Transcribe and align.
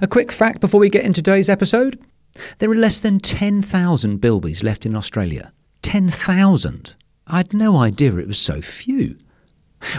A 0.00 0.08
quick 0.08 0.32
fact 0.32 0.60
before 0.60 0.80
we 0.80 0.88
get 0.88 1.04
into 1.04 1.22
today's 1.22 1.48
episode 1.48 1.98
there 2.58 2.70
are 2.70 2.74
less 2.76 2.98
than 2.98 3.20
10,000 3.20 4.20
bilbies 4.20 4.64
left 4.64 4.84
in 4.84 4.96
Australia. 4.96 5.52
10,000! 5.82 6.96
I 7.28 7.36
had 7.36 7.54
no 7.54 7.76
idea 7.76 8.16
it 8.16 8.26
was 8.26 8.38
so 8.38 8.60
few. 8.60 9.16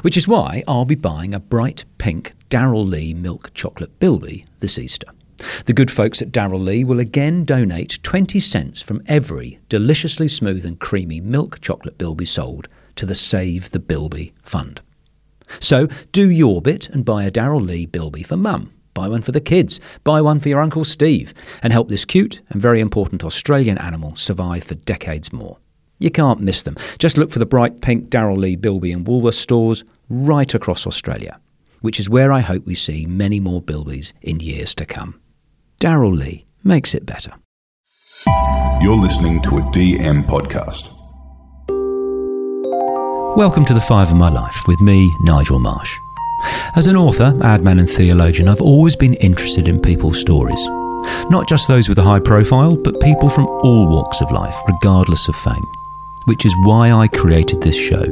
Which 0.02 0.18
is 0.18 0.28
why 0.28 0.63
I'll 0.68 0.84
be 0.84 0.96
buying 0.96 1.34
a 1.34 1.39
bright 1.39 1.86
pink 1.97 2.34
Darrell 2.50 2.86
Lea 2.86 3.13
milk 3.13 3.54
chocolate 3.54 3.97
bilby 4.00 4.46
this 4.60 4.78
Easter. 4.78 5.08
The 5.66 5.73
good 5.73 5.91
folks 5.91 6.21
at 6.21 6.32
Darrell 6.32 6.59
Lea 6.59 6.84
will 6.84 7.00
again 7.00 7.46
donate 7.46 8.00
20 8.04 8.39
cents 8.41 8.82
from 8.82 9.02
every 9.05 9.59
deliciously 9.70 10.27
smooth 10.27 10.66
and 10.66 10.80
creamy 10.80 11.21
milk 11.21 11.62
chocolate 11.62 11.98
bilby 11.98 12.25
sold 12.25 12.68
to 12.96 13.05
the 13.05 13.16
Save 13.16 13.71
the 13.71 13.80
Bilby 13.80 14.34
Fund. 14.43 14.82
So 15.59 15.88
do 16.12 16.30
your 16.30 16.62
bit 16.62 16.89
and 16.89 17.05
buy 17.05 17.23
a 17.23 17.32
Darrell 17.32 17.62
Lea 17.62 17.86
bilby 17.86 18.23
for 18.23 18.36
mum. 18.38 18.75
Buy 18.96 19.09
one 19.09 19.21
for 19.21 19.34
the 19.34 19.41
kids. 19.41 19.82
Buy 20.05 20.21
one 20.21 20.39
for 20.39 20.48
your 20.48 20.62
Uncle 20.62 20.86
Steve. 20.86 21.34
And 21.62 21.73
help 21.73 21.90
this 21.90 22.05
cute 22.05 22.41
and 22.49 22.62
very 22.62 22.80
important 22.80 23.26
Australian 23.26 23.77
animal 23.77 24.16
survive 24.16 24.63
for 24.63 24.76
decades 24.76 25.34
more. 25.34 25.58
You 25.99 26.09
can't 26.09 26.40
miss 26.40 26.63
them. 26.63 26.77
Just 26.98 27.18
look 27.18 27.30
for 27.30 27.40
the 27.40 27.45
bright 27.45 27.81
pink 27.81 28.09
Darrell 28.09 28.38
Lea, 28.38 28.55
bilby 28.55 28.94
and 28.94 29.05
Woolworth 29.05 29.35
stores 29.35 29.84
right 30.09 30.54
across 30.54 30.88
Australia, 30.88 31.40
which 31.81 31.99
is 31.99 32.09
where 32.09 32.31
I 32.31 32.40
hope 32.40 32.66
we 32.66 32.73
see 32.73 33.05
many 33.05 33.41
more 33.41 33.62
bilbies 33.62 34.13
in 34.21 34.40
years 34.40 34.73
to 34.76 34.85
come. 34.85 35.20
Darrell 35.80 36.13
Lea 36.16 36.46
makes 36.63 36.96
it 36.96 37.05
better. 37.05 37.34
You're 38.82 38.96
listening 38.96 39.41
to 39.41 39.57
a 39.57 39.62
DM 39.73 40.23
podcast. 40.23 40.91
Welcome 43.35 43.66
to 43.66 43.73
The 43.73 43.82
Five 43.82 44.12
of 44.12 44.16
My 44.16 44.30
Life 44.30 44.63
with 44.68 44.80
me, 44.80 45.12
Nigel 45.21 45.59
Marsh. 45.59 45.93
As 46.75 46.88
an 46.88 46.95
author, 46.95 47.31
adman, 47.38 47.80
and 47.80 47.89
theologian, 47.89 48.48
I've 48.48 48.62
always 48.62 48.95
been 48.95 49.13
interested 49.16 49.67
in 49.67 49.81
people's 49.81 50.20
stories. 50.20 50.59
Not 51.30 51.48
just 51.48 51.67
those 51.67 51.88
with 51.88 51.99
a 51.99 52.03
high 52.03 52.20
profile, 52.20 52.76
but 52.76 52.99
people 52.99 53.30
from 53.30 53.48
all 53.48 53.87
walks 53.87 54.21
of 54.21 54.32
life, 54.32 54.55
regardless 54.68 55.27
of 55.27 55.35
fame. 55.35 55.65
Which 56.26 56.45
is 56.45 56.55
why 56.63 56.91
I 56.91 57.07
created 57.07 57.62
this 57.62 57.77
show. 57.77 58.04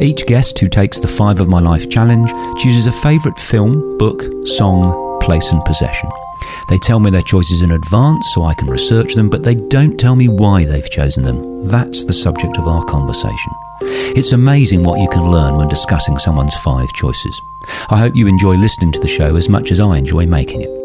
Each 0.00 0.26
guest 0.26 0.58
who 0.58 0.68
takes 0.68 1.00
the 1.00 1.08
Five 1.08 1.40
of 1.40 1.48
My 1.48 1.60
Life 1.60 1.88
challenge 1.88 2.30
chooses 2.60 2.86
a 2.86 2.92
favourite 2.92 3.38
film, 3.38 3.98
book, 3.98 4.24
song, 4.46 5.20
place, 5.20 5.50
and 5.52 5.64
possession. 5.64 6.08
They 6.68 6.78
tell 6.78 7.00
me 7.00 7.10
their 7.10 7.22
choices 7.22 7.62
in 7.62 7.70
advance 7.70 8.32
so 8.34 8.44
I 8.44 8.54
can 8.54 8.68
research 8.68 9.14
them, 9.14 9.28
but 9.30 9.42
they 9.42 9.54
don't 9.54 9.98
tell 9.98 10.16
me 10.16 10.28
why 10.28 10.64
they've 10.64 10.90
chosen 10.90 11.24
them. 11.24 11.68
That's 11.68 12.04
the 12.04 12.14
subject 12.14 12.56
of 12.58 12.66
our 12.66 12.84
conversation. 12.84 13.52
It's 14.16 14.32
amazing 14.32 14.82
what 14.82 15.00
you 15.00 15.08
can 15.08 15.30
learn 15.30 15.56
when 15.56 15.68
discussing 15.68 16.18
someone's 16.18 16.56
five 16.56 16.92
choices. 16.92 17.40
I 17.88 17.98
hope 17.98 18.14
you 18.14 18.26
enjoy 18.26 18.56
listening 18.56 18.92
to 18.92 19.00
the 19.00 19.08
show 19.08 19.36
as 19.36 19.48
much 19.48 19.70
as 19.70 19.80
I 19.80 19.96
enjoy 19.96 20.26
making 20.26 20.62
it. 20.62 20.82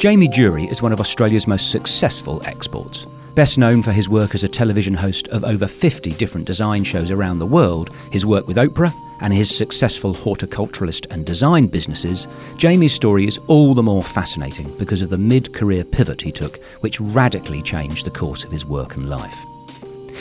Jamie 0.00 0.28
Durie 0.28 0.64
is 0.64 0.80
one 0.80 0.92
of 0.92 1.00
Australia's 1.00 1.46
most 1.46 1.70
successful 1.70 2.40
exports. 2.46 3.09
Best 3.34 3.58
known 3.58 3.82
for 3.82 3.92
his 3.92 4.08
work 4.08 4.34
as 4.34 4.42
a 4.42 4.48
television 4.48 4.94
host 4.94 5.28
of 5.28 5.44
over 5.44 5.66
50 5.66 6.12
different 6.14 6.46
design 6.46 6.82
shows 6.82 7.10
around 7.10 7.38
the 7.38 7.46
world, 7.46 7.90
his 8.10 8.26
work 8.26 8.48
with 8.48 8.56
Oprah, 8.56 8.92
and 9.22 9.32
his 9.32 9.56
successful 9.56 10.14
horticulturalist 10.14 11.06
and 11.10 11.24
design 11.24 11.66
businesses, 11.68 12.26
Jamie's 12.56 12.94
story 12.94 13.26
is 13.26 13.38
all 13.48 13.74
the 13.74 13.82
more 13.82 14.02
fascinating 14.02 14.66
because 14.78 15.00
of 15.00 15.10
the 15.10 15.18
mid 15.18 15.54
career 15.54 15.84
pivot 15.84 16.20
he 16.20 16.32
took, 16.32 16.58
which 16.80 17.00
radically 17.00 17.62
changed 17.62 18.04
the 18.04 18.10
course 18.10 18.44
of 18.44 18.50
his 18.50 18.66
work 18.66 18.96
and 18.96 19.08
life. 19.08 19.44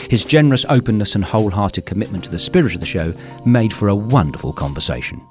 His 0.09 0.23
generous 0.23 0.65
openness 0.69 1.15
and 1.15 1.23
wholehearted 1.23 1.85
commitment 1.85 2.23
to 2.25 2.31
the 2.31 2.39
spirit 2.39 2.75
of 2.75 2.79
the 2.79 2.85
show 2.85 3.13
made 3.45 3.73
for 3.73 3.87
a 3.87 3.95
wonderful 3.95 4.53
conversation. 4.53 5.21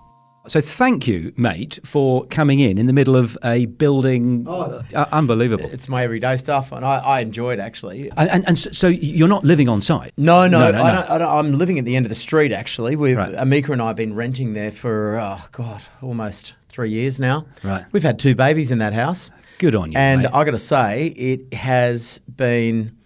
So 0.48 0.60
thank 0.60 1.06
you, 1.06 1.32
mate, 1.36 1.78
for 1.84 2.25
coming 2.26 2.59
in 2.60 2.78
in 2.78 2.86
the 2.86 2.92
middle 2.92 3.16
of 3.16 3.36
a 3.44 3.66
building. 3.66 4.44
Oh, 4.48 4.82
uh, 4.94 5.06
unbelievable. 5.12 5.69
It's 5.70 5.88
my 5.88 6.03
everyday 6.03 6.36
stuff, 6.36 6.72
and 6.72 6.84
I, 6.84 6.97
I 6.97 7.20
enjoy 7.20 7.53
it 7.53 7.59
actually. 7.60 8.10
And, 8.16 8.31
and, 8.31 8.44
and 8.48 8.58
so 8.58 8.88
you're 8.88 9.28
not 9.28 9.44
living 9.44 9.69
on 9.69 9.81
site? 9.81 10.12
No, 10.16 10.47
no, 10.48 10.58
No, 10.58 10.70
no, 10.72 10.82
I 10.82 10.91
no. 10.92 10.94
Don't, 11.00 11.10
I 11.10 11.19
don't, 11.19 11.28
I'm 11.31 11.58
living 11.58 11.78
at 11.78 11.84
the 11.84 11.97
end 11.97 12.06
of 12.06 12.10
the 12.10 12.16
street 12.16 12.50
actually. 12.53 12.97
We, 12.97 13.14
Right. 13.14 13.32
Amika 13.34 13.70
and 13.70 13.82
I 13.82 13.88
have 13.88 13.97
been 13.97 14.14
renting 14.14 14.54
there 14.54 14.70
for 14.72 15.19
oh 15.20 15.44
god, 15.53 15.82
almost 16.03 16.54
three 16.69 16.91
years 16.91 17.19
now. 17.20 17.47
Right. 17.64 17.84
We've 17.92 18.03
had 18.03 18.19
two 18.19 18.34
babies 18.34 18.70
in 18.70 18.78
that 18.78 18.92
house. 18.94 19.31
Good 19.58 19.75
on 19.75 19.92
you, 19.92 19.98
And 19.98 20.22
mate. 20.22 20.31
I 20.32 20.44
got 20.44 20.53
to 20.53 20.58
say, 20.58 21.06
it 21.08 21.53
has 21.53 22.20
been 22.37 22.97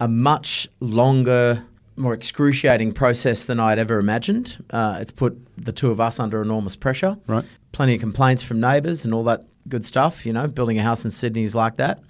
a 0.00 0.08
much 0.08 0.66
longer, 0.80 1.64
more 1.98 2.14
excruciating 2.14 2.92
process 2.92 3.44
than 3.44 3.60
I'd 3.60 3.78
ever 3.78 3.98
imagined. 3.98 4.64
Uh, 4.70 4.98
it's 5.00 5.10
put 5.10 5.36
the 5.56 5.72
two 5.72 5.90
of 5.90 6.00
us 6.00 6.20
under 6.20 6.40
enormous 6.40 6.76
pressure. 6.76 7.16
Right. 7.26 7.44
Plenty 7.72 7.94
of 7.94 8.00
complaints 8.00 8.42
from 8.42 8.60
neighbours 8.60 9.04
and 9.04 9.12
all 9.12 9.24
that 9.24 9.44
good 9.68 9.84
stuff. 9.84 10.24
You 10.24 10.32
know, 10.32 10.46
building 10.46 10.78
a 10.78 10.82
house 10.82 11.04
in 11.04 11.10
Sydney 11.10 11.42
is 11.42 11.54
like 11.54 11.76
that. 11.76 12.00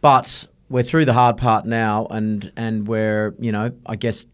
But 0.00 0.46
we're 0.68 0.82
through 0.82 1.04
the 1.04 1.12
hard 1.12 1.36
part 1.36 1.64
now, 1.66 2.06
and 2.06 2.52
and 2.56 2.86
we're 2.86 3.34
you 3.38 3.52
know 3.52 3.72
I 3.86 3.96
guess 3.96 4.26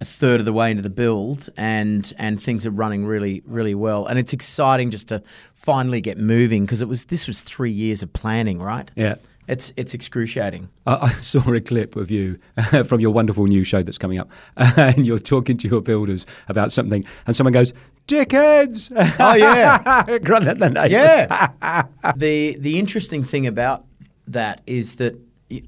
a 0.00 0.04
third 0.04 0.40
of 0.40 0.44
the 0.44 0.52
way 0.52 0.70
into 0.70 0.82
the 0.82 0.90
build, 0.90 1.48
and 1.56 2.12
and 2.18 2.42
things 2.42 2.66
are 2.66 2.70
running 2.70 3.06
really 3.06 3.42
really 3.46 3.74
well, 3.74 4.06
and 4.06 4.18
it's 4.18 4.32
exciting 4.32 4.90
just 4.90 5.08
to 5.08 5.22
finally 5.52 6.00
get 6.00 6.18
moving 6.18 6.64
because 6.64 6.82
it 6.82 6.88
was 6.88 7.04
this 7.04 7.26
was 7.26 7.42
three 7.42 7.70
years 7.70 8.02
of 8.02 8.12
planning, 8.12 8.60
right? 8.60 8.90
Yeah. 8.94 9.16
It's 9.46 9.72
it's 9.76 9.94
excruciating. 9.94 10.68
I, 10.86 10.94
I 10.94 11.12
saw 11.12 11.52
a 11.52 11.60
clip 11.60 11.96
of 11.96 12.10
you 12.10 12.38
from 12.86 13.00
your 13.00 13.10
wonderful 13.10 13.46
new 13.46 13.64
show 13.64 13.82
that's 13.82 13.98
coming 13.98 14.18
up, 14.18 14.30
and 14.56 15.06
you're 15.06 15.18
talking 15.18 15.56
to 15.58 15.68
your 15.68 15.80
builders 15.80 16.26
about 16.48 16.72
something, 16.72 17.04
and 17.26 17.36
someone 17.36 17.52
goes, 17.52 17.72
"Dickheads!" 18.08 18.92
Oh 19.20 19.34
yeah, 19.34 20.18
Grunt 20.24 20.46
at 20.46 20.58
the 20.58 20.70
neighbours. 20.70 20.92
yeah. 20.92 21.84
the 22.16 22.56
the 22.58 22.78
interesting 22.78 23.24
thing 23.24 23.46
about 23.46 23.84
that 24.26 24.62
is 24.66 24.96
that 24.96 25.16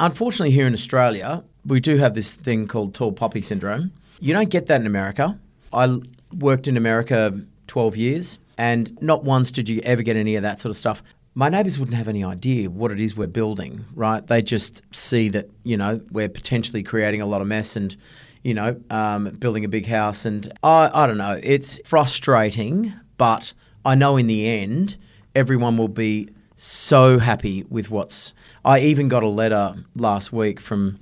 unfortunately 0.00 0.50
here 0.50 0.66
in 0.66 0.72
Australia 0.72 1.44
we 1.66 1.80
do 1.80 1.96
have 1.98 2.14
this 2.14 2.34
thing 2.34 2.66
called 2.66 2.94
tall 2.94 3.12
poppy 3.12 3.42
syndrome. 3.42 3.92
You 4.20 4.32
don't 4.32 4.48
get 4.48 4.66
that 4.68 4.80
in 4.80 4.86
America. 4.86 5.38
I 5.72 6.00
worked 6.32 6.68
in 6.68 6.76
America 6.76 7.38
12 7.66 7.96
years 7.96 8.38
and 8.56 8.96
not 9.02 9.24
once 9.24 9.50
did 9.50 9.68
you 9.68 9.80
ever 9.80 10.02
get 10.02 10.16
any 10.16 10.36
of 10.36 10.42
that 10.42 10.60
sort 10.60 10.70
of 10.70 10.76
stuff. 10.76 11.02
My 11.38 11.50
neighbours 11.50 11.78
wouldn't 11.78 11.98
have 11.98 12.08
any 12.08 12.24
idea 12.24 12.70
what 12.70 12.90
it 12.90 12.98
is 12.98 13.14
we're 13.14 13.26
building, 13.26 13.84
right? 13.94 14.26
They 14.26 14.40
just 14.40 14.80
see 14.96 15.28
that, 15.28 15.50
you 15.64 15.76
know, 15.76 16.00
we're 16.10 16.30
potentially 16.30 16.82
creating 16.82 17.20
a 17.20 17.26
lot 17.26 17.42
of 17.42 17.46
mess 17.46 17.76
and, 17.76 17.94
you 18.42 18.54
know, 18.54 18.80
um, 18.88 19.28
building 19.38 19.62
a 19.62 19.68
big 19.68 19.84
house. 19.84 20.24
And 20.24 20.50
I, 20.62 20.90
I 20.94 21.06
don't 21.06 21.18
know, 21.18 21.38
it's 21.42 21.78
frustrating, 21.84 22.94
but 23.18 23.52
I 23.84 23.94
know 23.94 24.16
in 24.16 24.28
the 24.28 24.48
end, 24.48 24.96
everyone 25.34 25.76
will 25.76 25.88
be 25.88 26.30
so 26.54 27.18
happy 27.18 27.66
with 27.68 27.90
what's. 27.90 28.32
I 28.64 28.80
even 28.80 29.08
got 29.08 29.22
a 29.22 29.28
letter 29.28 29.84
last 29.94 30.32
week 30.32 30.58
from 30.58 30.98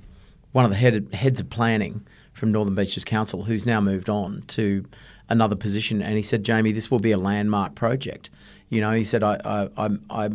one 0.51 0.65
of 0.65 0.69
the 0.69 0.75
head, 0.75 1.13
heads 1.13 1.39
of 1.39 1.49
planning 1.49 2.05
from 2.33 2.51
Northern 2.51 2.75
Beaches 2.75 3.05
Council, 3.05 3.43
who's 3.43 3.65
now 3.65 3.79
moved 3.79 4.09
on 4.09 4.43
to 4.47 4.85
another 5.29 5.55
position, 5.55 6.01
and 6.01 6.17
he 6.17 6.21
said, 6.21 6.43
"Jamie, 6.43 6.73
this 6.73 6.91
will 6.91 6.99
be 6.99 7.11
a 7.11 7.17
landmark 7.17 7.73
project." 7.73 8.29
You 8.75 8.81
know, 8.81 8.91
he 8.91 9.03
said, 9.03 9.23
"I, 9.23 9.35
I, 9.45 9.85
I, 9.85 9.89
I 10.25 10.29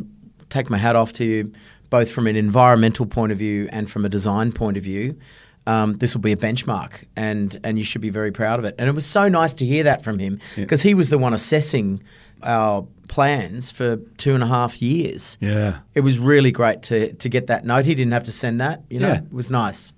take 0.48 0.70
my 0.70 0.78
hat 0.78 0.96
off 0.96 1.12
to 1.14 1.24
you, 1.24 1.52
both 1.90 2.10
from 2.10 2.26
an 2.26 2.36
environmental 2.36 3.06
point 3.06 3.32
of 3.32 3.38
view 3.38 3.68
and 3.70 3.90
from 3.90 4.04
a 4.04 4.08
design 4.08 4.52
point 4.52 4.76
of 4.76 4.82
view." 4.82 5.16
Um, 5.66 5.98
this 5.98 6.14
will 6.14 6.22
be 6.22 6.32
a 6.32 6.36
benchmark, 6.36 7.04
and 7.16 7.60
and 7.62 7.78
you 7.78 7.84
should 7.84 8.00
be 8.00 8.10
very 8.10 8.32
proud 8.32 8.58
of 8.58 8.64
it. 8.64 8.74
And 8.78 8.88
it 8.88 8.94
was 8.94 9.06
so 9.06 9.28
nice 9.28 9.52
to 9.54 9.66
hear 9.66 9.84
that 9.84 10.02
from 10.02 10.18
him 10.18 10.38
because 10.56 10.82
he 10.82 10.94
was 10.94 11.10
the 11.10 11.18
one 11.18 11.34
assessing 11.34 12.02
our 12.42 12.86
plans 13.08 13.70
for 13.70 13.96
two 14.16 14.34
and 14.34 14.42
a 14.42 14.46
half 14.46 14.80
years. 14.80 15.36
Yeah. 15.40 15.78
It 15.94 16.00
was 16.00 16.18
really 16.18 16.50
great 16.50 16.82
to 16.84 17.12
to 17.12 17.28
get 17.28 17.46
that 17.48 17.64
note. 17.64 17.84
He 17.84 17.94
didn't 17.94 18.12
have 18.12 18.22
to 18.24 18.32
send 18.32 18.58
that. 18.60 18.82
You 18.88 19.00
know, 19.00 19.08
Yeah. 19.08 19.18
it 19.18 19.32
was 19.32 19.50
nice. 19.50 19.92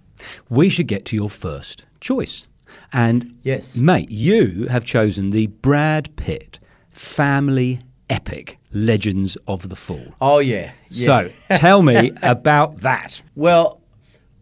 We 0.49 0.69
should 0.69 0.89
get 0.89 1.05
to 1.07 1.17
your 1.17 1.31
first 1.31 1.85
choice, 2.01 2.49
and 2.93 3.33
Yes. 3.45 3.77
mate, 3.77 4.11
you 4.11 4.67
have 4.69 4.85
chosen 4.85 5.31
the 5.31 5.47
Brad 5.47 6.15
Pitt 6.17 6.59
family 6.91 7.79
epic, 8.13 8.59
Legends 8.73 9.37
of 9.49 9.69
the 9.71 9.77
Fall. 9.77 10.15
Oh 10.21 10.39
yeah. 10.39 10.73
yeah. 10.91 11.07
So 11.07 11.31
tell 11.53 11.83
me 11.83 12.13
about 12.23 12.79
that. 12.81 13.23
Well, 13.35 13.81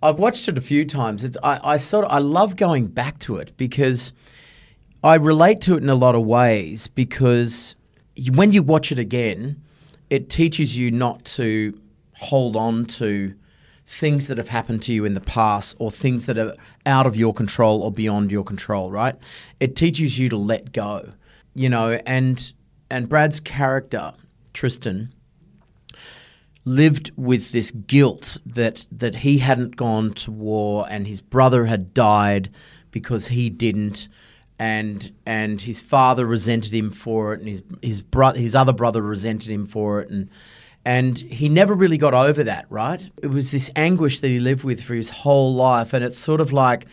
I've 0.02 0.18
watched 0.18 0.48
it 0.48 0.58
a 0.58 0.60
few 0.60 0.84
times. 0.84 1.24
It's 1.24 1.36
I, 1.42 1.60
I 1.62 1.76
sort 1.76 2.04
of 2.04 2.10
I 2.10 2.18
love 2.18 2.56
going 2.56 2.88
back 2.88 3.18
to 3.20 3.36
it 3.36 3.56
because 3.56 4.12
I 5.04 5.14
relate 5.14 5.60
to 5.62 5.74
it 5.74 5.82
in 5.82 5.88
a 5.88 5.94
lot 5.94 6.14
of 6.14 6.22
ways 6.26 6.88
because 6.88 7.76
when 8.32 8.52
you 8.52 8.62
watch 8.62 8.90
it 8.90 8.98
again, 8.98 9.62
it 10.10 10.28
teaches 10.28 10.76
you 10.76 10.90
not 10.90 11.24
to 11.36 11.80
hold 12.14 12.56
on 12.56 12.84
to 12.84 13.34
things 13.84 14.28
that 14.28 14.38
have 14.38 14.48
happened 14.48 14.82
to 14.82 14.92
you 14.92 15.04
in 15.04 15.14
the 15.14 15.20
past 15.20 15.76
or 15.78 15.90
things 15.90 16.26
that 16.26 16.38
are 16.38 16.54
out 16.86 17.06
of 17.06 17.16
your 17.16 17.32
control 17.32 17.82
or 17.82 17.90
beyond 17.90 18.30
your 18.30 18.44
control, 18.44 18.90
right? 18.90 19.16
It 19.58 19.74
teaches 19.76 20.18
you 20.18 20.28
to 20.28 20.36
let 20.36 20.72
go. 20.72 21.12
You 21.54 21.68
know, 21.68 21.98
and 22.06 22.52
and 22.90 23.08
Brad's 23.08 23.40
character, 23.40 24.12
Tristan, 24.52 25.12
lived 26.64 27.10
with 27.16 27.52
this 27.52 27.70
guilt 27.70 28.36
that 28.44 28.86
that 28.92 29.16
he 29.16 29.38
hadn't 29.38 29.76
gone 29.76 30.12
to 30.12 30.30
war 30.30 30.86
and 30.90 31.06
his 31.06 31.20
brother 31.20 31.66
had 31.66 31.94
died 31.94 32.50
because 32.90 33.28
he 33.28 33.48
didn't. 33.50 34.08
And 34.58 35.12
and 35.24 35.60
his 35.60 35.80
father 35.80 36.26
resented 36.26 36.74
him 36.74 36.90
for 36.90 37.32
it 37.32 37.40
and 37.40 37.48
his 37.48 37.62
his 37.80 38.02
bro- 38.02 38.32
his 38.32 38.54
other 38.54 38.74
brother 38.74 39.00
resented 39.00 39.48
him 39.48 39.64
for 39.64 40.02
it. 40.02 40.10
And 40.10 40.28
and 40.84 41.18
he 41.18 41.48
never 41.48 41.74
really 41.74 41.98
got 41.98 42.12
over 42.12 42.44
that 42.44 42.66
right? 42.68 43.10
It 43.22 43.28
was 43.28 43.52
this 43.52 43.70
anguish 43.74 44.18
that 44.18 44.28
he 44.28 44.38
lived 44.38 44.64
with 44.64 44.82
for 44.82 44.94
his 44.94 45.10
whole 45.10 45.54
life. 45.54 45.94
And 45.94 46.04
it's 46.04 46.18
sort 46.18 46.42
of 46.42 46.52
like 46.52 46.86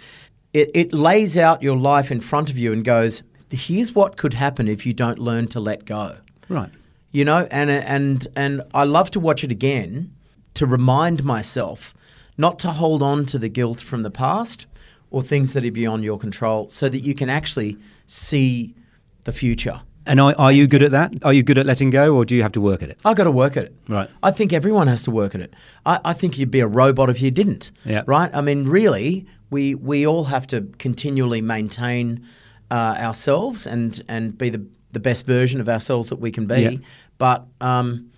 it, 0.54 0.72
it 0.74 0.94
lays 0.94 1.38
out 1.38 1.62
your 1.62 1.76
life 1.76 2.10
in 2.10 2.22
front 2.22 2.50
of 2.50 2.58
you 2.58 2.72
and 2.72 2.86
goes 2.86 3.24
here's 3.50 3.94
what 3.96 4.18
could 4.18 4.34
happen 4.34 4.68
if 4.68 4.86
you 4.86 4.94
don't 4.94 5.20
learn 5.20 5.48
to 5.48 5.60
let 5.60 5.86
go 5.86 6.18
Right. 6.50 6.70
you 7.12 7.24
know 7.26 7.48
and 7.52 7.70
and 7.70 8.28
and 8.36 8.62
I 8.74 8.84
love 8.84 9.12
to 9.12 9.20
watch 9.20 9.44
it 9.44 9.52
again 9.52 10.12
to 10.56 10.66
remind 10.66 11.24
myself 11.24 11.94
not 12.38 12.60
to 12.60 12.72
hold 12.72 13.02
on 13.04 13.26
to 13.28 13.40
the 13.40 13.50
guilt 13.50 13.82
from 13.82 14.04
the 14.04 14.12
past 14.12 14.66
or 15.10 15.22
things 15.24 15.54
that 15.54 15.64
are 15.66 15.72
beyond 15.72 16.04
your 16.04 16.18
control 16.20 16.68
so 16.70 16.90
that 16.90 17.00
you 17.00 17.16
can 17.16 17.30
actually 17.30 17.78
see 18.06 18.76
the 19.24 19.32
future 19.34 19.82
And 20.06 20.20
are, 20.20 20.34
are 20.38 20.52
you 20.54 20.68
good 20.68 20.84
at 20.84 20.92
that? 20.92 21.12
Are 21.24 21.34
you 21.34 21.44
good 21.44 21.58
at 21.58 21.66
letting 21.66 21.90
go, 21.92 22.16
or 22.16 22.24
do 22.26 22.34
you 22.36 22.42
have 22.42 22.54
to 22.54 22.62
work 22.62 22.82
at 22.84 22.90
it? 22.90 22.98
I 23.04 23.14
got 23.14 23.26
to 23.26 23.32
work 23.32 23.58
at 23.58 23.64
it. 23.66 23.74
Right. 23.90 24.10
I 24.24 24.32
think 24.32 24.54
everyone 24.54 24.88
has 24.88 25.04
to 25.04 25.12
work 25.12 25.36
at 25.36 25.42
it. 25.42 25.54
I, 25.86 26.00
I 26.06 26.14
think 26.14 26.38
you'd 26.38 26.52
be 26.52 26.62
a 26.62 26.68
robot 26.82 27.10
if 27.10 27.22
you 27.22 27.30
didn't. 27.32 27.72
Yeah. 27.84 28.04
Right. 28.08 28.32
I 28.34 28.42
mean, 28.42 28.70
really, 28.70 29.26
we 29.50 29.76
we 29.76 30.08
all 30.08 30.24
have 30.26 30.46
to 30.48 30.62
continually 30.80 31.42
maintain 31.42 32.26
uh, 32.72 32.96
ourselves 32.98 33.68
and 33.68 34.02
and 34.08 34.38
be 34.38 34.50
the 34.50 34.66
the 34.92 35.00
best 35.00 35.25
version 35.25 35.60
of 35.62 35.68
ourselves 35.69 36.10
that 36.10 36.18
we 36.19 36.31
can 36.31 36.48
be. 36.48 36.62
Yeah. 36.62 36.72
But 37.18 37.46
um, 37.62 38.12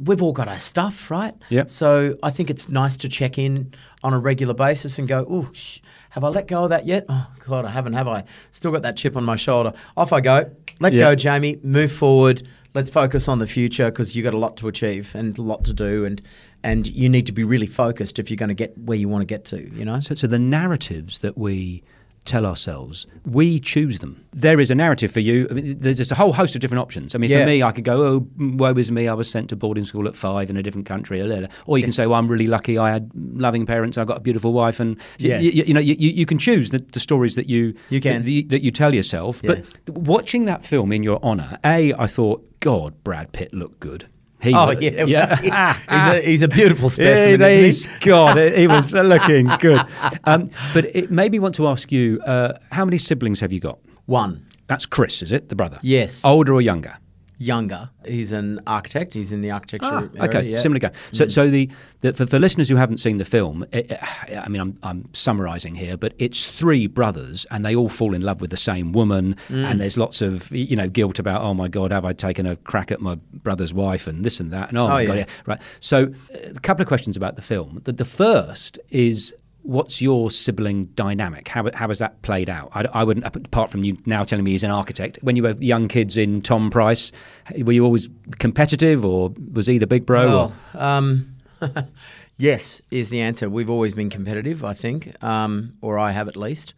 we've 0.00 0.20
all 0.22 0.32
got 0.32 0.48
our 0.48 0.58
stuff, 0.58 1.10
right? 1.10 1.34
Yeah. 1.48 1.64
So 1.66 2.16
I 2.22 2.30
think 2.30 2.50
it's 2.50 2.68
nice 2.68 2.96
to 2.98 3.08
check 3.08 3.38
in 3.38 3.72
on 4.02 4.12
a 4.12 4.18
regular 4.18 4.54
basis 4.54 4.98
and 4.98 5.06
go, 5.06 5.24
oh, 5.28 5.48
sh- 5.52 5.78
have 6.10 6.24
I 6.24 6.28
let 6.28 6.48
go 6.48 6.64
of 6.64 6.70
that 6.70 6.86
yet? 6.86 7.04
Oh 7.08 7.30
God, 7.46 7.64
I 7.64 7.70
haven't. 7.70 7.92
Have 7.92 8.08
I? 8.08 8.24
Still 8.50 8.72
got 8.72 8.82
that 8.82 8.96
chip 8.96 9.16
on 9.16 9.24
my 9.24 9.36
shoulder. 9.36 9.72
Off 9.96 10.12
I 10.12 10.20
go. 10.20 10.50
Let 10.80 10.92
Yeah. 10.92 11.00
go, 11.00 11.14
Jamie. 11.14 11.58
Move 11.62 11.92
forward. 11.92 12.46
Let's 12.74 12.90
focus 12.90 13.28
on 13.28 13.38
the 13.38 13.46
future 13.46 13.86
because 13.90 14.14
you've 14.14 14.24
got 14.24 14.34
a 14.34 14.38
lot 14.38 14.56
to 14.58 14.68
achieve 14.68 15.14
and 15.14 15.36
a 15.38 15.42
lot 15.42 15.64
to 15.64 15.72
do, 15.72 16.04
and 16.04 16.20
and 16.62 16.86
you 16.86 17.08
need 17.08 17.26
to 17.26 17.32
be 17.32 17.44
really 17.44 17.66
focused 17.66 18.18
if 18.18 18.30
you're 18.30 18.36
going 18.36 18.48
to 18.50 18.54
get 18.54 18.76
where 18.78 18.98
you 18.98 19.08
want 19.08 19.22
to 19.22 19.26
get 19.26 19.44
to. 19.46 19.68
You 19.74 19.84
know. 19.84 20.00
So, 20.00 20.14
so 20.14 20.26
the 20.26 20.38
narratives 20.38 21.20
that 21.20 21.38
we 21.38 21.82
tell 22.28 22.46
ourselves, 22.46 23.06
we 23.24 23.58
choose 23.58 23.98
them. 23.98 24.24
There 24.32 24.60
is 24.60 24.70
a 24.70 24.74
narrative 24.74 25.10
for 25.10 25.20
you. 25.20 25.48
I 25.50 25.54
mean, 25.54 25.78
there's 25.78 25.96
just 25.96 26.12
a 26.12 26.14
whole 26.14 26.32
host 26.32 26.54
of 26.54 26.60
different 26.60 26.80
options. 26.82 27.14
I 27.14 27.18
mean, 27.18 27.30
Yeah. 27.30 27.40
for 27.40 27.46
me, 27.46 27.62
I 27.62 27.72
could 27.72 27.84
go, 27.84 28.02
oh, 28.04 28.26
woe 28.38 28.74
is 28.74 28.90
me, 28.92 29.08
I 29.08 29.14
was 29.14 29.30
sent 29.30 29.48
to 29.50 29.56
boarding 29.56 29.84
school 29.84 30.06
at 30.06 30.14
five 30.14 30.50
in 30.50 30.56
a 30.56 30.62
different 30.62 30.86
country. 30.86 31.20
Or 31.66 31.78
you 31.78 31.84
can 31.84 31.92
say, 31.92 32.06
well, 32.06 32.18
I'm 32.18 32.28
really 32.28 32.46
lucky, 32.46 32.78
I 32.78 32.90
had 32.90 33.10
loving 33.14 33.66
parents, 33.66 33.98
I 33.98 34.04
got 34.04 34.18
a 34.18 34.20
beautiful 34.20 34.52
wife. 34.52 34.78
And, 34.80 34.96
Yeah. 35.18 35.36
y- 35.38 35.42
you 35.66 35.74
know, 35.74 35.80
you, 35.80 35.96
you 35.98 36.10
you 36.10 36.26
can 36.26 36.38
choose 36.38 36.70
the, 36.70 36.78
the 36.92 37.00
stories 37.00 37.34
that 37.34 37.48
you, 37.48 37.74
You 37.90 38.00
can. 38.00 38.22
That, 38.22 38.30
you, 38.30 38.42
that 38.48 38.62
you 38.62 38.70
tell 38.70 38.94
yourself. 38.94 39.40
Yeah. 39.42 39.56
But 39.86 39.96
watching 39.98 40.44
that 40.44 40.64
film 40.64 40.92
in 40.92 41.02
your 41.02 41.18
honour, 41.22 41.58
A, 41.64 41.92
I 41.94 42.06
thought, 42.06 42.44
God, 42.60 43.02
Brad 43.04 43.32
Pitt 43.32 43.52
looked 43.54 43.80
good. 43.80 44.06
He 44.40 44.54
Oh 44.54 44.66
was- 44.66 44.80
yeah, 44.80 45.34
he's 45.76 45.90
a 45.90 46.20
he's 46.20 46.42
a 46.42 46.48
beautiful 46.48 46.90
specimen. 46.96 47.40
yeah, 47.40 47.46
isn't 47.48 47.64
he's 47.64 47.86
he? 47.86 47.98
God, 48.00 48.36
he 48.36 48.66
was 48.66 48.92
looking 49.12 49.48
good. 49.58 49.80
Um, 50.24 50.48
but 50.72 50.84
it 50.94 51.10
made 51.10 51.32
me 51.32 51.38
want 51.40 51.54
to 51.56 51.66
ask 51.66 51.90
you, 51.90 52.20
uh, 52.26 52.52
how 52.70 52.84
many 52.84 52.98
siblings 52.98 53.40
have 53.40 53.52
you 53.52 53.60
got? 53.60 53.78
One 54.06 54.46
That's 54.68 54.86
Chris, 54.86 55.22
is 55.22 55.32
it, 55.32 55.48
the 55.48 55.56
brother? 55.56 55.78
Yes. 55.82 56.24
Older 56.24 56.54
or 56.54 56.62
younger? 56.62 56.96
Younger. 57.38 57.88
He's 58.04 58.32
an 58.32 58.60
architect. 58.66 59.14
He's 59.14 59.32
in 59.32 59.40
the 59.40 59.50
architecture. 59.52 59.86
Ah, 59.90 60.08
area, 60.14 60.22
okay, 60.24 60.42
yeah. 60.42 60.58
Mm. 60.58 60.62
similar 60.62 60.78
guy. 60.80 60.90
So, 61.12 61.28
so 61.28 61.48
the, 61.48 61.70
the 62.00 62.12
for, 62.12 62.26
for 62.26 62.38
listeners 62.38 62.68
who 62.68 62.76
haven't 62.76 62.98
seen 62.98 63.18
the 63.18 63.24
film, 63.24 63.64
it, 63.72 63.90
it- 63.90 64.00
I 64.36 64.48
mean, 64.48 64.60
I'm, 64.60 64.78
I'm 64.82 65.08
summarising 65.14 65.74
here, 65.76 65.96
but 65.96 66.14
it's 66.18 66.50
three 66.50 66.86
brothers, 66.86 67.46
and 67.50 67.64
they 67.64 67.74
all 67.76 67.88
fall 67.88 68.12
in 68.14 68.22
love 68.22 68.40
with 68.40 68.50
the 68.50 68.56
same 68.56 68.92
woman, 68.92 69.36
Mm. 69.48 69.70
and 69.70 69.80
there's 69.80 69.96
lots 69.96 70.20
of 70.20 70.50
you 70.52 70.76
know 70.76 70.88
guilt 70.88 71.18
about, 71.18 71.42
oh 71.42 71.54
my 71.54 71.68
god, 71.68 71.90
have 71.92 72.04
I 72.04 72.12
taken 72.12 72.46
a 72.46 72.56
crack 72.56 72.90
at 72.90 73.00
my 73.00 73.14
brother's 73.32 73.72
wife, 73.72 74.06
and 74.06 74.24
this 74.24 74.40
and 74.40 74.50
that, 74.52 74.68
and 74.70 74.78
oh, 74.78 74.88
my 74.88 75.00
yeah. 75.02 75.06
god, 75.06 75.16
yeah, 75.18 75.26
right. 75.46 75.60
So, 75.80 76.12
a 76.32 76.60
couple 76.60 76.82
of 76.82 76.88
questions 76.88 77.16
about 77.16 77.36
the 77.36 77.42
film. 77.42 77.80
The, 77.84 77.92
the 77.92 78.04
first 78.04 78.78
is. 78.90 79.34
What's 79.68 80.00
your 80.00 80.30
sibling 80.30 80.86
dynamic? 80.94 81.46
How, 81.46 81.70
how 81.74 81.88
has 81.88 81.98
that 81.98 82.22
played 82.22 82.48
out? 82.48 82.70
I, 82.72 82.86
I 82.94 83.04
wouldn't, 83.04 83.26
apart 83.26 83.70
from 83.70 83.84
you 83.84 83.98
now 84.06 84.24
telling 84.24 84.42
me 84.42 84.52
he's 84.52 84.64
an 84.64 84.70
architect. 84.70 85.18
When 85.20 85.36
you 85.36 85.42
were 85.42 85.56
young 85.60 85.88
kids 85.88 86.16
in 86.16 86.40
Tom 86.40 86.70
Price, 86.70 87.12
were 87.54 87.72
you 87.72 87.84
always 87.84 88.08
competitive, 88.38 89.04
or 89.04 89.34
was 89.52 89.66
he 89.66 89.76
the 89.76 89.86
big 89.86 90.06
bro? 90.06 90.26
Well, 90.26 90.52
um, 90.72 91.36
yes, 92.38 92.80
is 92.90 93.10
the 93.10 93.20
answer. 93.20 93.50
We've 93.50 93.68
always 93.68 93.92
been 93.92 94.08
competitive, 94.08 94.64
I 94.64 94.72
think, 94.72 95.22
um, 95.22 95.74
or 95.82 95.98
I 95.98 96.12
have 96.12 96.28
at 96.28 96.36
least. 96.36 96.72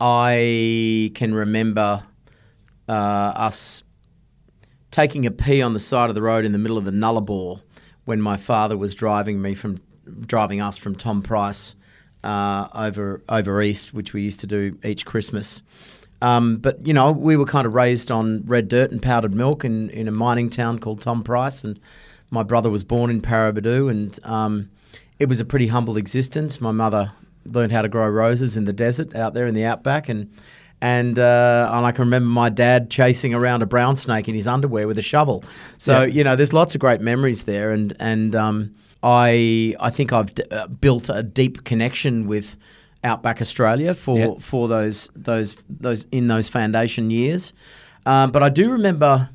I 0.00 1.12
can 1.14 1.34
remember 1.34 2.04
uh, 2.88 2.92
us 2.92 3.82
taking 4.90 5.26
a 5.26 5.30
pee 5.30 5.60
on 5.60 5.74
the 5.74 5.78
side 5.78 6.08
of 6.08 6.14
the 6.14 6.22
road 6.22 6.46
in 6.46 6.52
the 6.52 6.58
middle 6.58 6.78
of 6.78 6.86
the 6.86 6.90
Nullarbor 6.90 7.60
when 8.06 8.22
my 8.22 8.38
father 8.38 8.78
was 8.78 8.94
driving 8.94 9.42
me 9.42 9.54
from 9.54 9.78
driving 10.26 10.62
us 10.62 10.78
from 10.78 10.96
Tom 10.96 11.20
Price 11.20 11.74
uh, 12.24 12.68
over 12.74 13.22
over 13.28 13.62
east, 13.62 13.94
which 13.94 14.12
we 14.12 14.22
used 14.22 14.40
to 14.40 14.46
do 14.46 14.78
each 14.84 15.06
Christmas. 15.06 15.62
Um, 16.22 16.58
but 16.58 16.86
you 16.86 16.92
know, 16.92 17.12
we 17.12 17.36
were 17.36 17.46
kind 17.46 17.66
of 17.66 17.74
raised 17.74 18.10
on 18.10 18.42
red 18.46 18.68
dirt 18.68 18.90
and 18.90 19.00
powdered 19.00 19.34
milk 19.34 19.64
in, 19.64 19.88
in 19.90 20.06
a 20.06 20.10
mining 20.10 20.50
town 20.50 20.78
called 20.78 21.00
Tom 21.00 21.22
Price, 21.22 21.64
and 21.64 21.80
my 22.30 22.42
brother 22.42 22.68
was 22.70 22.84
born 22.84 23.10
in 23.10 23.20
Paraburdoo, 23.22 23.90
and 23.90 24.18
um, 24.24 24.70
it 25.18 25.28
was 25.28 25.40
a 25.40 25.44
pretty 25.44 25.68
humble 25.68 25.96
existence. 25.96 26.60
My 26.60 26.72
mother 26.72 27.12
learned 27.46 27.72
how 27.72 27.80
to 27.80 27.88
grow 27.88 28.06
roses 28.06 28.56
in 28.58 28.66
the 28.66 28.72
desert 28.72 29.16
out 29.16 29.32
there 29.32 29.46
in 29.46 29.54
the 29.54 29.64
outback, 29.64 30.10
and 30.10 30.30
and 30.82 31.18
uh, 31.18 31.70
and 31.72 31.86
I 31.86 31.92
can 31.92 32.04
remember 32.04 32.28
my 32.28 32.50
dad 32.50 32.90
chasing 32.90 33.32
around 33.32 33.62
a 33.62 33.66
brown 33.66 33.96
snake 33.96 34.28
in 34.28 34.34
his 34.34 34.46
underwear 34.46 34.86
with 34.86 34.98
a 34.98 35.02
shovel. 35.02 35.42
So 35.78 36.00
Yeah. 36.02 36.06
you 36.06 36.22
know, 36.24 36.36
there's 36.36 36.52
lots 36.52 36.74
of 36.74 36.80
great 36.82 37.00
memories 37.00 37.44
there, 37.44 37.72
and 37.72 37.96
and 37.98 38.34
um, 38.36 38.74
I 39.02 39.74
I 39.80 39.90
think 39.90 40.12
I've 40.12 40.34
d- 40.34 40.44
uh, 40.50 40.66
built 40.66 41.08
a 41.08 41.22
deep 41.22 41.64
connection 41.64 42.26
with 42.26 42.56
Outback 43.02 43.40
Australia 43.40 43.94
for 43.94 44.18
Yeah. 44.18 44.34
for 44.40 44.68
those 44.68 45.08
those 45.14 45.56
those 45.68 46.04
in 46.12 46.26
those 46.26 46.48
foundation 46.48 47.10
years. 47.10 47.52
Um, 48.06 48.30
but 48.30 48.42
I 48.42 48.48
do 48.48 48.70
remember 48.70 49.30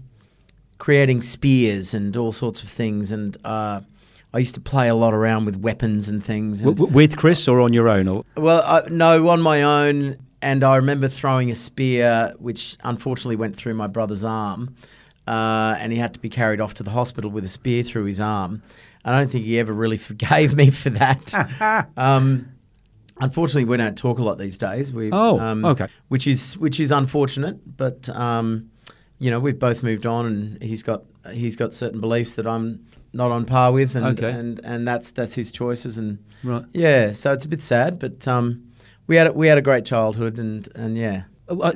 creating 0.78 1.22
spears 1.22 1.94
and 1.94 2.16
all 2.18 2.32
sorts 2.32 2.62
of 2.64 2.70
things, 2.70 3.12
and 3.12 3.38
uh, 3.46 3.82
I 4.34 4.38
used 4.40 4.56
to 4.56 4.62
play 4.62 4.88
a 4.90 4.96
lot 4.96 5.14
around 5.14 5.46
with 5.46 5.56
weapons 5.58 6.10
and 6.10 6.24
things. 6.24 6.62
And, 6.62 6.76
w- 6.76 6.94
with 6.94 7.16
Chris 7.16 7.48
or 7.48 7.60
on 7.62 7.74
your 7.74 7.88
own? 7.90 8.08
Or 8.08 8.24
well, 8.38 8.62
I, 8.66 8.88
no, 8.90 9.30
on 9.30 9.42
my 9.42 9.64
own. 9.64 10.18
And 10.42 10.64
I 10.64 10.76
remember 10.76 11.08
throwing 11.08 11.50
a 11.50 11.56
spear, 11.56 12.34
which 12.38 12.78
unfortunately 12.84 13.36
went 13.36 13.56
through 13.58 13.74
my 13.74 13.88
brother's 13.88 14.24
arm, 14.24 14.76
uh, 15.28 15.76
and 15.80 15.92
he 15.92 15.98
had 15.98 16.14
to 16.14 16.20
be 16.20 16.30
carried 16.30 16.62
off 16.62 16.76
to 16.76 16.84
the 16.84 16.92
hospital 16.92 17.32
with 17.32 17.44
a 17.44 17.48
spear 17.48 17.82
through 17.82 18.04
his 18.06 18.22
arm. 18.22 18.62
I 19.06 19.12
don't 19.18 19.30
think 19.32 19.46
he 19.46 19.60
ever 19.60 19.72
really 19.72 19.98
forgave 20.10 20.54
me 20.56 20.72
for 20.72 20.90
that. 20.90 21.88
um, 21.98 22.50
unfortunately, 23.22 23.66
we 23.66 23.78
don't 23.78 23.98
talk 23.98 24.20
a 24.20 24.24
lot 24.24 24.38
these 24.38 24.58
days. 24.58 24.92
We, 24.92 25.10
Oh, 25.14 25.40
um, 25.40 25.64
okay. 25.66 25.88
Which 26.10 26.28
is 26.28 26.58
which 26.58 26.80
is 26.80 26.92
unfortunate, 26.92 27.78
but 27.78 28.10
um, 28.10 28.72
you 29.20 29.30
know 29.32 29.40
we've 29.40 29.60
both 29.60 29.84
moved 29.84 30.06
on, 30.06 30.26
and 30.26 30.62
he's 30.62 30.84
got 30.84 31.04
he's 31.32 31.56
got 31.56 31.74
certain 31.74 32.02
beliefs 32.02 32.36
that 32.36 32.48
I'm 32.48 32.86
not 33.14 33.32
on 33.32 33.46
par 33.46 33.72
with, 33.72 33.96
and 33.96 34.06
Okay. 34.20 34.30
and, 34.32 34.60
and 34.66 34.88
that's 34.88 35.12
that's 35.12 35.36
his 35.36 35.52
choices, 35.52 35.98
and 35.98 36.18
Right. 36.44 36.66
yeah, 36.74 37.12
so 37.12 37.32
it's 37.32 37.46
a 37.46 37.48
bit 37.48 37.62
sad, 37.62 37.98
but 37.98 38.28
um, 38.28 38.64
we 39.08 39.16
had 39.16 39.28
a, 39.28 39.32
we 39.34 39.48
had 39.48 39.58
a 39.58 39.62
great 39.62 39.86
childhood, 39.86 40.38
and 40.38 40.68
and 40.76 40.98
yeah, 40.98 41.24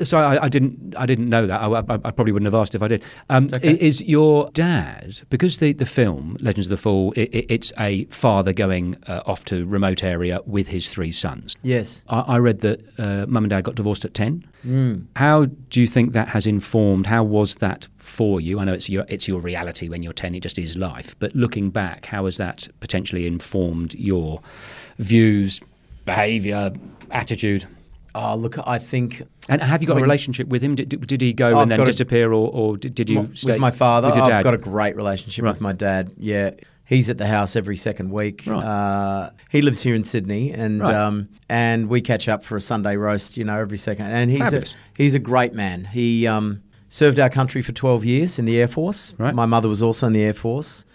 sorry, 0.04 0.38
I, 0.38 0.46
I 0.46 0.50
didn't. 0.50 0.96
I 0.98 1.06
didn't 1.06 1.30
know 1.30 1.46
that. 1.46 1.62
I, 1.62 1.68
I, 1.68 1.94
I 2.06 2.12
probably 2.12 2.32
wouldn't 2.32 2.52
have 2.52 2.60
asked 2.60 2.74
if 2.74 2.82
I 2.82 2.88
did. 2.88 3.04
Um, 3.30 3.50
okay. 3.56 3.74
Is 3.74 4.02
your 4.02 4.50
dad 4.52 5.22
because 5.30 5.60
the 5.60 5.74
the 5.74 5.86
film 5.86 6.38
Legends 6.40 6.68
of 6.68 6.72
the 6.72 6.78
Fall? 6.78 7.14
i 7.18 7.22
i 7.22 7.46
it's 7.50 7.72
a 7.80 8.06
father 8.06 8.54
going 8.54 8.98
uh, 9.08 9.22
off 9.26 9.46
to 9.46 9.66
remote 9.66 10.04
area 10.04 10.42
with 10.46 10.68
his 10.68 10.90
three 10.90 11.12
sons. 11.12 11.56
yes, 11.62 12.04
I, 12.08 12.22
I 12.22 12.38
read 12.40 12.62
that 12.62 13.00
uh, 13.00 13.26
mum 13.28 13.44
and 13.44 13.50
dad 13.50 13.64
got 13.64 13.76
divorced 13.76 14.06
at 14.06 14.14
ten. 14.14 14.46
Mm. 14.66 15.06
How 15.16 15.46
do 15.46 15.80
you 15.80 15.88
think 15.88 16.14
that 16.14 16.30
has 16.30 16.48
informed? 16.48 17.06
How 17.06 17.24
was 17.24 17.56
that 17.56 17.88
for 17.98 18.42
you? 18.42 18.60
I 18.60 18.66
know 18.66 18.74
it's 18.74 18.90
your 18.90 19.06
it's 19.08 19.28
your 19.28 19.40
reality 19.40 19.88
when 19.88 20.02
you're 20.04 20.14
ten. 20.14 20.34
It 20.34 20.42
just 20.42 20.58
is 20.58 20.76
life. 20.78 21.16
But 21.20 21.36
looking 21.36 21.70
back, 21.70 22.08
how 22.08 22.26
has 22.26 22.38
that 22.38 22.68
potentially 22.80 23.28
informed 23.28 23.94
your 23.96 24.42
views, 24.98 25.62
behaviour, 26.06 26.74
attitude? 27.12 27.66
Oh, 28.16 28.36
look, 28.36 28.58
I 28.68 28.80
think 28.80 29.22
And 29.50 29.62
have 29.62 29.82
you 29.82 29.88
got 29.88 29.98
a 29.98 30.02
relationship 30.02 30.48
with 30.48 30.62
him? 30.62 30.76
Did, 30.76 31.06
did 31.08 31.20
he 31.22 31.34
go 31.34 31.48
I've 31.58 31.64
and 31.64 31.72
then 31.72 31.78
got 31.80 31.88
a- 31.88 31.92
disappear, 31.92 32.32
or, 32.32 32.50
or 32.52 32.78
did, 32.78 33.10
you 33.10 33.24
my- 33.24 33.30
stay 33.34 33.52
with 33.54 33.62
my 33.62 33.72
father. 33.72 34.08
With 34.08 34.16
your 34.18 34.32
I've 34.32 34.44
got 34.44 34.54
a 34.54 34.58
great 34.58 34.96
relationship 34.96 35.44
Right. 35.44 35.52
with 35.52 35.62
my 35.62 35.74
dad. 35.74 36.12
Yeah, 36.18 36.52
he's 36.86 37.10
at 37.10 37.18
the 37.18 37.28
house 37.28 37.56
every 37.56 37.76
second 37.78 38.12
week. 38.12 38.44
Right. 38.48 38.64
Uh, 38.64 39.32
he 39.50 39.62
lives 39.62 39.82
here 39.82 39.96
in 39.96 40.04
Sydney, 40.04 40.52
and 40.52 40.82
Right. 40.82 40.94
um, 40.96 41.30
and 41.50 41.90
we 41.90 42.00
catch 42.02 42.30
up 42.30 42.44
for 42.44 42.56
a 42.58 42.62
Sunday 42.62 42.96
roast. 42.96 43.36
You 43.38 43.44
know, 43.44 43.58
every 43.60 43.78
second. 43.78 44.06
And 44.06 44.30
he's 44.32 44.54
a, 44.54 44.64
he's 44.96 45.16
a 45.16 45.20
great 45.20 45.54
man. 45.54 45.86
He 45.86 46.28
um, 46.28 46.62
served 46.88 47.20
our 47.20 47.30
country 47.30 47.62
for 47.64 47.72
twelve 47.72 48.06
years 48.06 48.38
in 48.40 48.46
the 48.46 48.60
Air 48.60 48.68
Force. 48.68 49.14
Right. 49.18 49.34
My 49.34 49.46
mother 49.48 49.68
was 49.68 49.82
also 49.82 50.08
in 50.08 50.14
the 50.14 50.22
Air 50.22 50.34
Force. 50.34 50.86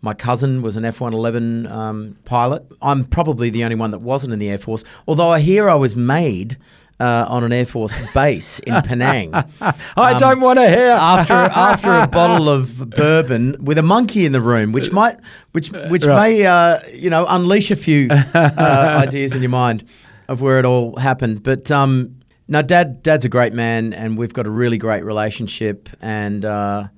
My 0.00 0.14
cousin 0.14 0.62
was 0.62 0.76
an 0.76 0.84
F 0.84 1.00
111 1.00 1.66
um, 1.66 2.16
pilot. 2.24 2.64
I'm 2.80 3.04
probably 3.04 3.50
the 3.50 3.64
only 3.64 3.74
one 3.74 3.90
that 3.90 3.98
wasn't 3.98 4.32
in 4.32 4.38
the 4.38 4.48
Air 4.48 4.58
Force, 4.58 4.84
although 5.08 5.28
I 5.30 5.40
hear 5.40 5.68
I 5.68 5.74
was 5.74 5.96
made 5.96 6.56
uh, 7.00 7.26
on 7.28 7.44
an 7.44 7.52
Air 7.52 7.66
Force 7.66 7.96
base 8.12 8.58
in 8.60 8.74
Penang. 8.82 9.32
I 9.34 9.72
Um, 10.12 10.18
don't 10.18 10.40
want 10.40 10.58
to 10.58 10.68
hear. 10.68 10.88
after 10.90 11.32
after 11.34 11.92
a 11.92 12.06
bottle 12.18 12.48
of 12.48 12.90
bourbon 12.90 13.56
with 13.64 13.78
a 13.78 13.82
monkey 13.82 14.24
in 14.26 14.32
the 14.32 14.40
room, 14.40 14.72
which 14.72 14.90
might 14.92 15.16
which 15.52 15.70
which 15.90 16.04
Right. 16.04 16.38
may 16.38 16.46
uh, 16.46 16.80
you 16.92 17.10
know 17.10 17.26
unleash 17.28 17.70
a 17.70 17.76
few 17.76 18.08
uh, 18.10 19.02
ideas 19.06 19.34
in 19.34 19.42
your 19.42 19.50
mind 19.50 19.84
of 20.28 20.40
where 20.42 20.58
it 20.58 20.64
all 20.64 20.96
happened. 20.96 21.42
But 21.42 21.70
um, 21.70 22.16
no, 22.48 22.62
dad 22.62 23.02
dad's 23.02 23.24
a 23.24 23.28
great 23.28 23.52
man, 23.52 23.92
and 23.92 24.18
we've 24.18 24.32
got 24.32 24.46
a 24.46 24.50
really 24.50 24.78
great 24.78 25.04
relationship. 25.04 25.88
And 26.00 26.44
uh, 26.44 26.88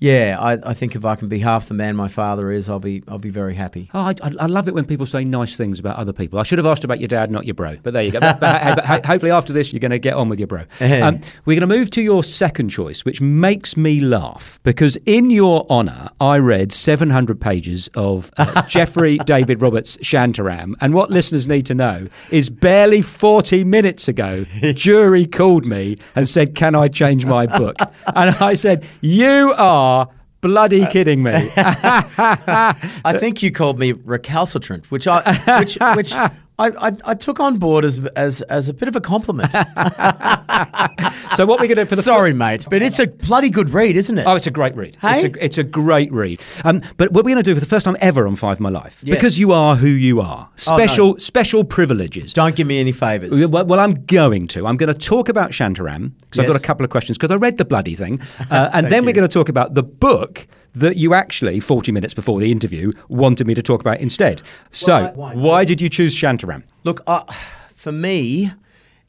yeah, 0.00 0.36
I, 0.40 0.70
I 0.70 0.74
think 0.74 0.94
if 0.96 1.04
I 1.04 1.14
can 1.14 1.28
be 1.28 1.38
half 1.38 1.68
the 1.68 1.74
man 1.74 1.96
my 1.96 2.08
father 2.08 2.50
is, 2.50 2.68
I'll 2.68 2.80
be 2.80 3.02
I'll 3.08 3.18
be 3.18 3.30
very 3.30 3.54
happy. 3.54 3.88
Oh, 3.94 4.00
I, 4.00 4.14
I 4.40 4.46
love 4.46 4.68
it 4.68 4.74
when 4.74 4.84
people 4.84 5.06
say 5.06 5.24
nice 5.24 5.56
things 5.56 5.78
about 5.78 5.96
other 5.96 6.12
people. 6.12 6.38
I 6.38 6.42
should 6.42 6.58
have 6.58 6.66
asked 6.66 6.84
about 6.84 7.00
your 7.00 7.08
dad, 7.08 7.30
not 7.30 7.44
your 7.46 7.54
bro. 7.54 7.76
But 7.82 7.92
there 7.92 8.02
you 8.02 8.10
go. 8.10 8.20
But, 8.20 8.40
but, 8.40 8.76
but 8.76 8.84
ho- 8.84 9.00
hopefully 9.04 9.30
after 9.30 9.52
this, 9.52 9.72
you're 9.72 9.80
going 9.80 9.92
to 9.92 9.98
get 9.98 10.14
on 10.14 10.28
with 10.28 10.38
your 10.38 10.48
bro. 10.48 10.64
Um, 11.04 11.20
we're 11.44 11.58
going 11.58 11.68
to 11.68 11.76
move 11.76 11.90
to 11.90 12.02
your 12.02 12.22
second 12.22 12.68
choice, 12.68 13.04
which 13.04 13.20
makes 13.20 13.76
me 13.76 14.00
laugh 14.00 14.60
because 14.62 14.96
in 15.06 15.28
your 15.28 15.66
honour, 15.68 16.08
I 16.20 16.38
read 16.38 16.72
700 16.72 17.40
pages 17.40 17.88
of 17.94 18.30
uh, 18.36 18.62
Gregory 18.72 19.18
David 19.18 19.60
Roberts 19.60 19.96
Shantaram. 19.98 20.74
And 20.80 20.94
what 20.94 21.10
listeners 21.10 21.48
need 21.48 21.66
to 21.66 21.74
know 21.74 22.08
is 22.30 22.48
barely 22.48 23.02
40 23.02 23.64
minutes 23.64 24.08
ago, 24.08 24.44
Durie 24.74 25.26
called 25.26 25.66
me 25.66 25.98
and 26.14 26.28
said, 26.28 26.54
Can 26.54 26.74
I 26.74 26.88
change 26.88 27.26
my 27.26 27.46
book? 27.46 27.76
And 28.14 28.34
I 28.36 28.54
said, 28.54 28.86
You 29.00 29.52
are 29.56 29.93
bloody 30.44 30.82
uh, 30.82 30.90
kidding 30.90 31.22
me. 31.22 31.32
I 31.56 33.16
think 33.18 33.42
you 33.42 33.50
called 33.50 33.78
me 33.78 33.92
recalcitrant, 33.92 34.90
which 34.90 35.06
I 35.08 35.20
which 35.58 35.78
which 35.96 36.14
I, 36.58 36.68
I, 36.88 36.92
I 37.04 37.14
took 37.14 37.40
on 37.40 37.58
board 37.58 37.84
as 37.84 37.98
as 38.14 38.42
as 38.42 38.68
a 38.68 38.74
bit 38.74 38.86
of 38.86 38.94
a 38.94 39.00
compliment. 39.00 39.50
so 41.36 41.46
what 41.46 41.58
we're 41.60 41.66
going 41.66 41.70
to 41.70 41.74
do 41.76 41.84
for 41.84 41.96
the 41.96 42.02
Sorry, 42.02 42.32
mate, 42.32 42.66
but 42.70 42.80
it's 42.80 43.00
a 43.00 43.08
bloody 43.08 43.50
good 43.50 43.70
read, 43.70 43.96
isn't 43.96 44.18
it? 44.18 44.24
Oh, 44.26 44.36
it's 44.36 44.46
a 44.46 44.52
great 44.52 44.76
read. 44.76 44.96
Hey? 45.00 45.16
It's, 45.16 45.24
a, 45.24 45.44
it's 45.44 45.58
a 45.58 45.64
great 45.64 46.12
read. 46.12 46.40
Um, 46.64 46.82
but 46.96 47.10
what 47.12 47.24
we're 47.24 47.34
going 47.34 47.42
to 47.42 47.50
do 47.50 47.54
for 47.54 47.60
the 47.60 47.66
first 47.66 47.84
time 47.84 47.96
ever 48.00 48.26
on 48.26 48.36
Five 48.36 48.60
My 48.60 48.68
Life, 48.68 49.00
Yes. 49.02 49.16
because 49.16 49.38
you 49.38 49.50
are 49.52 49.74
who 49.74 49.88
you 49.88 50.20
are, 50.20 50.48
Oh, 50.68 50.76
no. 50.76 50.76
special 50.76 51.18
special 51.18 51.64
privileges. 51.64 52.32
Don't 52.32 52.54
give 52.54 52.66
me 52.68 52.78
any 52.78 52.92
favours. 52.92 53.48
Well, 53.48 53.64
well, 53.64 53.80
I'm 53.80 54.04
going 54.04 54.46
to. 54.48 54.66
I'm 54.66 54.76
going 54.76 54.92
to 54.92 54.98
talk 54.98 55.28
about 55.28 55.50
Shantaram 55.50 56.12
because 56.20 56.38
I've 56.38 56.46
got 56.46 56.56
a 56.56 56.64
couple 56.64 56.84
of 56.84 56.90
questions 56.90 57.18
because 57.18 57.32
I 57.32 57.36
read 57.36 57.58
the 57.58 57.64
bloody 57.64 57.96
thing, 57.96 58.20
uh, 58.50 58.70
and 58.72 58.86
then 58.86 59.04
we're 59.04 59.12
going 59.12 59.28
to 59.28 59.32
talk 59.32 59.48
about 59.48 59.74
the 59.74 59.82
book 59.82 60.46
that 60.74 60.96
you 60.96 61.14
actually, 61.14 61.60
40 61.60 61.92
minutes 61.92 62.14
before 62.14 62.40
the 62.40 62.50
interview, 62.50 62.92
wanted 63.08 63.46
me 63.46 63.54
to 63.54 63.62
talk 63.62 63.80
about 63.80 64.00
instead. 64.00 64.42
So, 64.70 65.04
Why- 65.04 65.12
why, 65.12 65.34
why? 65.34 65.64
did 65.64 65.80
you 65.80 65.88
choose 65.88 66.14
Shantaram? 66.16 66.64
Look, 66.84 67.00
uh, 67.06 67.22
for 67.74 67.92
me, 67.92 68.50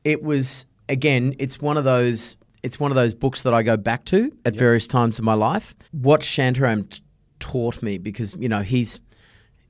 it 0.03 0.21
was 0.23 0.65
again. 0.89 1.35
It's 1.39 1.61
one 1.61 1.77
of 1.77 1.83
those. 1.83 2.37
It's 2.63 2.79
one 2.79 2.89
of 2.91 2.95
those 2.95 3.13
books 3.13 3.43
that 3.43 3.53
I 3.53 3.61
go 3.63 3.77
back 3.77 4.05
to 4.05 4.31
at 4.43 4.55
various 4.55 4.87
times 4.87 5.19
in 5.19 5.25
my 5.25 5.33
life. 5.35 5.75
What 5.91 6.21
Shantaram 6.21 6.89
t- 6.89 7.01
taught 7.39 7.81
me, 7.83 7.97
because 7.97 8.35
you 8.39 8.49
know 8.49 8.61
he's 8.61 8.99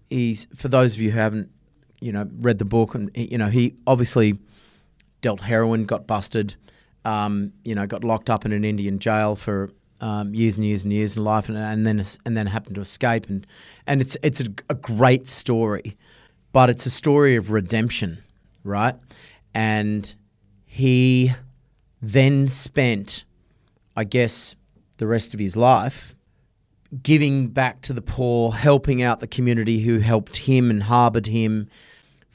he's 0.09 0.47
for 0.55 0.67
those 0.67 0.93
of 0.93 0.99
you 1.01 1.11
who 1.11 1.17
haven't 1.19 1.49
you 2.01 2.11
know 2.11 2.29
read 2.39 2.57
the 2.57 2.65
book, 2.65 2.95
and 2.95 3.09
he- 3.15 3.29
you 3.31 3.37
know 3.37 3.47
he 3.49 3.75
obviously 3.87 4.37
dealt 5.21 5.41
heroin, 5.41 5.85
got 5.85 6.05
busted, 6.07 6.55
um, 7.05 7.51
you 7.63 7.73
know, 7.75 7.87
got 7.87 8.03
locked 8.03 8.29
up 8.29 8.45
in 8.45 8.51
an 8.53 8.63
Indian 8.65 8.99
jail 8.99 9.35
for 9.35 9.71
um, 10.01 10.33
years 10.33 10.57
and 10.57 10.65
years 10.65 10.83
and 10.83 10.91
years 10.91 11.17
in 11.17 11.23
life, 11.23 11.49
and, 11.49 11.57
and 11.57 11.85
then 11.85 12.03
and 12.25 12.35
then 12.37 12.47
happened 12.47 12.75
to 12.75 12.81
escape, 12.81 13.27
and 13.29 13.45
and 13.87 14.01
it's 14.01 14.17
it's 14.21 14.41
a, 14.41 14.47
a 14.69 14.75
great 14.75 15.27
story, 15.27 15.97
but 16.51 16.69
it's 16.69 16.85
a 16.85 16.91
story 16.91 17.35
of 17.35 17.51
redemption, 17.51 18.19
right? 18.63 18.95
And 19.53 20.13
he 20.65 21.33
then 22.01 22.47
spent, 22.47 23.23
I 23.95 24.03
guess, 24.03 24.55
the 24.97 25.07
rest 25.07 25.33
of 25.33 25.39
his 25.39 25.55
life 25.55 26.15
giving 27.01 27.47
back 27.47 27.81
to 27.81 27.93
the 27.93 28.01
poor, 28.01 28.51
helping 28.51 29.01
out 29.01 29.19
the 29.19 29.27
community 29.27 29.79
who 29.79 29.99
helped 29.99 30.37
him 30.37 30.69
and 30.69 30.83
harbored 30.83 31.27
him, 31.27 31.69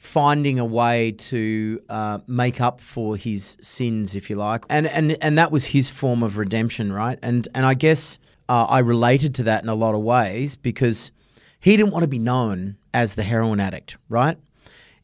finding 0.01 0.57
a 0.57 0.65
way 0.65 1.11
to 1.11 1.79
uh, 1.87 2.17
make 2.25 2.59
up 2.59 2.81
for 2.81 3.15
his 3.15 3.55
sins, 3.61 4.15
if 4.15 4.31
you 4.31 4.35
like, 4.35 4.65
and 4.67 4.87
and 4.87 5.15
and 5.23 5.37
that 5.37 5.51
was 5.51 5.67
his 5.67 5.91
form 5.91 6.23
of 6.23 6.37
redemption, 6.37 6.91
right? 6.91 7.19
And 7.21 7.47
and 7.53 7.67
I 7.67 7.75
guess 7.75 8.17
uh, 8.49 8.65
I 8.67 8.79
related 8.79 9.35
to 9.35 9.43
that 9.43 9.61
in 9.61 9.69
a 9.69 9.75
lot 9.75 9.93
of 9.93 10.01
ways 10.01 10.55
because 10.55 11.11
he 11.59 11.77
didn't 11.77 11.91
want 11.91 12.01
to 12.01 12.07
be 12.07 12.17
known 12.17 12.77
as 12.95 13.13
the 13.13 13.21
heroin 13.21 13.59
addict, 13.59 13.95
right? 14.09 14.39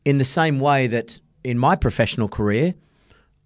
In 0.04 0.18
the 0.18 0.24
same 0.24 0.60
way 0.60 0.88
that 0.88 1.22
in 1.44 1.60
my 1.60 1.76
professional 1.76 2.28
career, 2.28 2.74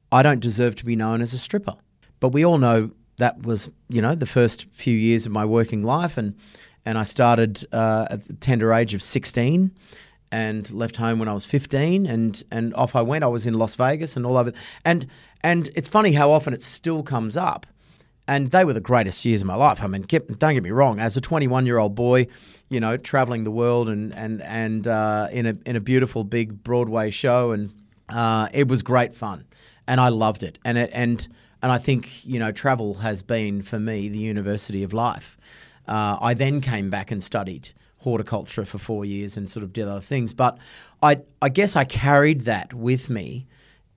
I 0.10 0.24
don't 0.24 0.39
deserve 0.39 0.77
to 0.77 0.86
be 0.86 0.96
known 0.96 1.22
as 1.22 1.34
a 1.34 1.38
stripper. 1.38 1.75
But 2.22 2.29
we 2.29 2.46
all 2.46 2.60
know 2.60 2.91
that 3.17 3.46
was, 3.46 3.70
you 3.89 4.01
know, 4.01 4.15
the 4.15 4.25
first 4.25 4.67
few 4.72 4.96
years 4.96 5.25
of 5.25 5.34
my 5.34 5.43
working 5.43 5.84
life, 5.84 6.17
and 6.17 6.34
and 6.86 6.98
I 6.98 7.03
started 7.03 7.65
uh, 7.74 8.08
at 8.10 8.25
the 8.25 8.36
tender 8.36 8.72
age 8.74 8.93
of 8.93 9.03
sixteen, 9.03 9.72
and 10.32 10.72
left 10.72 10.96
home 10.96 11.20
when 11.20 11.28
I 11.28 11.34
was 11.34 11.46
fifteen, 11.46 12.06
and 12.06 12.42
and 12.52 12.74
off 12.76 12.96
I 12.96 13.02
went. 13.02 13.24
I 13.24 13.28
was 13.28 13.46
in 13.46 13.56
Las 13.56 13.76
Vegas 13.76 14.16
and 14.16 14.26
all 14.26 14.38
over, 14.38 14.54
and 14.86 15.08
and 15.42 15.70
it's 15.76 15.90
funny 15.90 16.14
how 16.14 16.32
often 16.32 16.54
it 16.54 16.64
still 16.64 17.04
comes 17.04 17.38
up. 17.38 17.68
And 18.28 18.52
they 18.52 18.64
were 18.64 18.74
the 18.74 18.80
greatest 18.80 19.26
years 19.26 19.42
of 19.42 19.48
my 19.48 19.56
life. 19.56 19.82
I 19.82 19.88
mean, 19.88 20.04
don't 20.04 20.54
get 20.54 20.64
me 20.64 20.70
wrong. 20.70 21.00
As 21.00 21.18
a 21.18 21.22
21 21.22 21.66
year 21.66 21.80
old 21.80 21.96
boy, 21.96 22.28
you 22.70 22.80
know, 22.80 22.96
traveling 22.96 23.44
the 23.44 23.52
world 23.52 23.90
and 23.90 24.16
and 24.16 24.42
and 24.44 24.88
uh, 24.88 25.28
in 25.32 25.46
a 25.46 25.58
in 25.66 25.76
a 25.76 25.82
beautiful 25.82 26.24
big 26.24 26.64
Broadway 26.64 27.10
show, 27.10 27.52
and 27.52 27.74
uh, 28.10 28.48
it 28.54 28.68
was 28.68 28.84
great 28.84 29.14
fun, 29.14 29.46
and 29.88 30.00
I 30.00 30.10
loved 30.10 30.44
it. 30.44 30.60
And 30.64 30.78
it 30.78 30.90
and 30.94 31.28
and 31.62 31.72
I 31.72 31.78
think 31.78 32.26
you 32.26 32.40
know, 32.40 32.52
travel 32.52 32.96
has 32.96 33.22
been 33.22 33.62
for 33.62 33.80
me 33.80 34.08
the 34.08 34.20
university 34.20 34.84
of 34.84 34.94
life. 34.94 35.38
Uh, 35.88 36.18
I 36.22 36.34
then 36.34 36.62
came 36.62 36.90
back 36.90 37.12
and 37.12 37.24
studied 37.24 37.70
horticulture 38.01 38.65
for 38.65 38.77
four 38.77 39.05
years 39.05 39.38
and 39.38 39.50
sort 39.50 39.63
of 39.63 39.72
did 39.74 39.88
other 39.88 40.01
things. 40.01 40.34
But 40.34 40.58
I 41.01 41.22
I 41.41 41.50
guess 41.50 41.75
I 41.75 41.86
carried 41.86 42.41
that 42.41 42.74
with 42.74 43.10
me 43.10 43.48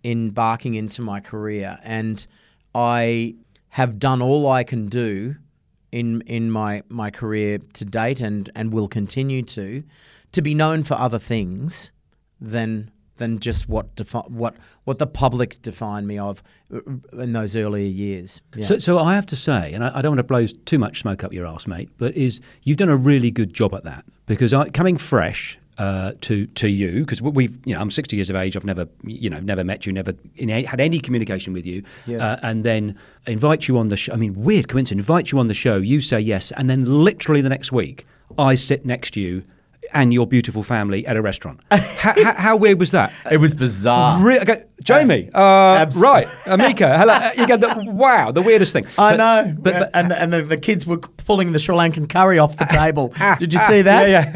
embarking 0.04 0.74
into 0.74 1.02
my 1.02 1.20
career, 1.20 1.78
and 1.82 2.26
I 2.74 3.34
have 3.70 3.98
done 3.98 4.22
all 4.22 4.48
I 4.48 4.62
can 4.64 4.88
do 4.88 5.36
in 5.90 6.20
in 6.22 6.50
my 6.50 6.82
my 6.88 7.10
career 7.10 7.58
to 7.74 7.84
date, 7.84 8.20
and 8.20 8.50
and 8.54 8.72
will 8.72 8.88
continue 8.88 9.42
to 9.42 9.82
to 10.32 10.42
be 10.42 10.54
known 10.54 10.84
for 10.84 10.94
other 10.94 11.18
things 11.18 11.90
than 12.40 12.90
than 13.16 13.38
just 13.38 13.68
what 13.68 13.94
defi- 13.96 14.18
what 14.28 14.56
what 14.84 14.98
the 14.98 15.06
public 15.06 15.60
defined 15.62 16.06
me 16.08 16.18
of 16.18 16.42
uh, 16.74 16.80
in 17.20 17.32
those 17.32 17.54
earlier 17.56 17.86
years. 17.88 18.40
Yeah. 18.56 18.64
So, 18.64 18.78
so 18.78 18.98
I 18.98 19.14
have 19.14 19.26
to 19.26 19.36
say, 19.36 19.72
and 19.72 19.84
I, 19.84 19.98
I 19.98 20.02
don't 20.02 20.12
want 20.12 20.18
to 20.18 20.24
blow 20.24 20.46
too 20.46 20.78
much 20.78 21.00
smoke 21.00 21.22
up 21.24 21.32
your 21.32 21.46
ass, 21.46 21.66
mate, 21.66 21.90
but 21.98 22.16
is 22.16 22.40
you've 22.62 22.76
done 22.78 22.88
a 22.88 22.96
really 22.96 23.30
good 23.30 23.52
job 23.52 23.74
at 23.74 23.84
that 23.84 24.04
because 24.26 24.52
I, 24.52 24.68
coming 24.70 24.96
fresh 24.96 25.58
uh, 25.78 26.12
to 26.22 26.46
to 26.46 26.68
you 26.68 27.00
because 27.00 27.20
we've 27.22 27.56
you 27.64 27.74
know 27.74 27.80
I'm 27.80 27.90
60 27.90 28.16
years 28.16 28.30
of 28.30 28.36
age. 28.36 28.56
I've 28.56 28.64
never 28.64 28.86
you 29.04 29.30
know 29.30 29.40
never 29.40 29.64
met 29.64 29.86
you, 29.86 29.92
never 29.92 30.12
a, 30.38 30.62
had 30.64 30.80
any 30.80 30.98
communication 31.00 31.52
with 31.52 31.66
you, 31.66 31.82
Yeah. 32.06 32.18
uh, 32.32 32.40
and 32.42 32.64
then 32.64 32.96
invite 33.26 33.66
you 33.68 33.78
on 33.78 33.88
the 33.88 33.96
show. 33.96 34.12
I 34.12 34.16
mean, 34.16 34.34
weird 34.34 34.68
coincidence. 34.68 35.00
Invite 35.08 35.32
you 35.32 35.38
on 35.38 35.48
the 35.48 35.54
show, 35.54 35.76
you 35.76 36.00
say 36.00 36.20
yes, 36.20 36.52
and 36.52 36.68
then 36.70 36.84
literally 36.84 37.40
the 37.40 37.48
next 37.48 37.72
week 37.72 38.04
I 38.38 38.54
sit 38.56 38.84
next 38.84 39.12
to 39.14 39.20
you. 39.20 39.44
And 39.94 40.12
your 40.12 40.26
beautiful 40.26 40.62
family 40.62 41.06
at 41.06 41.16
a 41.16 41.22
restaurant. 41.22 41.60
how, 41.70 42.14
how, 42.22 42.34
how 42.34 42.56
weird 42.56 42.80
was 42.80 42.90
that? 42.90 43.12
it 43.30 43.36
was 43.38 43.54
bizarre. 43.54 44.20
Re- 44.20 44.40
okay, 44.40 44.64
Jamie, 44.82 45.30
uh, 45.32 45.76
abs- 45.76 45.96
right, 45.96 46.26
Amika, 46.44 46.98
hello. 46.98 47.12
uh, 47.14 47.30
You 47.38 47.46
get 47.46 47.60
the, 47.60 47.84
wow, 47.92 48.32
the 48.32 48.42
weirdest 48.42 48.72
thing. 48.72 48.86
I 48.98 49.16
But- 49.16 49.16
know, 49.16 49.54
but, 49.56 49.74
but 49.78 49.90
and 49.94 50.10
the, 50.10 50.20
and 50.20 50.32
the, 50.32 50.42
the 50.42 50.56
kids 50.56 50.84
were 50.86 50.98
pulling 50.98 51.52
the 51.52 51.58
Sri 51.60 51.74
Lankan 51.76 52.08
curry 52.08 52.38
off 52.40 52.56
the 52.56 52.64
table. 52.66 53.14
Did 53.38 53.52
you 53.52 53.60
ah, 53.62 53.68
see 53.68 53.82
that? 53.82 54.08
Yeah, 54.10 54.32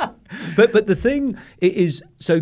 yeah. 0.00 0.10
but 0.56 0.72
but 0.72 0.86
the 0.86 0.96
thing 0.96 1.36
is, 1.60 2.02
so 2.16 2.40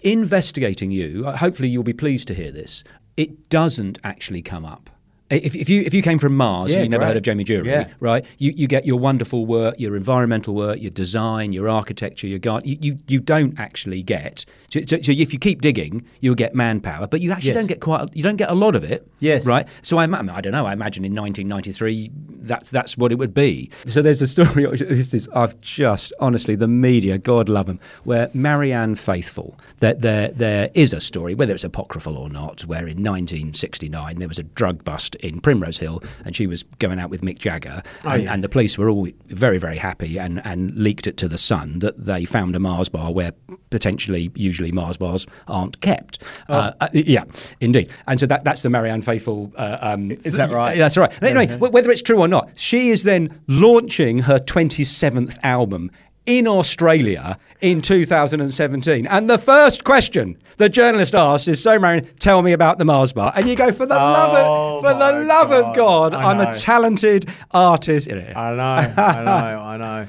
investigating 0.00 0.90
you. 0.90 1.24
uh, 1.26 1.36
Hopefully, 1.36 1.68
you'll 1.68 1.82
be 1.82 1.92
pleased 1.92 2.26
to 2.28 2.34
hear 2.34 2.50
this. 2.52 2.84
It 3.16 3.48
doesn't 3.50 3.98
actually 4.04 4.42
come 4.42 4.64
up. 4.64 4.90
If, 5.28 5.56
if 5.56 5.68
you 5.68 5.80
if 5.80 5.92
you 5.92 6.02
came 6.02 6.20
from 6.20 6.36
Mars, 6.36 6.70
Yeah, 6.70 6.78
and 6.78 6.84
you 6.84 6.88
never 6.90 7.00
great. 7.00 7.08
heard 7.08 7.16
of 7.16 7.22
Jamie 7.24 7.42
Durie, 7.42 7.68
Yeah. 7.68 7.88
right? 7.98 8.24
You 8.38 8.52
you 8.56 8.68
get 8.68 8.86
your 8.86 8.96
wonderful 8.98 9.44
work, 9.44 9.74
your 9.78 9.96
environmental 9.96 10.54
work, 10.54 10.80
your 10.80 10.92
design, 10.92 11.52
your 11.52 11.68
architecture, 11.68 12.28
your 12.28 12.38
garden. 12.38 12.68
You, 12.68 12.76
you 12.80 12.98
you 13.08 13.18
don't 13.20 13.58
actually 13.58 14.04
get. 14.04 14.44
So, 14.70 14.80
so, 14.86 15.00
so 15.02 15.10
if 15.12 15.32
you 15.32 15.38
keep 15.40 15.60
digging, 15.62 16.04
you'll 16.20 16.36
get 16.36 16.54
Manpower, 16.54 17.08
but 17.08 17.20
you 17.20 17.32
actually 17.32 17.48
Yes. 17.48 17.56
don't 17.56 17.66
get 17.66 17.80
quite. 17.80 18.14
You 18.16 18.22
don't 18.22 18.36
get 18.36 18.50
a 18.50 18.54
lot 18.54 18.76
of 18.76 18.84
it. 18.84 19.04
Yes. 19.18 19.44
Right. 19.46 19.66
So 19.82 19.98
I, 19.98 20.04
I 20.04 20.40
don't 20.40 20.52
know. 20.52 20.64
I 20.66 20.72
imagine 20.72 21.04
in 21.04 21.12
1993, 21.14 22.10
that's 22.42 22.70
that's 22.70 22.96
what 22.96 23.10
it 23.10 23.16
would 23.16 23.34
be. 23.34 23.68
So 23.86 24.02
there's 24.02 24.22
a 24.22 24.28
story. 24.28 24.64
This 24.96 25.12
is 25.12 25.28
I've 25.34 25.60
just 25.60 26.12
honestly 26.20 26.54
the 26.54 26.68
media, 26.68 27.18
God 27.18 27.48
love 27.48 27.66
them, 27.66 27.80
where 28.04 28.30
Marianne 28.32 28.94
Faithfull. 28.94 29.58
That 29.80 30.02
there 30.02 30.28
there 30.28 30.70
is 30.74 30.92
a 30.92 31.00
story, 31.00 31.34
whether 31.34 31.52
it's 31.54 31.64
apocryphal 31.64 32.16
or 32.16 32.28
not, 32.30 32.64
where 32.64 32.86
in 32.86 33.02
1969 33.02 34.18
there 34.18 34.28
was 34.28 34.38
a 34.38 34.42
drug 34.44 34.84
bust 34.84 35.15
in 35.16 35.40
Primrose 35.40 35.78
Hill, 35.78 36.02
and 36.24 36.34
she 36.36 36.46
was 36.46 36.62
going 36.78 36.98
out 37.00 37.10
with 37.10 37.22
Mick 37.22 37.38
Jagger, 37.38 37.82
Oh, 38.04 38.10
and, 38.10 38.22
yeah. 38.22 38.32
and 38.32 38.44
the 38.44 38.48
police 38.48 38.76
were 38.78 38.88
all 38.88 39.08
very, 39.26 39.58
very 39.58 39.76
happy 39.78 40.18
and, 40.18 40.44
and 40.46 40.74
leaked 40.76 41.06
it 41.06 41.16
to 41.18 41.28
the 41.28 41.38
Sun 41.38 41.80
that 41.80 42.04
they 42.06 42.24
found 42.24 42.54
a 42.56 42.58
Mars 42.60 42.88
bar 42.88 43.12
where 43.12 43.32
potentially, 43.70 44.30
usually 44.34 44.72
Mars 44.72 44.96
bars 44.96 45.26
aren't 45.48 45.80
kept. 45.80 46.22
Oh. 46.48 46.54
Uh, 46.54 46.72
uh, 46.80 46.88
yeah, 46.92 47.24
indeed. 47.60 47.90
And 48.06 48.18
so 48.20 48.26
that, 48.26 48.44
that's 48.44 48.62
the 48.62 48.70
Marianne 48.70 49.02
Faithfull. 49.02 49.52
Uh, 49.56 49.78
um, 49.80 50.10
Is 50.10 50.34
that 50.36 50.50
right? 50.50 50.76
That's 50.78 50.96
right. 50.96 51.12
Anyway, 51.22 51.48
wh- 51.58 51.72
whether 51.72 51.90
it's 51.90 52.02
true 52.02 52.20
or 52.20 52.28
not, 52.28 52.50
she 52.54 52.90
is 52.90 53.02
then 53.02 53.40
launching 53.48 54.20
her 54.20 54.38
27th 54.38 55.38
album 55.42 55.90
in 56.26 56.46
Australia 56.46 57.38
in 57.60 57.80
2017. 57.80 59.06
And 59.06 59.30
the 59.30 59.38
first 59.38 59.84
question 59.84 60.36
the 60.58 60.68
journalist 60.68 61.14
asks 61.14 61.48
is, 61.48 61.62
"So, 61.62 61.78
Marion, 61.78 62.06
tell 62.18 62.42
me 62.42 62.52
about 62.52 62.78
the 62.78 62.84
Mars 62.84 63.12
bar." 63.12 63.32
And 63.34 63.48
you 63.48 63.56
go, 63.56 63.72
"For 63.72 63.86
the 63.86 63.94
love 63.94 64.34
Oh 64.34 64.76
of, 64.78 64.84
for 64.84 64.98
the 64.98 65.24
love 65.24 65.52
of 65.52 65.74
God. 65.74 66.12
God, 66.12 66.14
I 66.14 66.30
I'm 66.30 66.38
know. 66.38 66.50
a 66.50 66.54
talented 66.54 67.28
artist." 67.52 68.08
I 68.10 68.14
know, 68.14 68.22
I 68.22 68.54
know, 68.54 69.60
I 69.60 69.76
know, 69.76 70.06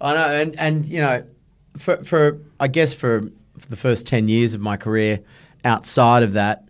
I 0.00 0.14
know, 0.14 0.30
and 0.30 0.58
and 0.58 0.86
you 0.86 1.00
know, 1.00 1.24
for 1.76 2.02
for 2.04 2.38
I 2.60 2.68
guess 2.68 2.94
for, 2.94 3.22
for 3.58 3.68
the 3.68 3.76
first 3.76 4.06
ten 4.06 4.28
years 4.28 4.54
of 4.54 4.60
my 4.60 4.76
career, 4.76 5.20
outside 5.64 6.22
of 6.22 6.34
that, 6.34 6.64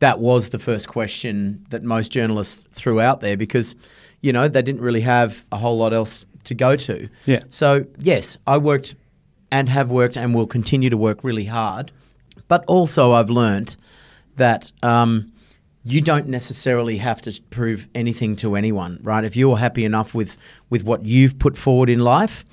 that 0.00 0.18
was 0.18 0.50
the 0.50 0.58
first 0.58 0.88
question 0.88 1.64
that 1.70 1.82
most 1.82 2.10
journalists 2.10 2.64
threw 2.72 3.00
out 3.00 3.20
there 3.20 3.36
because, 3.36 3.76
you 4.22 4.32
know, 4.32 4.48
they 4.48 4.62
didn't 4.62 4.80
really 4.80 5.02
have 5.02 5.44
a 5.52 5.56
whole 5.58 5.78
lot 5.78 5.92
else 5.92 6.24
to 6.44 6.54
go 6.54 6.76
to. 6.76 7.08
Yeah. 7.26 7.44
So 7.50 7.86
yes, 7.98 8.38
I 8.46 8.58
worked 8.58 8.94
and 9.50 9.68
have 9.68 9.90
worked 9.90 10.16
and 10.16 10.34
will 10.34 10.46
continue 10.46 10.90
to 10.90 10.96
work 10.96 11.24
really 11.24 11.46
hard, 11.46 11.92
but 12.48 12.64
also 12.66 13.12
I've 13.12 13.30
learned 13.30 13.76
that. 14.36 14.72
Um, 14.82 15.32
you 15.82 16.02
don't 16.02 16.28
necessarily 16.28 16.98
have 16.98 17.22
to 17.22 17.40
prove 17.48 17.88
anything 17.94 18.36
to 18.36 18.54
anyone, 18.54 19.00
right? 19.02 19.24
If 19.24 19.34
you're 19.34 19.56
happy 19.56 19.84
enough 19.84 20.14
with, 20.14 20.36
with 20.68 20.84
what 20.84 21.06
you've 21.06 21.38
put 21.38 21.56
forward 21.56 21.88
in 21.88 22.00
life, 22.00 22.44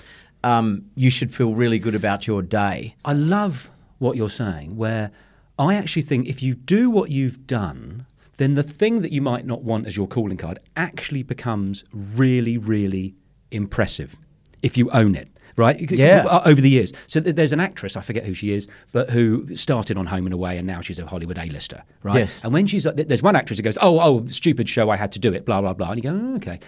um, 0.46 0.86
you 0.96 1.10
should 1.10 1.34
feel 1.34 1.54
really 1.54 1.78
good 1.78 1.94
about 1.96 2.26
your 2.26 2.42
day. 2.42 2.96
I 3.04 3.14
love 3.14 3.70
what 4.00 4.16
you're 4.16 4.30
saying, 4.30 4.78
where 4.78 5.12
I 5.60 5.76
actually 5.76 6.04
think 6.04 6.28
if 6.28 6.42
you 6.42 6.54
do 6.54 6.90
what 6.90 7.10
you've 7.10 7.48
done, 7.48 8.06
then 8.38 8.54
the 8.54 8.64
thing 8.64 9.02
that 9.02 9.12
you 9.12 9.22
might 9.22 9.46
not 9.46 9.64
want 9.64 9.88
as 9.88 9.98
your 9.98 10.08
calling 10.08 10.38
card 10.38 10.60
actually 10.76 11.24
becomes 11.24 11.84
really, 11.92 12.58
really 12.58 13.16
impressive 13.52 14.16
if 14.64 14.78
you 14.78 14.90
own 14.92 15.16
it. 15.16 15.30
Right, 15.56 15.90
Yeah. 15.92 16.24
Uh, 16.30 16.44
Over 16.46 16.62
the 16.62 16.70
years, 16.70 16.94
so 17.08 17.20
there's 17.20 17.52
an 17.52 17.60
actress 17.60 17.98
I 17.98 18.02
forget 18.02 18.26
who 18.28 18.36
she 18.36 18.52
is, 18.52 18.68
but 18.94 19.10
who 19.10 19.56
started 19.56 19.98
on 19.98 20.06
Home 20.06 20.28
and 20.28 20.34
Away, 20.34 20.56
and 20.60 20.68
now 20.68 20.82
she's 20.82 21.00
a 21.00 21.08
Hollywood 21.08 21.40
A-lister. 21.40 21.82
Right, 22.04 22.18
Yes. 22.18 22.42
and 22.44 22.54
when 22.54 22.68
she's 22.68 22.86
uh, 22.86 22.92
there's 22.96 23.24
one 23.24 23.36
actress 23.36 23.58
who 23.58 23.64
goes, 23.64 23.78
"Oh, 23.82 24.00
oh, 24.00 24.24
stupid 24.28 24.70
show, 24.70 24.92
I 24.92 24.98
had 24.98 25.12
to 25.14 25.20
do 25.20 25.34
it," 25.34 25.46
blah 25.48 25.60
blah 25.62 25.74
blah, 25.74 25.90
and 25.90 25.98
you 25.98 26.04
go, 26.12 26.16
oh, 26.16 26.36
"Okay." 26.36 26.60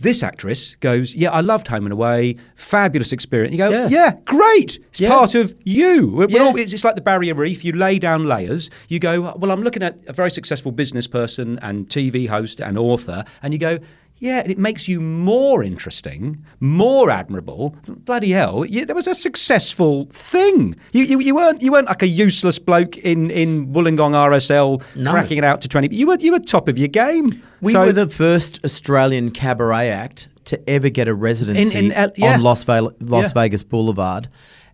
This 0.00 0.22
actress 0.22 0.76
goes, 0.76 1.14
"Yeah, 1.14 1.30
I 1.30 1.42
loved 1.42 1.68
Home 1.68 1.84
and 1.84 1.92
Away, 1.92 2.36
fabulous 2.54 3.12
experience." 3.12 3.52
You 3.52 3.58
go, 3.58 3.68
Yeah. 3.70 3.88
"Yeah, 3.90 4.12
great. 4.24 4.78
It's 4.88 5.00
Yeah. 5.02 5.10
part 5.10 5.34
of 5.34 5.54
you. 5.64 6.06
We're- 6.08 6.32
we're 6.32 6.40
Yeah. 6.40 6.48
all- 6.48 6.56
it's, 6.56 6.72
it's 6.72 6.84
like 6.84 6.94
the 6.94 7.02
barrier 7.02 7.34
reef. 7.34 7.66
You 7.66 7.72
lay 7.72 7.98
down 7.98 8.24
layers. 8.24 8.70
You 8.88 8.98
go, 8.98 9.20
well, 9.36 9.50
I'm 9.50 9.62
looking 9.62 9.82
at 9.82 9.98
a 10.08 10.14
very 10.14 10.30
successful 10.30 10.72
business 10.72 11.06
person 11.06 11.58
and 11.60 11.86
TV 11.90 12.26
host 12.28 12.60
and 12.62 12.78
author, 12.78 13.24
and 13.42 13.52
you 13.52 13.60
go, 13.60 13.78
yeah, 14.22 14.38
and 14.40 14.50
it 14.52 14.56
makes 14.58 14.86
you 14.86 15.00
more 15.00 15.62
interesting, 15.64 16.42
more 16.60 17.10
admirable. 17.10 17.74
Bloody 17.86 18.30
hell, 18.30 18.64
you, 18.64 18.86
there 18.86 18.94
was 18.94 19.08
a 19.08 19.14
successful 19.16 20.06
thing. 20.12 20.76
You, 20.92 21.02
you, 21.04 21.20
you 21.20 21.34
weren't 21.34 21.60
you 21.60 21.72
weren't 21.72 21.88
like 21.88 22.02
a 22.02 22.06
useless 22.06 22.58
bloke 22.58 22.96
in 22.98 23.30
in 23.30 23.66
Wollongong 23.74 24.14
RSL 24.14 24.80
No. 24.96 25.10
cracking 25.10 25.38
it 25.38 25.44
out 25.44 25.60
to 25.62 25.68
twenty. 25.68 25.94
You 25.94 26.06
were 26.06 26.16
you 26.20 26.30
were 26.32 26.38
top 26.38 26.68
of 26.68 26.78
your 26.78 26.88
game. 26.88 27.42
We 27.60 27.72
So- 27.72 27.84
were 27.86 27.92
the 27.92 28.08
first 28.08 28.60
Australian 28.64 29.30
cabaret 29.32 29.90
act 29.90 30.28
to 30.44 30.54
ever 30.70 30.88
get 30.88 31.08
a 31.08 31.14
residency 31.14 31.76
In- 31.78 31.86
in 31.86 31.92
L- 31.92 32.12
yeah. 32.16 32.34
on 32.34 32.42
Las, 32.42 32.62
Ve- 32.64 32.80
Las 33.00 33.26
Yeah. 33.28 33.32
Vegas 33.42 33.62
Boulevard. 33.64 34.28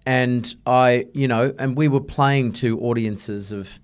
And 0.07 0.55
I, 0.67 1.05
you 1.13 1.29
know, 1.29 1.53
and 1.59 1.77
we 1.77 1.89
were 1.89 2.01
playing 2.01 2.53
to 2.55 2.79
audiences 2.81 3.53
of 3.53 3.79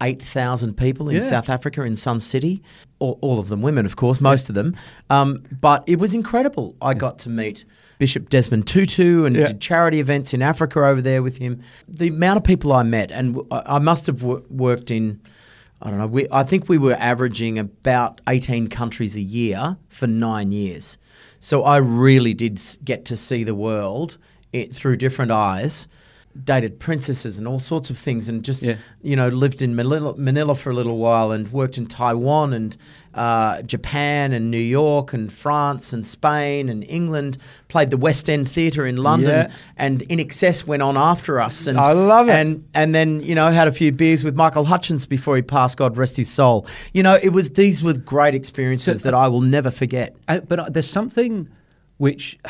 8,000 0.00 0.76
people 0.76 1.08
in 1.08 1.16
Yeah. 1.16 1.20
South 1.22 1.48
Africa, 1.48 1.82
in 1.82 1.96
Sun 1.96 2.20
City. 2.20 2.62
All, 2.98 3.18
all 3.22 3.38
of 3.38 3.48
them 3.48 3.62
women, 3.62 3.86
of 3.86 3.96
course, 3.96 4.20
most 4.20 4.48
of 4.48 4.54
them. 4.54 4.74
Um, 5.10 5.42
but 5.60 5.84
it 5.86 5.98
was 5.98 6.14
incredible. 6.14 6.74
I 6.82 6.94
got 6.94 7.18
to 7.20 7.30
meet 7.30 7.64
Bishop 7.98 8.28
Desmond 8.28 8.66
Tutu 8.66 9.24
and 9.24 9.34
Yeah. 9.36 9.46
did 9.46 9.60
charity 9.60 10.00
events 10.00 10.34
in 10.34 10.42
Africa 10.42 10.84
over 10.84 11.00
there 11.02 11.22
with 11.22 11.38
him. 11.38 11.60
The 11.88 12.08
amount 12.08 12.38
of 12.38 12.44
people 12.44 12.72
I 12.72 12.82
met, 12.82 13.10
and 13.10 13.38
I 13.50 13.78
must 13.78 14.06
have 14.06 14.22
wo- 14.22 14.42
worked 14.50 14.90
in 14.90 15.20
I 15.82 15.90
don't 15.90 15.98
know. 15.98 16.06
We, 16.06 16.26
I 16.32 16.42
think 16.42 16.70
we 16.70 16.78
were 16.78 16.94
averaging 16.98 17.58
about 17.58 18.22
18 18.26 18.68
countries 18.68 19.14
a 19.14 19.20
year 19.20 19.76
for 19.90 20.06
nine 20.06 20.50
years. 20.50 20.96
So 21.38 21.64
I 21.64 21.76
really 21.76 22.32
did 22.32 22.58
get 22.82 23.04
to 23.04 23.14
see 23.16 23.44
the 23.44 23.54
world 23.54 24.16
it, 24.54 24.74
through 24.74 24.96
different 24.96 25.32
eyes. 25.32 25.86
Dated 26.44 26.78
princesses 26.78 27.38
and 27.38 27.46
all 27.48 27.58
sorts 27.58 27.90
of 27.90 27.98
things, 27.98 28.28
and 28.28 28.44
just 28.44 28.62
Yeah. 28.62 28.76
you 29.02 29.16
know 29.16 29.28
lived 29.28 29.62
in 29.62 29.74
Manila, 29.74 30.14
Manila 30.16 30.54
for 30.54 30.70
a 30.70 30.74
little 30.74 30.98
while, 30.98 31.32
and 31.32 31.50
worked 31.52 31.78
in 31.78 31.86
Taiwan 31.86 32.52
and 32.52 32.76
uh, 33.14 33.62
Japan 33.62 34.32
and 34.34 34.50
New 34.50 34.58
York 34.58 35.14
and 35.14 35.32
France 35.32 35.92
and 35.94 36.06
Spain 36.06 36.68
and 36.68 36.84
England. 36.88 37.38
Played 37.68 37.88
the 37.90 37.96
West 37.96 38.28
End 38.28 38.46
Theatre 38.48 38.84
in 38.86 38.96
London, 38.98 39.30
Yeah. 39.48 39.52
and 39.78 40.00
INXS 40.10 40.66
went 40.66 40.82
on 40.82 40.96
after 40.98 41.40
us. 41.40 41.66
And 41.66 41.78
I 41.78 41.92
love 41.92 42.28
it. 42.28 42.32
And 42.32 42.64
and 42.74 42.94
then 42.94 43.22
you 43.22 43.34
know 43.34 43.50
had 43.50 43.68
a 43.68 43.72
few 43.72 43.90
beers 43.92 44.22
with 44.22 44.36
Michael 44.36 44.66
Hutchence 44.66 45.06
before 45.06 45.36
he 45.36 45.42
passed. 45.42 45.78
God 45.78 45.96
rest 45.96 46.16
his 46.18 46.28
soul. 46.30 46.66
You 46.92 47.02
know, 47.02 47.18
it 47.22 47.30
was 47.30 47.50
these 47.50 47.82
were 47.82 47.94
great 47.94 48.34
experiences 48.34 49.02
that 49.02 49.14
I 49.14 49.28
will 49.28 49.40
never 49.40 49.70
forget. 49.70 50.14
Uh, 50.28 50.40
but 50.40 50.58
uh, 50.60 50.68
there's 50.68 50.90
something 50.90 51.48
which 51.98 52.38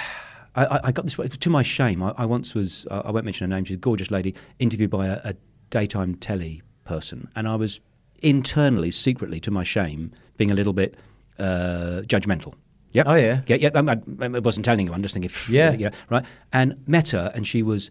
I, 0.57 0.81
I- 0.85 0.93
got 0.93 1.05
this 1.05 1.17
to 1.39 1.51
my 1.51 1.63
shame. 1.63 2.03
I, 2.03 2.13
I 2.17 2.25
once 2.25 2.55
was 2.55 2.87
uh, 2.91 3.03
I 3.05 3.11
won't 3.11 3.25
mention 3.25 3.51
her 3.51 3.55
name. 3.57 3.65
She's 3.65 3.75
a 3.77 3.79
gorgeous 3.79 4.11
lady 4.11 4.35
interviewed 4.59 4.91
by 4.91 5.07
a, 5.07 5.21
a 5.25 5.35
daytime 5.71 6.15
telly 6.17 6.63
person, 6.85 7.29
and 7.37 7.47
I 7.49 7.57
was 7.57 7.81
internally, 8.23 8.91
secretly, 8.91 9.39
to 9.41 9.51
my 9.51 9.63
shame, 9.65 10.11
being 10.37 10.51
a 10.51 10.55
little 10.55 10.73
bit 10.73 10.97
uh, 11.39 12.03
judgmental. 12.07 12.55
Yeah. 12.93 13.03
Oh, 13.07 13.15
yeah. 13.15 13.43
Yeah. 13.47 13.57
Yeah. 13.57 13.71
I, 13.75 13.81
I, 13.93 14.25
I 14.25 14.39
wasn't 14.39 14.65
telling 14.65 14.87
you. 14.87 14.95
I'm 14.95 15.03
just 15.03 15.13
thinking. 15.13 15.31
Yeah. 15.51 15.73
Yeah. 15.73 15.91
Right. 16.09 16.25
And 16.53 16.83
met 16.89 17.11
her, 17.11 17.31
and 17.35 17.47
she 17.47 17.63
was 17.63 17.91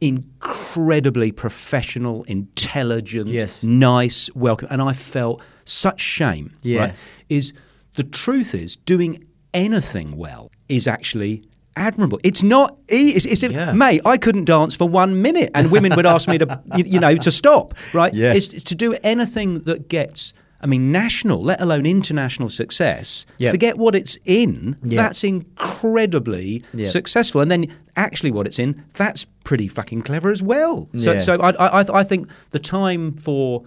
incredibly 0.00 1.32
professional, 1.32 2.24
intelligent, 2.24 3.28
Yes. 3.28 3.62
nice, 3.62 4.28
welcome, 4.34 4.68
and 4.70 4.82
I 4.82 4.92
felt 4.92 5.40
such 5.64 6.00
shame. 6.00 6.56
Yeah. 6.62 6.80
Right, 6.80 6.94
is 7.28 7.52
the 7.94 8.02
truth 8.04 8.54
is 8.54 8.76
doing 8.76 9.24
anything 9.54 10.16
well 10.16 10.50
is 10.68 10.86
actually 10.88 11.44
admirable. 11.76 12.18
It's 12.22 12.42
not 12.42 12.76
e- 12.90 13.12
it's, 13.16 13.24
it's 13.26 13.42
Yeah. 13.42 13.72
mate, 13.72 14.02
I 14.04 14.16
couldn't 14.18 14.44
dance 14.44 14.76
for 14.76 14.88
one 14.88 15.22
minute 15.22 15.50
and 15.54 15.70
women 15.70 15.94
would 15.96 16.06
ask 16.06 16.28
me 16.28 16.38
to 16.38 16.60
you, 16.76 17.00
know 17.00 17.16
to 17.16 17.30
stop, 17.30 17.74
right? 17.92 18.12
Yeah. 18.14 18.34
It's 18.34 18.48
to 18.48 18.74
do 18.74 18.94
anything 19.02 19.60
that 19.60 19.88
gets 19.88 20.34
I 20.60 20.66
mean 20.66 20.92
national, 20.92 21.42
let 21.42 21.60
alone 21.60 21.86
international 21.86 22.48
success. 22.48 23.26
Yeah. 23.38 23.50
Forget 23.50 23.78
what 23.78 23.94
it's 23.96 24.16
in. 24.24 24.76
Yeah. 24.84 25.02
That's 25.02 25.24
incredibly 25.24 26.62
Yeah. 26.74 26.88
successful. 26.88 27.40
And 27.40 27.50
then 27.50 27.66
actually 27.96 28.30
what 28.30 28.46
it's 28.46 28.58
in, 28.58 28.82
that's 28.94 29.26
pretty 29.44 29.68
fucking 29.68 30.02
clever 30.02 30.30
as 30.30 30.42
well. 30.42 30.88
So 30.98 31.12
Yeah. 31.12 31.18
so 31.18 31.34
I 31.40 31.50
I 31.50 31.80
I- 31.82 31.98
I 32.00 32.04
think 32.04 32.28
the 32.50 32.58
time 32.58 33.12
for 33.14 33.64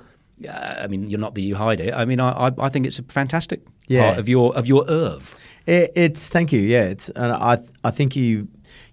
uh, 0.49 0.75
I 0.83 0.87
mean, 0.87 1.09
you're 1.09 1.19
not 1.19 1.33
that 1.35 1.41
you 1.41 1.55
hide 1.55 1.79
it. 1.79 1.93
I 1.93 2.03
mean, 2.03 2.19
I, 2.19 2.29
I, 2.47 2.51
I 2.59 2.69
think 2.69 2.85
it's 2.85 2.99
a 2.99 3.03
fantastic 3.03 3.61
Yeah. 3.87 4.03
part 4.07 4.19
of 4.19 4.27
your 4.27 4.53
of 4.55 4.67
your 4.67 4.83
oeuvre. 4.89 5.37
It, 5.65 5.91
it's 5.95 6.29
thank 6.29 6.51
you. 6.51 6.61
Yeah, 6.61 6.83
it's 6.83 7.09
and 7.09 7.31
I 7.31 7.59
I 7.83 7.91
think 7.91 8.15
you 8.15 8.47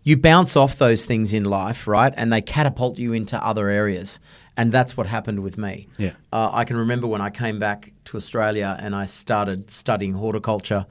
you 0.05 0.17
bounce 0.17 0.57
off 0.57 0.79
those 0.79 1.05
things 1.07 1.33
in 1.33 1.45
life, 1.45 1.87
right? 1.87 2.13
And 2.17 2.33
they 2.33 2.41
catapult 2.41 2.99
you 2.99 3.13
into 3.13 3.45
other 3.45 3.69
areas. 3.69 4.21
And 4.57 4.73
that's 4.73 4.97
what 4.97 5.07
happened 5.07 5.41
with 5.41 5.57
me. 5.57 5.89
Yeah. 5.97 6.13
Uh, 6.33 6.51
I 6.53 6.65
can 6.65 6.77
remember 6.77 7.07
when 7.07 7.21
I 7.21 7.31
came 7.31 7.59
back 7.59 7.93
to 8.07 8.17
Australia 8.17 8.77
and 8.81 8.95
I 8.95 9.07
started 9.07 9.71
studying 9.71 10.13
horticulture. 10.13 10.87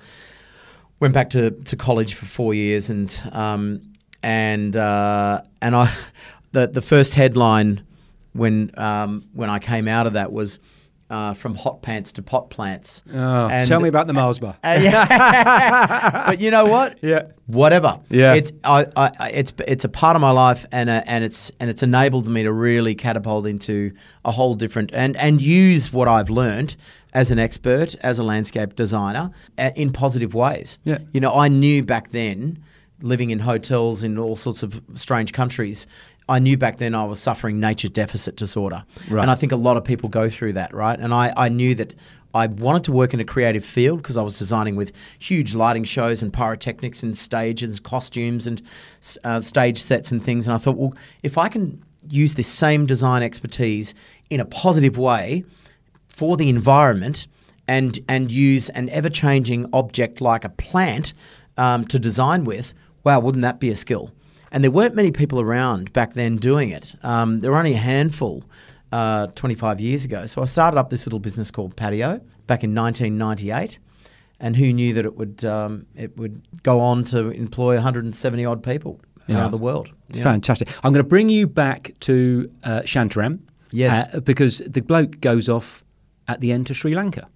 Went 1.00 1.13
back 1.13 1.30
to, 1.32 1.52
to 1.52 1.76
college 1.76 2.13
for 2.13 2.26
four 2.26 2.54
years, 2.54 2.89
and 2.89 3.22
um, 3.32 3.82
and 4.22 4.78
uh, 4.78 5.41
and 5.62 5.76
I 5.76 5.91
the 6.52 6.67
the 6.67 6.82
first 6.82 7.15
headline 7.15 7.84
when 8.34 8.72
um, 8.78 9.24
when 9.34 9.50
I 9.50 9.58
came 9.58 9.88
out 9.88 10.06
of 10.06 10.13
that 10.13 10.32
was 10.32 10.60
uh, 11.12 11.34
from 11.34 11.54
hot 11.56 11.82
pants 11.82 12.13
to 12.13 12.21
pot 12.24 12.50
plants. 12.50 13.04
Oh, 13.13 13.47
And- 13.50 13.67
tell 13.67 13.82
me 13.82 13.89
about 13.89 14.08
the 14.08 14.13
Mars 14.13 14.39
bar. 14.39 14.56
uh, 14.63 16.24
but 16.28 16.39
you 16.39 16.50
know 16.50 16.65
what? 16.65 16.97
Yeah. 17.02 17.24
Whatever. 17.47 18.00
Yeah. 18.10 18.34
It's 18.34 18.52
I, 18.63 18.86
I, 18.95 19.12
I- 19.19 19.30
it's 19.30 19.54
it's 19.67 19.84
a 19.84 19.89
part 19.89 20.15
of 20.15 20.21
my 20.21 20.32
life, 20.32 20.65
and 20.71 20.89
uh, 20.89 21.04
and 21.06 21.24
it's 21.24 21.52
and 21.60 21.69
it's 21.69 21.84
enabled 21.84 22.28
me 22.28 22.43
to 22.43 22.52
really 22.54 22.95
catapult 22.95 23.45
into 23.45 23.91
a 24.26 24.32
whole 24.32 24.56
different 24.56 24.91
and 24.93 25.17
and 25.17 25.41
use 25.41 25.91
what 25.93 26.08
I've 26.08 26.30
learned 26.30 26.76
as 27.13 27.30
an 27.30 27.39
expert, 27.39 27.93
as 27.95 28.19
a 28.19 28.24
landscape 28.24 28.76
designer, 28.76 29.32
uh, 29.58 29.71
in 29.76 29.91
positive 29.91 30.34
ways. 30.34 30.80
Yeah. 30.86 31.00
You 31.12 31.19
know, 31.19 31.34
I 31.34 31.50
knew 31.50 31.84
back 31.84 32.12
then, 32.12 32.63
living 33.02 33.32
in 33.32 33.39
hotels 33.39 34.02
in 34.02 34.17
all 34.17 34.38
sorts 34.38 34.63
of 34.63 34.82
strange 34.93 35.34
countries. 35.34 35.88
I 36.32 36.39
knew 36.39 36.58
back 36.58 36.78
then 36.78 36.96
I 36.96 37.04
was 37.04 37.20
suffering 37.20 37.60
nature 37.60 37.89
deficit 37.89 38.38
disorder. 38.38 38.86
Right. 39.10 39.22
And 39.22 39.30
I 39.30 39.36
think 39.36 39.52
a 39.52 39.58
lot 39.58 39.76
of 39.76 39.84
people 39.84 40.08
go 40.08 40.30
through 40.30 40.54
that, 40.54 40.74
right? 40.74 40.98
And 40.98 41.13
I, 41.13 41.34
I 41.36 41.50
knew 41.50 41.76
that 41.76 41.94
I 42.34 42.48
wanted 42.48 42.86
to 42.86 42.94
work 42.94 43.13
in 43.13 43.20
a 43.20 43.26
creative 43.26 43.65
field 43.65 44.02
because 44.02 44.15
I 44.15 44.22
was 44.22 44.39
designing 44.39 44.78
with 44.78 44.94
huge 45.20 45.54
lighting 45.54 45.84
shows 45.84 46.22
and 46.24 46.32
pyrotechnics 46.32 47.04
and 47.04 47.17
stages, 47.17 47.82
costumes 47.82 48.48
and 48.48 48.62
uh, 49.26 49.41
stage 49.41 49.82
sets 49.82 50.10
and 50.13 50.24
things. 50.24 50.48
And 50.48 50.56
I 50.56 50.58
thought, 50.58 50.78
well, 50.78 50.94
if 51.22 51.38
I 51.38 51.50
can 51.50 51.84
use 52.10 52.36
this 52.36 52.48
same 52.48 52.86
design 52.86 53.24
expertise 53.24 53.94
in 54.30 54.39
a 54.39 54.46
positive 54.46 54.98
way 54.98 55.44
for 56.08 56.38
the 56.38 56.48
environment 56.48 57.28
and 57.67 58.00
and 58.08 58.32
use 58.32 58.70
an 58.70 58.89
ever 58.89 59.10
changing 59.10 59.70
object 59.74 60.22
like 60.22 60.46
a 60.46 60.50
plant 60.50 61.13
um, 61.58 61.86
to 61.88 62.00
design 62.00 62.46
with, 62.46 62.74
wow, 63.04 63.20
wouldn't 63.20 63.44
that 63.44 63.60
be 63.60 63.70
a 63.70 63.76
skill? 63.76 64.12
And 64.52 64.64
there 64.64 64.72
weren't 64.72 64.96
many 64.96 65.12
people 65.12 65.40
around 65.40 65.94
back 65.94 66.14
then 66.14 66.36
doing 66.38 66.70
it. 66.70 66.96
Um, 67.04 67.40
there 67.40 67.52
were 67.52 67.58
only 67.58 67.74
a 67.74 67.78
handful 67.78 68.44
uh, 68.92 69.28
25 69.28 69.80
years 69.80 70.04
ago. 70.04 70.26
So 70.26 70.42
I 70.42 70.46
started 70.46 70.78
up 70.78 70.90
this 70.90 71.06
little 71.06 71.20
business 71.20 71.52
called 71.52 71.76
Patio 71.78 72.20
back 72.48 72.64
in 72.64 72.76
1998. 72.76 73.80
And 74.40 74.56
who 74.56 74.74
knew 74.74 74.94
that 74.94 75.06
it 75.06 75.16
would 75.16 75.46
um, 75.46 75.86
it 75.96 76.18
would 76.18 76.42
go 76.64 76.80
on 76.80 77.04
to 77.06 77.30
employ 77.30 77.76
170 77.76 78.44
odd 78.46 78.64
people 78.64 79.00
Yeah. 79.28 79.38
around 79.38 79.52
the 79.52 79.58
world? 79.58 79.92
know? 80.10 80.24
Fantastic. 80.24 80.68
I'm 80.84 80.92
going 80.94 81.04
to 81.04 81.08
bring 81.10 81.30
you 81.30 81.46
back 81.48 81.94
to 82.02 82.52
uh, 82.64 82.82
Shantaram. 82.82 83.40
Yes. 83.72 84.14
uh, 84.14 84.20
because 84.20 84.58
the 84.68 84.82
bloke 84.82 85.22
goes 85.22 85.48
off 85.48 85.86
at 86.28 86.42
the 86.42 86.52
end 86.52 86.68
to 86.68 86.74
Sri 86.74 86.94
Lanka. 86.94 87.30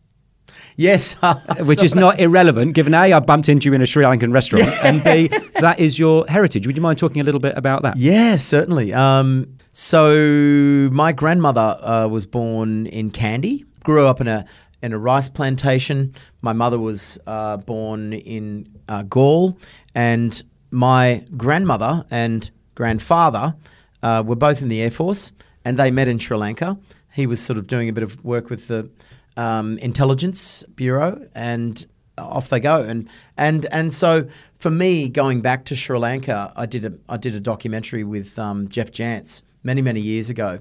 Yes, 0.77 1.15
which 1.65 1.83
is 1.83 1.95
not 1.95 2.19
irrelevant, 2.19 2.73
given 2.73 2.93
A, 2.93 3.13
I 3.13 3.19
bumped 3.19 3.49
into 3.49 3.69
you 3.69 3.73
in 3.73 3.81
a 3.81 3.85
Sri 3.85 4.03
Lankan 4.03 4.33
restaurant, 4.33 4.67
and 4.83 5.03
B, 5.03 5.29
that 5.59 5.79
is 5.79 5.97
your 5.97 6.25
heritage. 6.27 6.67
Would 6.67 6.75
you 6.75 6.81
mind 6.81 6.99
talking 6.99 7.21
a 7.21 7.25
little 7.25 7.39
bit 7.39 7.57
about 7.57 7.81
that? 7.83 7.97
Yeah, 7.97 8.35
certainly. 8.35 8.93
Um, 8.93 9.57
so 9.71 10.89
my 10.91 11.11
grandmother 11.11 11.77
uh, 11.81 12.07
was 12.07 12.25
born 12.25 12.85
in 12.87 13.11
Kandy. 13.11 13.65
Grew 13.83 14.05
up 14.05 14.21
in 14.21 14.27
a 14.27 14.45
in 14.81 14.93
a 14.93 14.97
rice 14.97 15.29
plantation. 15.29 16.13
My 16.41 16.53
mother 16.53 16.79
was 16.79 17.17
uh, 17.25 17.57
born 17.57 18.13
in 18.13 18.69
uh, 18.87 19.03
Galle, 19.03 19.57
and 19.93 20.41
my 20.71 21.25
grandmother 21.35 22.05
and 22.11 22.49
grandfather 22.75 23.55
uh, 24.03 24.23
were 24.25 24.35
both 24.35 24.61
in 24.61 24.69
the 24.69 24.81
air 24.81 24.91
force, 24.91 25.31
and 25.63 25.77
they 25.77 25.89
met 25.91 26.07
in 26.07 26.19
Sri 26.19 26.37
Lanka. 26.37 26.77
He 27.13 27.25
was 27.25 27.39
sort 27.39 27.57
of 27.57 27.67
doing 27.67 27.89
a 27.89 27.93
bit 27.93 28.03
of 28.03 28.23
work 28.23 28.49
with 28.49 28.67
the 28.67 28.89
um, 29.37 29.77
intelligence 29.79 30.63
bureau, 30.75 31.27
and 31.35 31.85
off 32.17 32.49
they 32.49 32.59
go. 32.59 32.81
And 32.81 33.09
and 33.37 33.65
and 33.71 33.93
so 33.93 34.27
for 34.59 34.71
me, 34.71 35.09
going 35.09 35.41
back 35.41 35.65
to 35.65 35.75
Sri 35.75 35.97
Lanka, 35.97 36.53
I 36.55 36.65
did 36.65 36.85
a 36.85 36.93
I 37.09 37.17
did 37.17 37.35
a 37.35 37.39
documentary 37.39 38.03
with 38.03 38.37
um, 38.39 38.67
Geoff 38.67 38.91
Jansz 38.91 39.43
many 39.63 39.81
many 39.81 40.01
years 40.01 40.29
ago, 40.29 40.59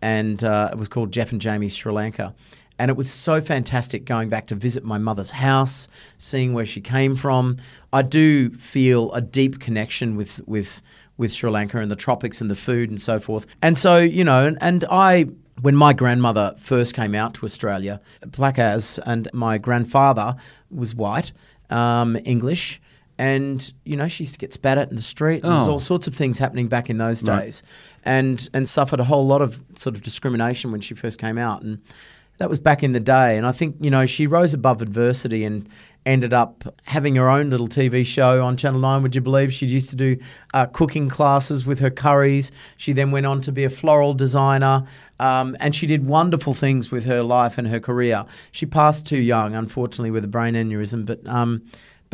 and 0.00 0.42
uh, 0.42 0.70
it 0.72 0.78
was 0.78 0.88
called 0.88 1.12
Geoff 1.12 1.32
and 1.32 1.40
Jamie's 1.40 1.74
Sri 1.74 1.92
Lanka. 1.92 2.34
And 2.76 2.90
it 2.90 2.96
was 2.96 3.08
so 3.08 3.40
fantastic 3.40 4.04
going 4.04 4.28
back 4.28 4.48
to 4.48 4.56
visit 4.56 4.82
my 4.82 4.98
mother's 4.98 5.30
house, 5.30 5.86
seeing 6.18 6.54
where 6.54 6.66
she 6.66 6.80
came 6.80 7.14
from. 7.14 7.58
I 7.92 8.02
do 8.02 8.50
feel 8.50 9.12
a 9.12 9.20
deep 9.20 9.60
connection 9.60 10.16
with 10.16 10.40
with 10.48 10.82
with 11.16 11.32
Sri 11.32 11.50
Lanka 11.50 11.78
and 11.78 11.88
the 11.88 11.96
tropics 11.96 12.40
and 12.40 12.50
the 12.50 12.56
food 12.56 12.90
and 12.90 13.00
so 13.00 13.20
forth. 13.20 13.46
And 13.62 13.78
so, 13.78 13.98
you 13.98 14.24
know, 14.24 14.46
and, 14.46 14.58
and 14.60 14.84
I 14.90 15.26
when 15.62 15.76
my 15.76 15.92
grandmother 15.92 16.54
first 16.58 16.94
came 16.94 17.14
out 17.14 17.34
to 17.34 17.44
Australia, 17.44 18.00
black 18.26 18.58
as, 18.58 18.98
and 19.06 19.28
my 19.32 19.58
grandfather 19.58 20.36
was 20.70 20.94
white, 20.94 21.32
um, 21.70 22.16
English, 22.24 22.80
and 23.18 23.72
you 23.84 23.96
know 23.96 24.08
she 24.08 24.24
used 24.24 24.34
to 24.34 24.40
get 24.40 24.52
spat 24.52 24.76
at 24.78 24.90
in 24.90 24.96
the 24.96 25.02
street. 25.02 25.42
And 25.44 25.52
There's 25.52 25.68
Oh. 25.68 25.72
all 25.72 25.78
sorts 25.78 26.06
of 26.08 26.14
things 26.14 26.38
happening 26.38 26.66
back 26.68 26.90
in 26.90 26.98
those 26.98 27.22
Right. 27.22 27.44
days, 27.44 27.62
and 28.04 28.48
and 28.52 28.68
suffered 28.68 29.00
a 29.00 29.04
whole 29.04 29.26
lot 29.26 29.40
of 29.42 29.60
sort 29.76 29.94
of 29.94 30.02
discrimination 30.02 30.72
when 30.72 30.80
she 30.80 30.94
first 30.94 31.18
came 31.18 31.38
out, 31.38 31.62
and 31.62 31.78
that 32.38 32.50
was 32.50 32.58
back 32.58 32.82
in 32.82 32.90
the 32.92 33.00
day. 33.00 33.36
And 33.38 33.46
I 33.46 33.52
think 33.52 33.76
you 33.80 33.90
know 33.90 34.06
she 34.06 34.26
rose 34.26 34.52
above 34.54 34.82
adversity 34.82 35.44
and 35.44 35.68
ended 36.06 36.32
up 36.32 36.64
having 36.84 37.16
her 37.16 37.30
own 37.30 37.50
little 37.50 37.68
TV 37.68 38.04
show 38.04 38.44
on 38.44 38.56
Channel 38.56 38.80
9. 38.80 39.02
Would 39.02 39.14
you 39.14 39.20
believe 39.20 39.52
she 39.52 39.66
used 39.66 39.90
to 39.90 39.96
do 39.96 40.18
uh, 40.52 40.66
cooking 40.66 41.08
classes 41.08 41.64
with 41.64 41.80
her 41.80 41.90
curries? 41.90 42.52
She 42.76 42.92
then 42.92 43.10
went 43.10 43.26
on 43.26 43.40
to 43.42 43.52
be 43.52 43.64
a 43.64 43.70
floral 43.70 44.14
designer. 44.14 44.86
Um, 45.18 45.56
and 45.60 45.74
she 45.74 45.86
did 45.86 46.06
wonderful 46.06 46.54
things 46.54 46.90
with 46.90 47.04
her 47.04 47.22
life 47.22 47.56
and 47.56 47.68
her 47.68 47.80
career. 47.80 48.26
She 48.50 48.66
passed 48.66 49.06
too 49.06 49.18
young, 49.18 49.54
unfortunately, 49.54 50.10
with 50.10 50.24
a 50.24 50.28
brain 50.28 50.54
aneurysm. 50.54 51.06
But 51.06 51.26
um, 51.26 51.62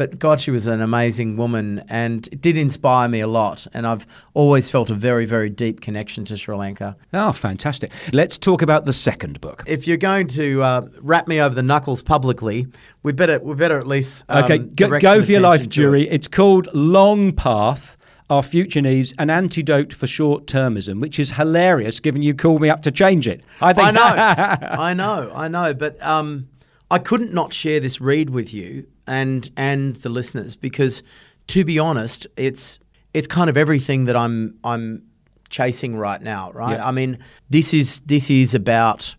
but 0.00 0.18
God, 0.18 0.40
she 0.40 0.50
was 0.50 0.66
an 0.66 0.80
amazing 0.80 1.36
woman, 1.36 1.84
and 1.90 2.26
it 2.28 2.40
did 2.40 2.56
inspire 2.56 3.06
me 3.06 3.20
a 3.20 3.26
lot. 3.26 3.66
And 3.74 3.86
I've 3.86 4.06
always 4.32 4.70
felt 4.70 4.88
a 4.88 4.94
very, 4.94 5.26
very 5.26 5.50
deep 5.50 5.82
connection 5.82 6.24
to 6.24 6.38
Sri 6.38 6.56
Lanka. 6.56 6.96
Oh, 7.12 7.32
fantastic. 7.32 7.92
Let's 8.10 8.38
talk 8.38 8.62
about 8.62 8.86
the 8.86 8.94
second 8.94 9.42
book. 9.42 9.62
If 9.66 9.86
you're 9.86 9.98
going 9.98 10.28
to 10.28 10.62
uh, 10.62 10.88
wrap 11.02 11.28
me 11.28 11.38
over 11.38 11.54
the 11.54 11.62
knuckles 11.62 12.02
publicly, 12.02 12.66
we 13.02 13.12
better 13.12 13.40
we 13.40 13.54
better 13.54 13.78
at 13.78 13.86
least 13.86 14.24
um, 14.30 14.44
Okay, 14.44 14.56
go, 14.56 14.98
go 14.98 15.22
for 15.22 15.32
your 15.32 15.42
life, 15.42 15.64
to 15.64 15.66
it. 15.66 15.70
Durie. 15.70 16.08
It's 16.08 16.28
called 16.28 16.68
Longpath. 16.68 17.96
Our 18.30 18.42
future 18.42 18.80
needs 18.80 19.12
an 19.18 19.28
antidote 19.28 19.92
for 19.92 20.06
short 20.06 20.46
termism, 20.46 21.02
which 21.02 21.18
is 21.18 21.32
hilarious 21.32 22.00
given 22.00 22.22
you 22.22 22.32
called 22.32 22.62
me 22.62 22.70
up 22.70 22.80
to 22.84 22.90
change 22.90 23.28
it. 23.28 23.42
I 23.60 23.74
think 23.74 23.88
I 23.88 23.90
know, 23.90 24.00
I 24.82 24.94
know, 24.94 25.32
I 25.34 25.48
know. 25.48 25.74
But 25.74 26.02
um, 26.02 26.48
I 26.90 26.98
couldn't 26.98 27.34
not 27.34 27.52
share 27.52 27.80
this 27.80 28.00
read 28.00 28.30
with 28.30 28.54
you 28.54 28.86
and 29.10 29.50
and 29.56 29.96
the 29.96 30.08
listeners 30.08 30.56
because, 30.56 31.02
to 31.48 31.64
be 31.64 31.78
honest, 31.78 32.26
it's 32.36 32.78
it's 33.12 33.26
kind 33.26 33.50
of 33.50 33.56
everything 33.56 34.04
that 34.06 34.16
I'm 34.16 34.56
I'm 34.64 35.04
chasing 35.50 35.96
right 35.96 36.22
now. 36.22 36.52
Right? 36.52 36.76
Yeah. 36.76 36.86
I 36.86 36.92
mean, 36.92 37.18
this 37.50 37.74
is 37.74 38.00
this 38.00 38.30
is 38.30 38.54
about 38.54 39.16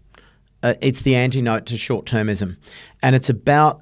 uh, 0.64 0.76
it's 0.82 1.02
the 1.02 1.16
antidote 1.16 1.66
to 1.68 1.78
short 1.78 2.06
termism, 2.06 2.56
and 3.04 3.16
it's 3.16 3.30
about 3.30 3.82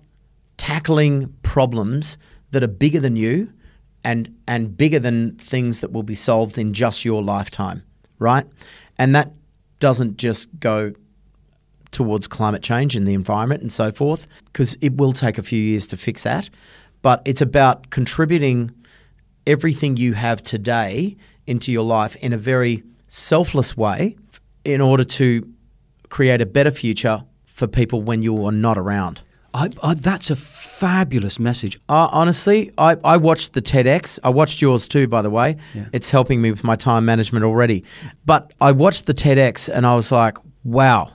tackling 0.57 1.33
problems 1.43 2.17
that 2.51 2.63
are 2.63 2.67
bigger 2.67 2.99
than 2.99 3.15
you 3.15 3.53
and 4.03 4.35
and 4.47 4.75
bigger 4.75 4.99
than 4.99 5.35
things 5.37 5.79
that 5.81 5.91
will 5.91 6.03
be 6.03 6.15
solved 6.15 6.57
in 6.57 6.73
just 6.73 7.05
your 7.05 7.21
lifetime, 7.21 7.83
right? 8.17 8.47
And 8.97 9.15
that 9.15 9.31
doesn't 9.79 10.17
just 10.17 10.59
go 10.59 10.93
towards 11.91 12.27
climate 12.27 12.61
change 12.61 12.95
and 12.95 13.07
the 13.07 13.13
environment 13.13 13.61
and 13.61 13.71
so 13.71 13.91
forth 13.91 14.27
because 14.45 14.77
it 14.81 14.97
will 14.97 15.13
take 15.13 15.37
a 15.37 15.43
few 15.43 15.61
years 15.61 15.87
to 15.87 15.97
fix 15.97 16.23
that, 16.23 16.49
but 17.01 17.21
it's 17.25 17.41
about 17.41 17.89
contributing 17.89 18.71
everything 19.47 19.97
you 19.97 20.13
have 20.13 20.41
today 20.41 21.17
into 21.47 21.71
your 21.71 21.83
life 21.83 22.15
in 22.17 22.33
a 22.33 22.37
very 22.37 22.83
selfless 23.07 23.75
way 23.75 24.15
in 24.63 24.81
order 24.81 25.03
to 25.03 25.47
create 26.09 26.41
a 26.41 26.45
better 26.45 26.71
future 26.71 27.23
for 27.45 27.67
people 27.67 28.01
when 28.01 28.21
you 28.21 28.45
are 28.45 28.51
not 28.51 28.77
around. 28.77 29.21
I, 29.53 29.69
I, 29.81 29.95
that's 29.95 30.29
a 30.29 30.35
fabulous 30.35 31.39
message. 31.39 31.79
Uh, 31.89 32.07
honestly, 32.11 32.71
I, 32.77 32.97
I 33.03 33.17
watched 33.17 33.53
the 33.53 33.61
TEDx. 33.61 34.19
I 34.23 34.29
watched 34.29 34.61
yours 34.61 34.87
too, 34.87 35.07
by 35.07 35.23
the 35.23 35.29
way. 35.29 35.57
Yeah. 35.73 35.85
It's 35.91 36.11
helping 36.11 36.41
me 36.41 36.51
with 36.51 36.63
my 36.63 36.75
time 36.75 37.05
management 37.05 37.43
already. 37.43 37.83
But 38.25 38.53
I 38.61 38.71
watched 38.71 39.07
the 39.07 39.13
TEDx 39.13 39.67
and 39.67 39.87
I 39.87 39.95
was 39.95 40.11
like, 40.11 40.37
wow, 40.63 41.13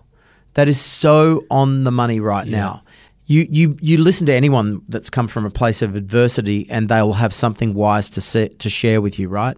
that 0.55 0.69
is 0.69 0.81
so 0.81 1.45
on 1.51 1.85
the 1.85 1.91
money 1.91 2.21
right 2.21 2.47
now. 2.47 2.83
You, 3.27 3.47
you, 3.49 3.77
you 3.81 3.97
listen 3.99 4.27
to 4.27 4.35
anyone 4.35 4.83
that's 4.89 5.09
come 5.09 5.29
from 5.29 5.47
a 5.47 5.51
place 5.51 5.81
of 5.81 5.97
adversity 5.97 6.67
and 6.69 6.89
they'll 6.91 7.15
have 7.15 7.33
something 7.33 7.73
wise 7.73 8.11
to, 8.11 8.21
se- 8.21 8.49
to 8.59 8.69
share 8.69 9.01
with 9.01 9.19
you, 9.19 9.29
right? 9.29 9.57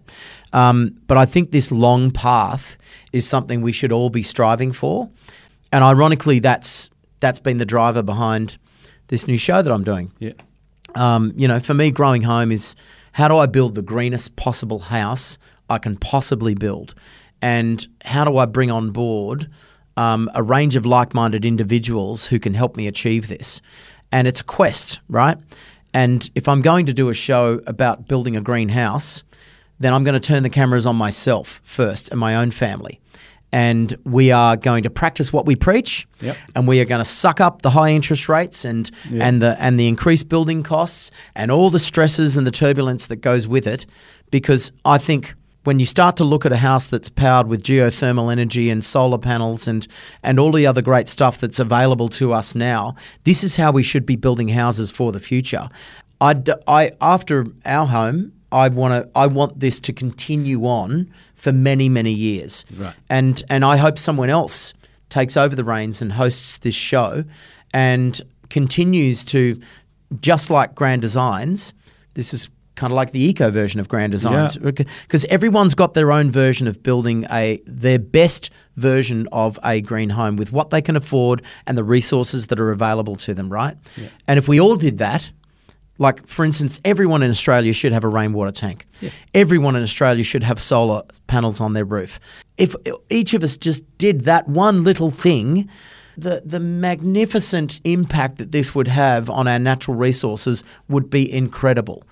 Um, 0.52 0.96
but 1.08 1.16
I 1.18 1.26
think 1.26 1.50
this 1.50 1.72
long 1.72 2.12
path 2.12 2.76
is 3.12 3.26
something 3.26 3.62
we 3.62 3.72
should 3.72 3.90
all 3.90 4.08
be 4.08 4.22
striving 4.22 4.70
for. 4.70 5.10
And 5.72 5.82
ironically, 5.82 6.38
that's, 6.38 6.90
that's 7.18 7.40
been 7.40 7.58
the 7.58 7.64
driver 7.64 8.02
behind 8.02 8.56
this 9.08 9.26
new 9.26 9.36
show 9.36 9.62
that 9.62 9.72
I'm 9.72 9.82
doing 9.84 10.12
Yeah. 10.20 10.32
um, 10.94 11.32
you 11.36 11.48
know, 11.48 11.58
for 11.58 11.74
me, 11.74 11.90
growing 11.90 12.22
home 12.22 12.52
is 12.52 12.76
how 13.12 13.26
do 13.26 13.36
I 13.36 13.46
build 13.46 13.74
the 13.74 13.82
greenest 13.82 14.36
possible 14.36 14.78
house 14.78 15.38
I 15.68 15.78
can 15.78 15.96
possibly 15.96 16.54
build, 16.54 16.94
and 17.42 17.84
how 18.04 18.24
do 18.24 18.38
I 18.38 18.46
bring 18.46 18.70
on 18.70 18.90
board 18.90 19.50
um, 19.96 20.30
a 20.34 20.42
range 20.42 20.76
of 20.76 20.84
like-minded 20.86 21.44
individuals 21.44 22.26
who 22.26 22.38
can 22.38 22.54
help 22.54 22.76
me 22.76 22.86
achieve 22.86 23.28
this? 23.28 23.60
And 24.12 24.28
it's 24.28 24.40
a 24.40 24.44
quest, 24.44 25.00
right? 25.08 25.38
And 25.94 26.28
if 26.34 26.48
I'm 26.48 26.62
going 26.62 26.86
to 26.86 26.92
do 26.92 27.08
a 27.08 27.14
show 27.14 27.60
about 27.66 28.06
building 28.08 28.36
a 28.36 28.40
greenhouse, 28.40 29.24
then 29.80 29.92
I'm 29.94 30.04
going 30.04 30.14
to 30.20 30.20
turn 30.20 30.42
the 30.42 30.50
cameras 30.50 30.86
on 30.86 30.96
myself 30.96 31.60
first 31.64 32.10
and 32.10 32.20
my 32.20 32.36
own 32.36 32.50
family. 32.50 33.00
And 33.52 33.96
we 34.04 34.32
are 34.32 34.56
going 34.56 34.82
to 34.82 34.90
practice 34.90 35.32
what 35.32 35.46
we 35.46 35.54
preach, 35.56 36.06
Yep. 36.20 36.36
and 36.54 36.68
we 36.68 36.80
are 36.80 36.84
going 36.84 36.98
to 36.98 37.04
suck 37.04 37.40
up 37.40 37.62
the 37.62 37.70
high 37.70 37.90
interest 37.90 38.28
rates 38.28 38.64
and 38.64 38.90
and 39.10 39.40
the 39.40 39.56
and 39.62 39.78
the 39.78 39.86
increased 39.88 40.28
building 40.28 40.62
costs 40.62 41.10
and 41.34 41.50
all 41.50 41.70
the 41.70 41.78
stresses 41.78 42.36
and 42.36 42.46
the 42.46 42.50
turbulence 42.50 43.06
that 43.06 43.16
goes 43.16 43.46
with 43.48 43.66
it 43.66 43.86
because 44.30 44.72
I 44.84 44.98
think 44.98 45.34
when 45.66 45.80
you 45.80 45.86
start 45.86 46.16
to 46.16 46.24
look 46.24 46.46
at 46.46 46.52
a 46.52 46.56
house 46.56 46.88
that's 46.88 47.08
powered 47.08 47.48
with 47.48 47.62
geothermal 47.62 48.30
energy 48.30 48.70
and 48.70 48.84
solar 48.84 49.18
panels 49.18 49.66
and 49.66 49.86
and 50.22 50.38
all 50.38 50.52
the 50.52 50.66
other 50.66 50.82
great 50.82 51.08
stuff 51.08 51.38
that's 51.38 51.58
available 51.58 52.08
to 52.08 52.32
us 52.32 52.54
now 52.54 52.94
this 53.24 53.42
is 53.42 53.56
how 53.56 53.70
we 53.72 53.82
should 53.82 54.06
be 54.06 54.16
building 54.16 54.48
houses 54.48 54.90
for 54.90 55.12
the 55.12 55.20
future 55.20 55.68
I, 56.20 56.42
I 56.66 56.92
after 57.00 57.46
our 57.64 57.86
home 57.86 58.32
I 58.52 58.68
want 58.68 58.94
to 58.94 59.10
I 59.18 59.26
want 59.26 59.60
this 59.60 59.80
to 59.80 59.92
continue 59.92 60.64
on 60.64 61.12
for 61.34 61.52
many, 61.52 61.88
many 61.88 62.12
years. 62.12 62.64
Right. 62.74 62.94
And 63.08 63.42
and 63.48 63.64
I 63.64 63.76
hope 63.76 63.98
someone 63.98 64.30
else 64.30 64.72
takes 65.08 65.36
over 65.36 65.54
the 65.54 65.64
reins 65.64 66.02
and 66.02 66.12
hosts 66.12 66.58
this 66.58 66.74
show 66.74 67.24
and 67.72 68.20
continues 68.50 69.24
to 69.26 69.60
just 70.20 70.50
like 70.50 70.74
Grand 70.74 71.02
Designs, 71.02 71.74
this 72.14 72.32
is 72.32 72.48
kind 72.76 72.92
of 72.92 72.94
like 72.94 73.10
the 73.12 73.22
eco 73.24 73.50
version 73.50 73.80
of 73.80 73.88
Grand 73.88 74.12
Designs 74.12 74.56
Yeah. 74.62 74.70
because 74.70 75.24
everyone's 75.26 75.74
got 75.74 75.94
their 75.94 76.12
own 76.12 76.30
version 76.30 76.66
of 76.68 76.82
building 76.82 77.26
a 77.30 77.60
their 77.66 77.98
best 77.98 78.50
version 78.76 79.26
of 79.32 79.58
a 79.64 79.80
green 79.80 80.10
home 80.10 80.36
with 80.36 80.52
what 80.52 80.70
they 80.70 80.80
can 80.82 80.94
afford 80.96 81.42
and 81.66 81.76
the 81.76 81.84
resources 81.84 82.46
that 82.48 82.60
are 82.60 82.70
available 82.70 83.16
to 83.16 83.34
them, 83.34 83.48
right? 83.50 83.76
And 84.28 84.38
if 84.38 84.46
we 84.46 84.60
all 84.60 84.76
did 84.76 84.98
that, 84.98 85.30
like 85.98 86.26
for 86.26 86.44
instance, 86.44 86.78
everyone 86.84 87.22
in 87.22 87.30
Australia 87.30 87.72
should 87.72 87.92
have 87.92 88.04
a 88.04 88.08
rainwater 88.08 88.52
tank. 88.52 88.86
Everyone 89.32 89.74
in 89.76 89.82
Australia 89.82 90.22
should 90.24 90.44
have 90.44 90.60
solar 90.60 91.02
panels 91.26 91.60
on 91.60 91.72
their 91.72 91.86
roof. 91.86 92.20
If 92.58 92.76
each 93.08 93.32
of 93.34 93.42
us 93.42 93.56
just 93.56 93.82
did 93.98 94.24
that 94.24 94.46
one 94.46 94.84
little 94.84 95.10
thing, 95.10 95.68
the 96.18 96.42
the 96.44 96.60
magnificent 96.60 97.80
impact 97.84 98.38
that 98.38 98.52
this 98.52 98.74
would 98.74 98.88
have 98.88 99.30
on 99.30 99.46
our 99.48 99.58
natural 99.58 99.96
resources 99.96 100.64
would 100.88 101.08
be 101.10 101.30
incredible. 101.32 102.02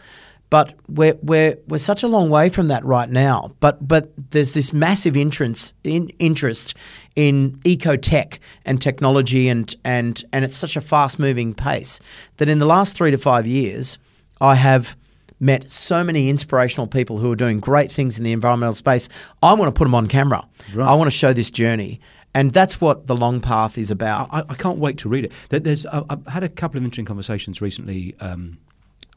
But 0.54 0.72
we're, 0.88 1.18
we're, 1.20 1.56
we're 1.66 1.78
such 1.78 2.04
a 2.04 2.06
long 2.06 2.30
way 2.30 2.48
from 2.48 2.68
that 2.68 2.84
right 2.84 3.10
now. 3.10 3.50
But 3.58 3.88
but 3.88 4.12
there's 4.30 4.52
this 4.52 4.72
massive 4.72 5.16
interest 5.16 5.74
in 5.82 6.10
interest 6.20 6.76
in 7.16 7.58
eco 7.64 7.96
tech 7.96 8.38
and 8.64 8.80
technology 8.80 9.48
and, 9.48 9.74
and 9.84 10.22
and 10.32 10.44
it's 10.44 10.54
such 10.54 10.76
a 10.76 10.80
fast 10.80 11.18
moving 11.18 11.54
pace 11.54 11.98
that 12.36 12.48
in 12.48 12.60
the 12.60 12.66
last 12.66 12.94
three 12.94 13.10
to 13.10 13.18
five 13.18 13.48
years 13.48 13.98
I 14.40 14.54
have 14.54 14.96
met 15.40 15.68
so 15.70 16.04
many 16.04 16.28
inspirational 16.28 16.86
people 16.86 17.18
who 17.18 17.32
are 17.32 17.36
doing 17.44 17.58
great 17.58 17.90
things 17.90 18.16
in 18.16 18.22
the 18.22 18.30
environmental 18.30 18.74
space. 18.74 19.08
I 19.42 19.54
want 19.54 19.74
to 19.74 19.76
put 19.76 19.86
them 19.86 19.94
on 19.96 20.06
camera. 20.06 20.46
Right. 20.72 20.88
I 20.88 20.94
want 20.94 21.10
to 21.10 21.16
show 21.16 21.32
this 21.32 21.50
journey. 21.50 21.98
And 22.32 22.52
that's 22.52 22.80
what 22.80 23.08
the 23.08 23.16
long 23.16 23.40
path 23.40 23.76
is 23.76 23.90
about. 23.90 24.28
I, 24.32 24.44
I 24.48 24.54
can't 24.54 24.78
wait 24.78 24.98
to 24.98 25.08
read 25.08 25.24
it. 25.24 25.32
There- 25.48 25.58
There's, 25.58 25.84
I've 25.86 26.24
had 26.28 26.44
a 26.44 26.48
couple 26.48 26.78
of 26.78 26.84
interesting 26.84 27.06
conversations 27.06 27.60
recently. 27.60 28.14
Um, 28.20 28.58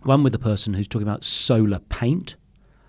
one 0.08 0.24
with 0.24 0.34
the 0.34 0.40
person 0.40 0.74
who's 0.74 0.88
talking 0.88 1.08
about 1.08 1.24
solar 1.24 1.80
paint. 1.80 2.36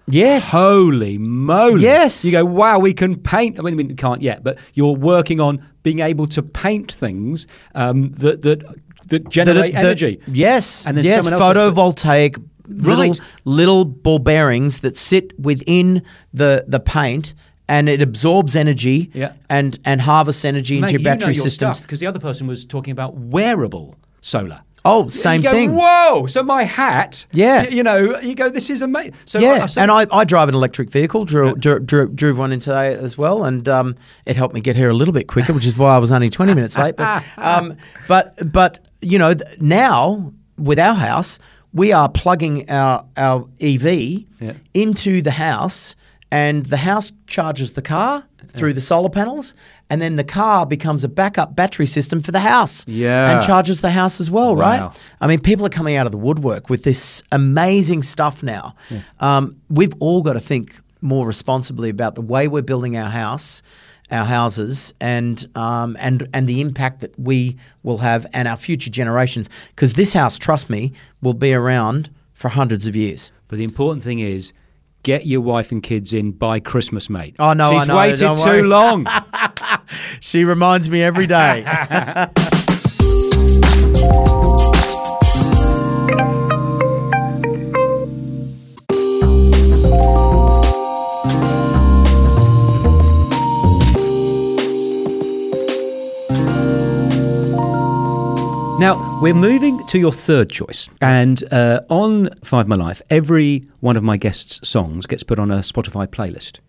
yes. 0.06 0.50
Holy 0.50 1.18
moly! 1.18 1.82
Yes. 1.82 2.24
you 2.24 2.32
go. 2.32 2.44
Wow, 2.44 2.78
we 2.78 2.94
can 2.94 3.16
paint. 3.16 3.58
I 3.58 3.62
mean, 3.62 3.76
we 3.76 3.94
can't 3.94 4.22
yet, 4.22 4.42
but 4.42 4.58
you're 4.74 4.94
working 4.96 5.40
on 5.40 5.60
being 5.82 6.00
able 6.00 6.26
to 6.28 6.42
paint 6.42 6.92
things 6.92 7.46
um, 7.74 8.12
that 8.12 8.42
that 8.42 8.60
that 8.60 8.76
that- 9.08 9.28
generate 9.28 9.74
that- 9.74 9.84
energy. 9.84 10.20
Yes, 10.26 10.84
And 10.86 10.96
then 10.96 11.04
yes, 11.04 11.16
someone 11.24 11.34
else 11.34 11.42
has 11.42 11.56
photovoltaic 11.56 12.42
little 12.68 13.04
Right. 13.08 13.20
little 13.44 13.84
ball 13.86 14.18
bearings 14.18 14.80
that 14.80 14.96
sit 14.96 15.38
within 15.38 16.02
the 16.34 16.64
the 16.68 16.80
paint, 16.80 17.34
and 17.68 17.88
it 17.88 18.00
absorbs 18.02 18.54
energy 18.56 19.10
Yeah. 19.14 19.32
and 19.48 19.78
and 19.84 20.00
harvests 20.02 20.44
energy 20.44 20.76
into 20.76 20.86
Mate, 20.86 20.92
your 20.92 21.00
you 21.00 21.04
know 21.04 21.10
battery 21.10 21.34
your 21.34 21.42
systems. 21.44 21.80
because 21.80 22.00
the 22.00 22.06
other 22.06 22.20
person 22.20 22.46
was 22.46 22.64
talking 22.66 22.92
about 22.92 23.14
wearable 23.16 23.94
solar. 24.20 24.60
Oh, 24.84 25.08
same 25.08 25.38
you 25.40 25.48
go, 25.48 25.52
thing. 25.52 25.74
Whoa! 25.76 26.26
So 26.26 26.42
my 26.42 26.62
hat. 26.64 27.26
Yeah. 27.32 27.62
y- 27.64 27.68
You 27.70 27.82
know, 27.82 28.18
you 28.20 28.34
go. 28.34 28.48
This 28.48 28.70
is 28.70 28.80
amazing. 28.82 29.14
So 29.26 29.38
yeah, 29.38 29.66
so- 29.66 29.80
and 29.80 29.90
I, 29.90 30.06
I 30.10 30.24
drive 30.24 30.48
an 30.48 30.54
electric 30.54 30.90
vehicle. 30.90 31.24
Drew, 31.24 31.54
drew, 31.56 31.78
drew, 31.80 32.08
drew 32.08 32.34
one 32.34 32.52
in 32.52 32.60
today 32.60 32.94
as 32.94 33.18
well, 33.18 33.44
and 33.44 33.68
um, 33.68 33.96
it 34.24 34.36
helped 34.36 34.54
me 34.54 34.60
get 34.60 34.76
here 34.76 34.88
a 34.90 34.94
little 34.94 35.12
bit 35.14 35.26
quicker, 35.28 35.52
which 35.52 35.66
is 35.66 35.76
why 35.76 35.94
I 35.94 35.98
was 35.98 36.12
only 36.12 36.30
twenty 36.30 36.54
minutes 36.54 36.78
late. 36.78 36.96
But 36.96 37.24
um, 37.38 37.76
but 38.06 38.50
but 38.52 38.78
you 39.00 39.18
know 39.18 39.34
now 39.60 40.32
with 40.56 40.78
our 40.78 40.94
house, 40.94 41.38
we 41.72 41.92
are 41.92 42.08
plugging 42.08 42.70
our 42.70 43.04
our 43.16 43.46
EV 43.60 44.24
Yeah. 44.40 44.52
into 44.74 45.20
the 45.22 45.32
house, 45.32 45.96
and 46.30 46.64
the 46.66 46.78
house 46.78 47.12
charges 47.26 47.72
the 47.72 47.82
car 47.82 48.24
through 48.50 48.72
the 48.74 48.80
solar 48.80 49.08
panels, 49.08 49.54
and 49.90 50.00
then 50.02 50.16
the 50.16 50.24
car 50.24 50.66
becomes 50.66 51.04
a 51.04 51.08
backup 51.08 51.54
battery 51.56 51.86
system 51.86 52.22
for 52.22 52.32
the 52.32 52.40
house. 52.40 52.84
Yeah. 52.88 53.30
and 53.36 53.44
charges 53.46 53.80
the 53.80 53.90
house 53.90 54.20
as 54.20 54.30
well, 54.30 54.54
Wow. 54.56 54.62
right? 54.88 54.90
I 55.20 55.26
mean, 55.26 55.40
people 55.40 55.64
are 55.66 55.70
coming 55.70 55.96
out 55.96 56.06
of 56.06 56.12
the 56.12 56.18
woodwork 56.18 56.68
with 56.70 56.82
this 56.84 57.22
amazing 57.32 58.02
stuff 58.02 58.42
now. 58.42 58.74
Um, 59.20 59.56
we've 59.68 59.94
all 60.00 60.22
got 60.22 60.34
to 60.34 60.40
think 60.40 60.80
more 61.00 61.26
responsibly 61.26 61.88
about 61.90 62.14
the 62.14 62.22
way 62.22 62.48
we're 62.48 62.62
building 62.62 62.96
our 62.96 63.10
house, 63.10 63.62
our 64.10 64.24
houses, 64.24 64.94
and 65.00 65.46
um, 65.54 65.96
and 66.00 66.26
and 66.32 66.48
the 66.48 66.60
impact 66.60 67.00
that 67.00 67.18
we 67.18 67.56
will 67.82 67.98
have 67.98 68.26
and 68.32 68.48
our 68.48 68.56
future 68.56 68.90
generations. 68.90 69.48
Because 69.68 69.92
this 69.94 70.12
house, 70.14 70.38
trust 70.38 70.70
me, 70.70 70.92
will 71.22 71.34
be 71.34 71.52
around 71.52 72.10
for 72.32 72.48
hundreds 72.48 72.86
of 72.86 72.96
years. 72.96 73.30
But 73.48 73.58
the 73.58 73.64
important 73.64 74.02
thing 74.02 74.18
is, 74.18 74.52
get 75.02 75.26
your 75.26 75.40
wife 75.40 75.72
and 75.72 75.82
kids 75.82 76.12
in 76.12 76.32
by 76.32 76.60
Christmas, 76.60 77.08
mate. 77.08 77.36
Oh, 77.38 77.52
no, 77.52 77.70
I 77.70 77.78
she's 77.78 77.88
know, 77.88 77.96
waited 77.96 78.36
too 78.36 78.42
worry. 78.42 78.62
long. 78.62 79.06
She 80.20 80.44
reminds 80.44 80.90
me 80.90 81.02
every 81.02 81.26
day. 81.26 81.64
Now, 98.78 99.18
we're 99.20 99.34
moving 99.34 99.84
to 99.88 99.98
your 99.98 100.12
third 100.12 100.50
choice. 100.50 100.88
And 101.00 101.42
uh, 101.52 101.80
on 101.90 102.28
Five 102.44 102.68
My 102.68 102.76
Life, 102.76 103.02
every 103.10 103.66
one 103.80 103.96
of 103.96 104.04
my 104.04 104.16
guests' 104.16 104.66
songs 104.68 105.04
gets 105.04 105.24
put 105.24 105.40
on 105.40 105.50
a 105.50 105.58
Spotify 105.58 106.06
playlist, 106.06 106.60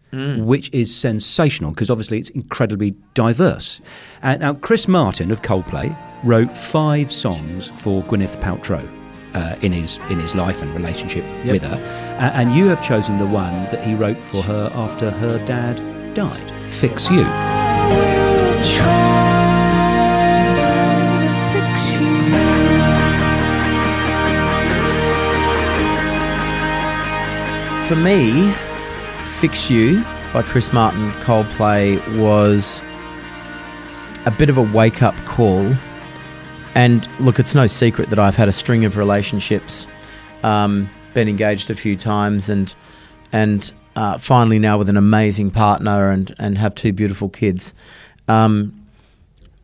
which 0.44 0.72
is 0.74 0.94
sensational 0.96 1.70
because 1.70 1.92
obviously 1.92 2.18
it's 2.18 2.32
incredibly 2.32 2.96
diverse. 3.14 3.80
Uh, 4.24 4.38
now, 4.38 4.56
Chris 4.56 4.88
Martin 4.88 5.30
of 5.30 5.44
Coldplay 5.44 5.96
wrote 6.24 6.52
five 6.52 7.12
songs 7.12 7.70
for 7.80 8.02
Gwyneth 8.04 8.42
Paltrow. 8.42 8.88
Uh, 9.36 9.56
in 9.62 9.72
his 9.72 10.00
in 10.10 10.20
his 10.20 10.34
life 10.34 10.64
and 10.64 10.74
relationship 10.74 11.24
with 11.46 11.62
her, 11.62 11.76
uh, 12.18 12.32
and 12.34 12.52
you 12.56 12.66
have 12.66 12.82
chosen 12.84 13.20
the 13.20 13.28
one 13.28 13.54
that 13.66 13.80
he 13.86 13.94
wrote 13.94 14.18
for 14.18 14.42
her 14.42 14.72
after 14.74 15.12
her 15.12 15.38
dad 15.46 15.78
died. 16.16 16.50
Fix 16.68 17.12
you. 17.12 17.24
For 27.90 27.96
me, 27.96 28.52
Fix 29.40 29.68
You 29.68 30.04
by 30.32 30.44
Chris 30.44 30.72
Martin 30.72 31.12
Coldplay 31.24 31.98
was 32.20 32.84
a 34.28 34.32
bit 34.38 34.48
of 34.48 34.60
a 34.60 34.62
wake 34.62 35.02
up 35.02 35.16
call. 35.26 35.74
And 36.76 37.08
look, 37.20 37.40
it's 37.40 37.56
no 37.56 37.66
secret 37.66 38.12
that 38.12 38.20
I've 38.20 38.36
had 38.36 38.48
a 38.48 38.52
string 38.52 38.86
of 38.86 38.96
relationships, 38.96 39.88
um, 40.44 40.88
been 41.16 41.28
engaged 41.28 41.72
a 41.72 41.76
few 41.76 41.96
times, 41.96 42.48
and 42.48 42.76
and 43.32 43.72
uh, 43.96 44.20
finally 44.20 44.60
now 44.60 44.78
with 44.78 44.90
an 44.90 44.98
amazing 44.98 45.50
partner 45.50 46.12
and 46.12 46.36
and 46.38 46.60
have 46.60 46.76
two 46.76 46.94
beautiful 46.94 47.28
kids. 47.28 47.74
Um, 48.28 48.88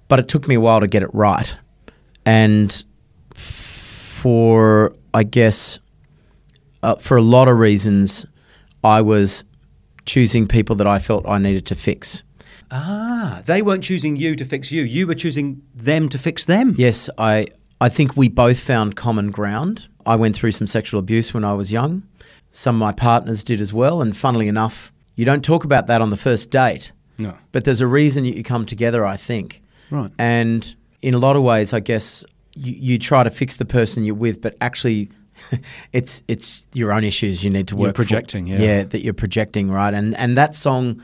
but 0.08 0.18
it 0.18 0.28
took 0.30 0.48
me 0.48 0.56
a 0.56 0.60
while 0.60 0.80
to 0.80 0.88
get 0.88 1.04
it 1.04 1.14
right, 1.14 1.56
and 2.26 2.84
for 3.36 4.96
I 5.14 5.22
guess 5.22 5.80
uh, 6.86 6.96
for 6.98 7.18
a 7.18 7.22
lot 7.22 7.48
of 7.48 7.58
reasons, 7.58 8.26
I 8.84 9.02
was 9.02 9.44
choosing 10.06 10.48
people 10.48 10.76
that 10.76 10.88
I 10.88 11.00
felt 11.00 11.28
I 11.28 11.40
needed 11.40 11.66
to 11.68 11.76
fix. 11.76 12.24
Ah, 12.72 13.42
they 13.46 13.62
weren't 13.62 13.84
choosing 13.84 14.16
you 14.16 14.36
to 14.36 14.46
fix 14.46 14.72
you. 14.72 14.84
You 14.84 15.08
were 15.08 15.16
choosing 15.16 15.62
them 15.74 16.10
to 16.10 16.18
fix 16.18 16.46
them. 16.46 16.76
Yes, 16.78 17.10
I 17.18 17.48
I 17.82 17.90
think 17.90 18.16
we 18.16 18.30
both 18.30 18.60
found 18.60 18.96
common 18.96 19.32
ground. 19.32 19.88
I 20.06 20.16
went 20.16 20.36
through 20.36 20.52
some 20.52 20.68
sexual 20.68 21.00
abuse 21.00 21.34
when 21.34 21.44
I 21.44 21.54
was 21.54 21.72
young. 21.72 22.04
Some 22.52 22.76
of 22.76 22.80
my 22.80 22.92
partners 22.92 23.44
did 23.44 23.60
as 23.62 23.74
well, 23.74 24.02
and 24.02 24.16
funnily 24.16 24.48
enough, 24.48 24.94
you 25.16 25.26
don't 25.26 25.44
talk 25.44 25.64
about 25.66 25.88
that 25.88 26.02
on 26.02 26.10
the 26.10 26.18
first 26.18 26.52
date. 26.52 26.92
No. 27.18 27.34
But 27.52 27.64
there's 27.66 27.82
a 27.82 27.88
reason 27.88 28.24
that 28.26 28.36
you 28.36 28.44
come 28.44 28.66
together, 28.66 29.06
I 29.06 29.18
think. 29.18 29.62
Right. 29.90 30.12
And 30.18 30.76
in 31.02 31.14
a 31.14 31.18
lot 31.18 31.36
of 31.36 31.44
ways, 31.44 31.74
I 31.74 31.80
guess 31.80 32.26
you, 32.54 32.74
you 32.74 33.00
try 33.00 33.24
to 33.24 33.30
fix 33.30 33.58
the 33.58 33.66
person 33.66 34.04
you're 34.06 34.16
with, 34.16 34.42
but 34.42 34.56
actually, 34.62 35.10
it's 35.94 36.24
it's 36.28 36.68
your 36.74 36.92
own 36.92 37.04
issues 37.04 37.44
you 37.44 37.50
need 37.50 37.68
to 37.70 37.76
You're 37.76 37.88
work. 37.88 37.96
for. 37.96 38.04
projecting, 38.04 38.48
yeah. 38.48 38.60
yeah, 38.60 38.84
that 38.84 39.04
you're 39.04 39.14
projecting, 39.14 39.70
right? 39.72 39.94
And 39.94 40.16
and 40.16 40.38
that 40.38 40.56
song, 40.56 41.02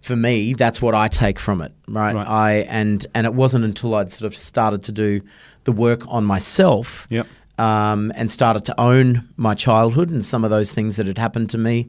for 0.00 0.16
me, 0.16 0.54
that's 0.54 0.80
what 0.82 0.94
I 0.94 1.08
take 1.08 1.38
from 1.38 1.60
it, 1.60 1.72
right? 1.88 2.14
Right. 2.14 2.26
I 2.26 2.52
and 2.68 3.06
and 3.14 3.26
it 3.26 3.34
wasn't 3.34 3.64
until 3.64 3.94
I'd 3.94 4.10
sort 4.12 4.32
of 4.32 4.38
started 4.38 4.82
to 4.82 4.92
do 4.92 5.20
the 5.64 5.72
work 5.72 6.02
on 6.08 6.24
myself, 6.24 7.06
Yep. 7.10 7.26
um, 7.58 8.12
and 8.14 8.30
started 8.30 8.64
to 8.66 8.80
own 8.80 9.28
my 9.36 9.54
childhood 9.54 10.10
and 10.10 10.24
some 10.24 10.44
of 10.44 10.50
those 10.50 10.72
things 10.72 10.96
that 10.96 11.06
had 11.06 11.18
happened 11.18 11.50
to 11.50 11.58
me 11.58 11.88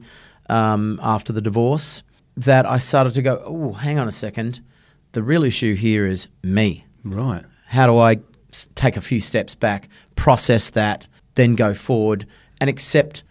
um, 0.50 0.98
after 1.02 1.32
the 1.32 1.40
divorce, 1.40 2.02
that 2.36 2.66
I 2.66 2.78
started 2.78 3.14
to 3.14 3.22
go, 3.22 3.42
oh, 3.46 3.72
hang 3.72 3.98
on 3.98 4.08
a 4.08 4.12
second, 4.12 4.60
the 5.12 5.22
real 5.22 5.44
issue 5.44 5.74
here 5.74 6.06
is 6.06 6.28
me. 6.42 6.84
Right. 7.04 7.44
How 7.66 7.86
do 7.86 7.98
I 7.98 8.18
take 8.74 8.96
a 8.98 9.00
few 9.00 9.20
steps 9.20 9.54
back, 9.54 9.88
process 10.16 10.70
that, 10.70 11.06
then 11.34 11.54
go 11.54 11.74
forward, 11.74 12.26
and 12.60 12.68
accept 12.70 13.22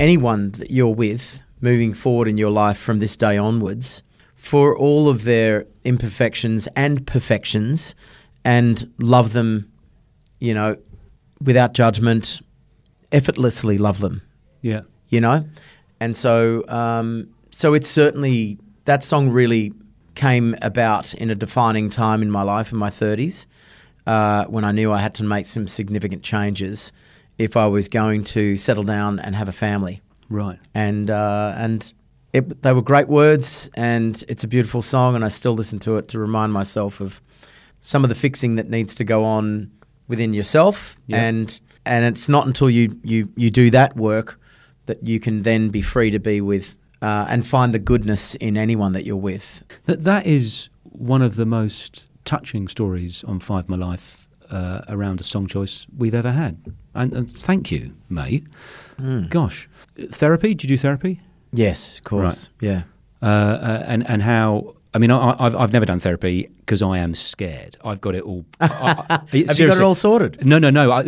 anyone 0.00 0.50
that 0.52 0.70
you're 0.70 0.94
with 0.94 1.42
moving 1.60 1.94
forward 1.94 2.28
in 2.28 2.36
your 2.38 2.50
life 2.50 2.78
from 2.78 2.98
this 2.98 3.16
day 3.16 3.36
onwards 3.38 4.02
for 4.34 4.76
all 4.76 5.08
of 5.08 5.24
their 5.24 5.64
imperfections 5.84 6.68
and 6.76 7.06
perfections 7.06 7.94
and 8.44 8.92
love 8.98 9.32
them, 9.32 9.70
you 10.38 10.52
know, 10.54 10.76
without 11.40 11.72
judgment, 11.72 12.40
effortlessly 13.12 13.78
love 13.78 14.00
them 14.00 14.20
Yeah. 14.62 14.80
you 15.08 15.20
know 15.20 15.44
and 16.00 16.16
so 16.16 16.64
um, 16.68 17.28
so 17.50 17.72
it's 17.72 17.88
certainly 17.88 18.58
that 18.84 19.02
song 19.04 19.30
really 19.30 19.72
came 20.14 20.56
about 20.60 21.14
in 21.14 21.30
a 21.30 21.34
defining 21.34 21.88
time 21.88 22.20
in 22.20 22.30
my 22.30 22.42
life 22.42 22.72
in 22.72 22.78
my 22.78 22.90
30s 22.90 23.46
uh, 24.06 24.44
when 24.46 24.64
I 24.64 24.72
knew 24.72 24.92
I 24.92 24.98
had 25.00 25.14
to 25.14 25.24
make 25.24 25.46
some 25.46 25.66
significant 25.68 26.22
changes 26.22 26.92
if 27.38 27.56
I 27.56 27.66
was 27.66 27.88
going 27.88 28.24
to 28.24 28.56
settle 28.56 28.84
down 28.84 29.18
and 29.18 29.34
have 29.36 29.48
a 29.48 29.52
family 29.52 30.00
Right. 30.28 30.58
and 30.74 31.10
uh, 31.10 31.54
and 31.56 31.92
it, 32.32 32.62
they 32.62 32.72
were 32.72 32.82
great 32.82 33.08
words 33.08 33.70
and 33.74 34.22
it's 34.28 34.44
a 34.44 34.48
beautiful 34.48 34.82
song 34.82 35.14
and 35.14 35.24
I 35.24 35.28
still 35.28 35.54
listen 35.54 35.78
to 35.80 35.96
it 35.96 36.08
to 36.08 36.18
remind 36.18 36.52
myself 36.52 37.00
of 37.00 37.20
some 37.80 38.02
of 38.04 38.08
the 38.08 38.14
fixing 38.16 38.56
that 38.56 38.68
needs 38.68 38.94
to 38.96 39.04
go 39.04 39.24
on 39.24 39.70
within 40.08 40.34
yourself 40.34 40.96
Yeah. 41.06 41.22
and 41.22 41.60
and 41.84 42.04
it's 42.04 42.28
not 42.28 42.46
until 42.46 42.68
you 42.68 42.98
you 43.04 43.28
you 43.36 43.50
do 43.50 43.70
that 43.70 43.96
work 43.96 44.40
that 44.86 45.02
you 45.04 45.20
can 45.20 45.42
then 45.42 45.68
be 45.70 45.82
free 45.82 46.10
to 46.10 46.18
be 46.18 46.40
with 46.40 46.74
uh, 47.02 47.26
and 47.28 47.46
find 47.46 47.72
the 47.74 47.78
goodness 47.78 48.34
in 48.36 48.56
anyone 48.56 48.92
that 48.92 49.04
you're 49.04 49.16
with. 49.16 49.62
That 49.84 50.02
that 50.04 50.26
is 50.26 50.68
one 50.82 51.22
of 51.22 51.36
the 51.36 51.44
most 51.46 52.08
touching 52.24 52.66
stories 52.68 53.22
on 53.24 53.38
Five 53.40 53.68
My 53.68 53.76
Life 53.76 54.25
uh, 54.50 54.82
around 54.88 55.20
a 55.20 55.24
song 55.24 55.46
choice 55.46 55.86
we've 55.96 56.14
ever 56.14 56.32
had. 56.32 56.58
And, 56.94 57.12
and 57.12 57.30
thank 57.30 57.70
you, 57.70 57.94
mate. 58.08 58.46
Gosh, 59.28 59.68
therapy? 60.10 60.48
Did 60.54 60.64
you 60.64 60.68
do 60.68 60.76
therapy? 60.78 61.20
Yes, 61.52 61.98
of 61.98 62.04
course. 62.04 62.48
Yeah. 62.60 62.82
Uh, 63.22 63.26
uh, 63.26 63.82
and 63.86 64.08
and 64.08 64.22
how? 64.22 64.74
I 64.94 64.98
mean, 64.98 65.10
I, 65.10 65.36
I've 65.38 65.54
I've 65.56 65.72
never 65.72 65.84
done 65.86 65.98
therapy 65.98 66.48
because 66.60 66.80
I 66.82 66.98
am 66.98 67.14
scared. 67.14 67.76
I've 67.84 68.00
got 68.00 68.14
it 68.14 68.22
all. 68.22 68.44
I, 68.60 69.04
I, 69.08 69.12
Have 69.12 69.34
you 69.34 69.44
got 69.68 69.76
it 69.76 69.80
all 69.80 69.94
sorted? 69.94 70.44
No, 70.44 70.58
no, 70.58 70.70
no, 70.70 70.90
I, 70.90 71.02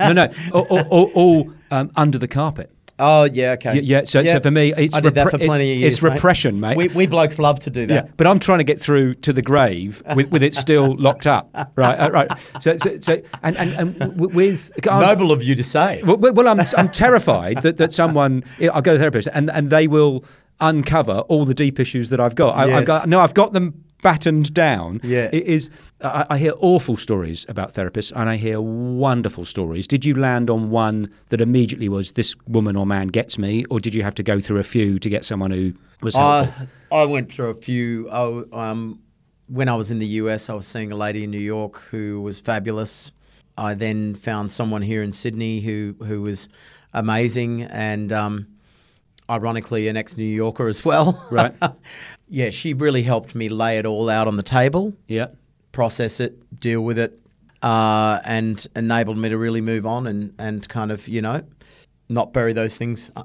no, 0.00 0.12
no. 0.12 0.28
All, 0.52 0.66
all, 0.70 0.80
all, 0.88 1.10
all 1.14 1.52
um, 1.70 1.90
under 1.96 2.18
the 2.18 2.28
carpet. 2.28 2.70
Oh 3.00 3.24
yeah, 3.24 3.52
okay. 3.52 3.74
Y- 3.74 3.80
yeah, 3.84 4.02
so- 4.04 4.24
so 4.24 4.40
for 4.40 4.50
me, 4.50 4.72
it's 4.76 4.94
I 4.94 5.00
did 5.00 5.14
that 5.14 5.30
for 5.30 5.38
plenty 5.38 5.72
of 5.72 5.78
years. 5.78 5.94
it's 5.94 6.02
repression, 6.02 6.58
mate. 6.60 6.76
We, 6.76 6.88
we 6.88 7.06
blokes 7.06 7.38
love 7.38 7.60
to 7.60 7.70
do 7.70 7.86
that. 7.86 8.06
Yeah, 8.06 8.10
but 8.16 8.26
I'm 8.26 8.38
trying 8.38 8.58
to 8.58 8.64
get 8.64 8.80
through 8.80 9.14
to 9.16 9.32
the 9.32 9.42
grave 9.42 10.02
with, 10.16 10.30
with 10.30 10.42
it 10.42 10.54
still 10.56 10.96
locked 10.98 11.26
up, 11.26 11.50
right? 11.76 11.94
Uh, 11.96 12.10
right. 12.10 12.28
So, 12.60 12.76
so, 12.78 12.98
so 13.00 13.22
and 13.42 13.56
and, 13.56 13.98
and 14.00 14.20
with 14.34 14.72
I'm- 14.90 15.02
Noble 15.02 15.30
of 15.32 15.42
you 15.44 15.54
to 15.54 15.62
say. 15.62 16.02
well, 16.04 16.16
well, 16.16 16.48
I'm 16.48 16.60
I'm 16.76 16.88
terrified 16.88 17.62
that, 17.62 17.76
that 17.76 17.92
someone 17.92 18.42
I'll 18.72 18.82
go 18.82 18.92
to 18.92 18.98
the 18.98 19.02
therapist 19.02 19.28
and 19.32 19.50
and 19.50 19.70
they 19.70 19.86
will 19.86 20.24
uncover 20.60 21.20
all 21.28 21.44
the 21.44 21.54
deep 21.54 21.78
issues 21.78 22.10
that 22.10 22.18
I've 22.20 22.34
got. 22.34 22.56
I, 22.56 22.62
I've 22.62 22.68
Yes. 22.70 22.86
got 22.86 23.08
no, 23.08 23.20
I've 23.20 23.34
got 23.34 23.52
them 23.52 23.84
battened 24.02 24.54
down. 24.54 25.00
Yeah. 25.02 25.28
it 25.32 25.44
is. 25.44 25.70
I, 26.02 26.26
I 26.30 26.38
hear 26.38 26.52
awful 26.58 26.96
stories 26.96 27.46
about 27.48 27.74
therapists, 27.74 28.12
and 28.14 28.28
I 28.28 28.36
hear 28.36 28.60
wonderful 28.60 29.44
stories. 29.44 29.86
Did 29.86 30.04
you 30.04 30.14
land 30.14 30.50
on 30.50 30.70
one 30.70 31.10
that 31.28 31.40
immediately 31.40 31.88
was 31.88 32.12
this 32.12 32.34
woman 32.46 32.76
or 32.76 32.86
man 32.86 33.08
gets 33.08 33.38
me, 33.38 33.64
or 33.66 33.80
did 33.80 33.94
you 33.94 34.02
have 34.02 34.14
to 34.16 34.22
go 34.22 34.40
through 34.40 34.58
a 34.58 34.64
few 34.64 34.98
to 34.98 35.08
get 35.08 35.24
someone 35.24 35.50
who 35.50 35.74
was 36.02 36.14
helpful? 36.14 36.66
I, 36.92 36.96
I 37.02 37.04
went 37.04 37.32
through 37.32 37.50
a 37.50 37.54
few. 37.54 38.08
I, 38.10 38.44
um, 38.52 39.00
when 39.48 39.68
I 39.68 39.74
was 39.74 39.90
in 39.90 39.98
the 39.98 40.06
US, 40.06 40.50
I 40.50 40.54
was 40.54 40.66
seeing 40.66 40.92
a 40.92 40.96
lady 40.96 41.24
in 41.24 41.30
New 41.30 41.38
York 41.38 41.80
who 41.90 42.20
was 42.20 42.38
fabulous. 42.38 43.12
I 43.56 43.74
then 43.74 44.14
found 44.14 44.52
someone 44.52 44.82
here 44.82 45.02
in 45.02 45.12
Sydney 45.12 45.60
who 45.60 45.96
who 46.04 46.22
was 46.22 46.48
amazing 46.92 47.62
and 47.62 48.12
um, 48.12 48.46
ironically 49.28 49.88
an 49.88 49.96
ex 49.96 50.16
New 50.16 50.24
Yorker 50.24 50.68
as 50.68 50.84
well. 50.84 51.26
Right. 51.30 51.54
yeah, 52.28 52.50
she 52.50 52.74
really 52.74 53.02
helped 53.02 53.34
me 53.34 53.48
lay 53.48 53.78
it 53.78 53.86
all 53.86 54.08
out 54.08 54.28
on 54.28 54.36
the 54.36 54.42
table, 54.42 54.94
yeah. 55.06 55.28
process 55.72 56.20
it, 56.20 56.60
deal 56.60 56.80
with 56.82 56.98
it, 56.98 57.18
uh, 57.62 58.20
and 58.24 58.66
enabled 58.76 59.18
me 59.18 59.28
to 59.28 59.38
really 59.38 59.60
move 59.60 59.86
on 59.86 60.06
and, 60.06 60.34
and 60.38 60.68
kind 60.68 60.92
of, 60.92 61.08
you 61.08 61.22
know, 61.22 61.42
not 62.08 62.32
bury 62.32 62.52
those 62.52 62.76
things 62.76 63.10
uh, 63.16 63.24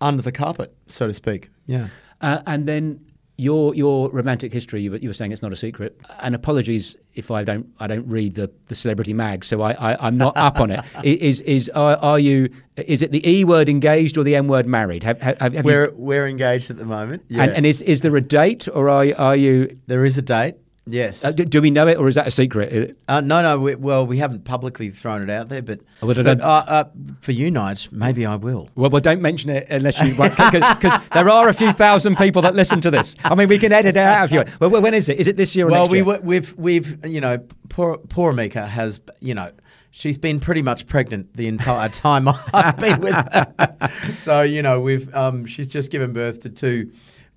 under 0.00 0.22
the 0.22 0.32
carpet, 0.32 0.74
so 0.86 1.06
to 1.06 1.14
speak. 1.14 1.50
Yeah. 1.66 1.88
Uh, 2.20 2.42
and 2.46 2.66
then 2.66 3.04
your 3.42 3.74
your 3.74 4.08
romantic 4.10 4.52
history, 4.52 4.82
you 4.82 4.92
were, 4.92 4.98
you 4.98 5.08
were 5.08 5.12
saying 5.14 5.32
it's 5.32 5.42
not 5.42 5.52
a 5.52 5.56
secret. 5.56 6.00
And 6.20 6.34
apologies 6.34 6.96
if 7.14 7.30
I 7.30 7.42
don't 7.42 7.66
I 7.80 7.86
don't 7.86 8.06
read 8.08 8.34
the, 8.36 8.50
the 8.66 8.74
celebrity 8.74 9.12
mag, 9.12 9.44
so 9.44 9.62
I, 9.62 9.72
I 9.72 10.06
I'm 10.06 10.16
not 10.16 10.36
up 10.36 10.60
on 10.60 10.70
it. 10.70 10.80
Is 11.04 11.40
is 11.40 11.68
are, 11.70 11.96
are 11.96 12.18
you? 12.18 12.48
Is 12.76 13.02
it 13.02 13.10
the 13.10 13.22
e 13.28 13.44
word 13.44 13.68
engaged 13.68 14.16
or 14.16 14.22
the 14.24 14.36
m 14.36 14.46
word 14.48 14.66
married? 14.66 15.02
Have, 15.02 15.20
have, 15.20 15.38
have 15.40 15.54
you- 15.54 15.62
We're 15.62 15.90
we're 15.94 16.26
engaged 16.28 16.70
at 16.70 16.78
the 16.78 16.84
moment. 16.84 17.24
Yeah. 17.28 17.42
and, 17.42 17.52
and 17.52 17.66
is 17.66 17.80
is 17.82 18.02
there 18.02 18.16
a 18.16 18.20
date 18.20 18.68
or 18.72 18.88
are 18.88 19.06
are 19.18 19.36
you? 19.36 19.68
there 19.88 20.04
is 20.04 20.16
a 20.18 20.22
date. 20.22 20.54
Yes. 20.84 21.24
Uh, 21.24 21.30
do, 21.30 21.44
do 21.44 21.60
we 21.62 21.70
know 21.70 21.86
it 21.86 21.96
or 21.96 22.08
is 22.08 22.16
that 22.16 22.26
a 22.26 22.30
secret? 22.30 22.96
Uh, 23.06 23.20
no, 23.20 23.40
no. 23.40 23.56
We, 23.58 23.76
well, 23.76 24.04
we 24.04 24.18
haven't 24.18 24.44
publicly 24.44 24.90
thrown 24.90 25.22
it 25.22 25.30
out 25.30 25.48
there, 25.48 25.62
but, 25.62 25.78
Oh, 26.02 26.08
well, 26.08 26.16
but 26.16 26.40
uh, 26.40 26.44
uh, 26.66 26.84
for 27.20 27.30
you, 27.30 27.52
Nige, 27.52 27.92
maybe 27.92 28.26
I 28.26 28.34
will. 28.34 28.68
Well, 28.74 28.90
well, 28.90 29.00
don't 29.00 29.22
mention 29.22 29.50
it 29.50 29.68
unless 29.70 30.00
you 30.00 30.16
want, 30.16 30.36
because 30.36 31.00
there 31.12 31.28
are 31.28 31.48
a 31.48 31.54
few 31.54 31.72
thousand 31.72 32.16
people 32.16 32.42
that 32.42 32.56
listen 32.56 32.80
to 32.80 32.90
this. 32.90 33.14
I 33.22 33.36
mean, 33.36 33.46
we 33.48 33.58
can 33.58 33.70
edit 33.70 33.96
it 33.96 34.00
out 34.00 34.24
if 34.24 34.32
you 34.32 34.38
want. 34.38 34.60
Well, 34.60 34.70
well, 34.70 34.82
when 34.82 34.94
is 34.94 35.08
it? 35.08 35.20
Is 35.20 35.28
it 35.28 35.36
this 35.36 35.54
year 35.54 35.68
or 35.68 35.70
Well, 35.70 35.82
next 35.84 35.92
we 35.92 35.98
year? 35.98 36.04
were- 36.04 36.20
we've 36.20 36.58
we've 36.58 37.06
you 37.06 37.20
know 37.20 37.38
poor 37.68 37.98
poor 37.98 38.32
Mika 38.32 38.66
has 38.66 39.00
you 39.20 39.34
know 39.34 39.52
she's 39.92 40.18
been 40.18 40.40
pretty 40.40 40.62
much 40.62 40.86
pregnant 40.88 41.32
the 41.36 41.46
entire 41.46 41.88
time 41.90 42.28
I've 42.52 42.78
been 42.78 43.00
with 43.00 43.12
her. 43.14 43.90
so 44.18 44.42
you 44.42 44.62
know 44.62 44.80
we've 44.80 45.14
um, 45.14 45.46
she's 45.46 45.68
just 45.68 45.90
given 45.92 46.12
birth 46.12 46.40
to 46.40 46.48
two 46.50 46.90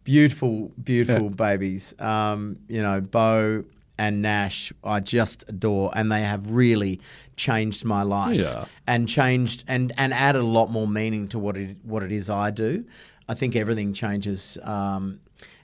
beautiful 0.05 0.71
beautiful 0.81 1.29
babies. 1.29 1.93
Um, 1.99 2.57
you 2.69 2.81
know 2.81 3.01
Bo 3.01 3.65
and 3.97 4.21
Nash 4.21 4.71
I 4.83 4.99
just 5.01 5.45
adore 5.49 5.89
and 5.95 6.11
they 6.11 6.21
have 6.21 6.49
really 6.51 6.99
changed 7.37 7.83
my 7.85 8.03
life 8.03 8.37
Yeah. 8.37 8.65
and 8.87 9.07
changed 9.09 9.63
and 9.67 9.91
and 9.97 10.13
added 10.13 10.41
a 10.41 10.45
lot 10.45 10.69
more 10.71 10.87
meaning 10.87 11.27
to 11.29 11.39
what 11.39 11.57
it 11.57 11.75
what 11.83 12.03
it 12.03 12.11
is 12.13 12.29
I 12.29 12.51
do. 12.51 12.85
I 13.27 13.33
think 13.33 13.55
everything 13.55 13.91
changes. 13.93 14.57
Um, 14.63 15.19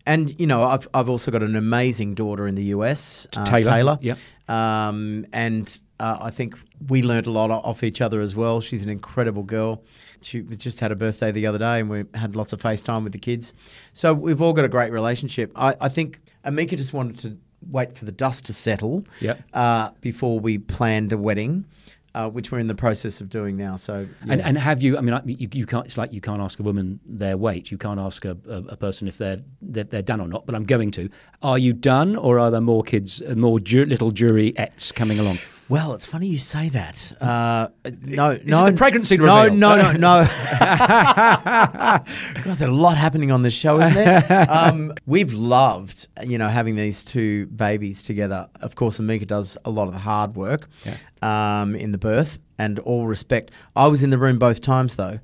and 0.06 0.38
you 0.40 0.48
know, 0.48 0.64
I've 0.64 0.88
I've 0.94 1.10
also 1.10 1.30
got 1.32 1.44
an 1.44 1.56
amazing 1.56 2.16
daughter 2.16 2.48
in 2.48 2.56
the 2.56 2.64
US, 2.76 3.28
uh, 3.38 3.46
Taylor, 3.46 3.72
Taylor. 3.72 3.98
yep. 4.02 4.18
Um, 4.50 5.26
and 5.32 5.80
uh, 6.00 6.18
I 6.22 6.32
think 6.32 6.58
we 6.90 7.04
learned 7.04 7.28
a 7.28 7.32
lot 7.32 7.52
off 7.52 7.84
each 7.84 8.02
other 8.02 8.20
as 8.22 8.36
well. 8.36 8.62
She's 8.62 8.84
an 8.84 8.90
incredible 8.90 9.44
girl. 9.44 9.84
She 10.22 10.42
just 10.42 10.80
had 10.80 10.92
a 10.92 10.96
birthday 10.96 11.32
the 11.32 11.48
other 11.48 11.58
day, 11.58 11.80
and 11.80 11.90
we 11.90 12.04
had 12.14 12.36
lots 12.36 12.54
of 12.54 12.62
FaceTime 12.62 13.04
with 13.04 13.14
the 13.14 13.20
kids. 13.20 13.54
So 13.94 14.14
we've 14.14 14.42
all 14.42 14.54
got 14.54 14.66
a 14.66 14.70
great 14.70 14.92
relationship. 14.92 15.52
I, 15.56 15.76
I 15.82 15.90
think 15.90 16.20
Amika 16.46 16.78
just 16.78 16.94
wanted 16.94 17.18
to 17.20 17.38
wait 17.70 17.98
for 17.98 18.06
the 18.06 18.12
dust 18.12 18.46
to 18.46 18.54
settle 18.54 19.04
Yep. 19.20 19.42
uh, 19.54 19.90
before 20.02 20.40
we 20.40 20.58
planned 20.58 21.14
a 21.14 21.18
wedding, 21.18 21.66
uh, 22.14 22.30
which 22.30 22.52
we're 22.52 22.60
in 22.60 22.68
the 22.68 22.76
process 22.76 23.22
of 23.22 23.30
doing 23.30 23.56
now. 23.56 23.76
So 23.78 24.08
And, 24.28 24.42
and 24.42 24.58
have 24.58 24.82
you? 24.84 24.98
I 24.98 25.02
mean, 25.02 25.20
you, 25.26 25.48
you 25.54 25.66
can't. 25.66 25.86
It's 25.86 25.98
like 25.98 26.12
you 26.12 26.22
can't 26.22 26.42
ask 26.42 26.60
a 26.60 26.64
woman 26.64 27.00
their 27.06 27.38
weight. 27.38 27.72
You 27.72 27.78
can't 27.78 28.00
ask 28.00 28.26
a, 28.26 28.38
a, 28.50 28.58
a 28.70 28.76
person 28.78 29.08
if 29.08 29.18
they're, 29.18 29.40
they're 29.62 29.86
they're 29.86 30.02
done 30.02 30.20
or 30.22 30.28
not. 30.28 30.46
But 30.46 30.56
I'm 30.56 30.66
going 30.66 30.92
to. 30.92 31.10
Are 31.42 31.58
you 31.58 31.72
done, 31.74 32.16
or 32.16 32.38
are 32.40 32.52
there 32.52 32.62
more 32.62 32.84
kids, 32.84 33.22
more 33.36 33.60
ju- 33.60 33.86
little 33.86 34.12
juryettes 34.12 34.94
coming 34.94 35.20
along? 35.20 35.38
Well, 35.72 35.94
it's 35.94 36.06
funny 36.06 36.28
you 36.28 36.38
say 36.38 36.68
that. 36.68 37.14
Uh, 37.22 37.70
no, 37.86 38.32
is 38.32 38.46
no, 38.46 38.70
the 38.70 38.76
pregnancy 38.76 39.16
no, 39.16 39.44
reveal. 39.44 39.56
no, 39.56 39.78
no, 39.78 39.92
no. 39.94 40.26
God, 40.60 42.04
there's 42.44 42.62
a 42.62 42.68
lot 42.68 42.98
happening 42.98 43.32
on 43.32 43.42
this 43.42 43.54
show, 43.54 43.80
isn't 43.80 43.94
there? 43.94 44.46
Um, 44.52 44.94
we've 45.06 45.32
loved, 45.32 46.10
you 46.26 46.38
know, 46.38 46.50
having 46.50 46.76
these 46.76 47.06
two 47.06 47.46
babies 47.46 48.02
together. 48.02 48.50
Of 48.60 48.76
course, 48.76 49.00
Amika 49.00 49.26
does 49.26 49.58
a 49.64 49.70
lot 49.70 49.88
of 49.88 49.94
the 49.94 50.00
hard 50.00 50.36
work 50.36 50.68
um, 51.22 51.74
in 51.78 51.94
the 51.94 51.98
birth, 51.98 52.40
and 52.58 52.78
all 52.80 53.08
respect. 53.08 53.52
I 53.74 53.88
was 53.88 54.04
in 54.04 54.10
the 54.10 54.18
room 54.18 54.40
both 54.40 54.60
times 54.60 54.98
though, 54.98 55.22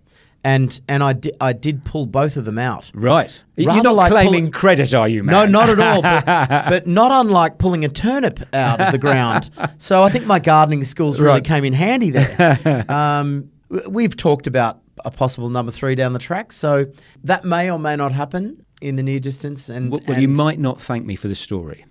and 0.47 0.79
and 0.87 1.03
I 1.03 1.13
did 1.13 1.35
I 1.41 1.53
did 1.53 1.83
pull 1.83 2.05
both 2.05 2.37
of 2.37 2.45
them 2.45 2.57
out. 2.57 2.89
Right. 2.93 3.43
You're 3.55 3.83
not 3.83 3.95
like 3.95 4.11
claiming 4.11 4.45
pull- 4.51 4.59
credit, 4.59 4.93
are 4.93 5.07
you, 5.07 5.23
No, 5.23 5.45
not 5.45 5.69
at 5.69 5.79
all. 5.79 6.01
But, 6.01 6.25
but 6.69 6.87
not 6.87 7.11
unlike 7.11 7.57
pulling 7.57 7.83
a 7.85 7.89
turnip 7.89 8.39
out 8.53 8.79
of 8.79 8.91
the 8.91 8.97
ground. 8.97 9.49
So 9.77 10.03
I 10.03 10.09
think 10.09 10.25
my 10.25 10.39
gardening 10.39 10.83
skills 10.83 11.19
really 11.19 11.33
Right. 11.35 11.43
came 11.43 11.65
in 11.65 11.73
handy 11.73 12.09
there. 12.11 12.85
Um, 12.89 13.49
we've 13.89 14.15
talked 14.15 14.47
about 14.47 14.79
a 15.05 15.11
possible 15.11 15.49
number 15.49 15.71
three 15.71 15.95
down 15.95 16.13
the 16.13 16.19
track, 16.19 16.51
so 16.51 16.85
that 17.23 17.43
may 17.43 17.69
or 17.69 17.77
may 17.79 17.95
not 17.95 18.11
happen 18.13 18.65
in 18.81 18.95
the 18.95 19.03
near 19.03 19.19
distance. 19.19 19.69
And, 19.69 19.91
Well, 19.91 20.01
you 20.07 20.13
and- 20.13 20.25
Hmm. 20.27 20.33
might 20.37 20.59
not 20.59 20.79
thank 20.81 21.05
me 21.05 21.15
for 21.15 21.27
this 21.27 21.39
story, 21.39 21.85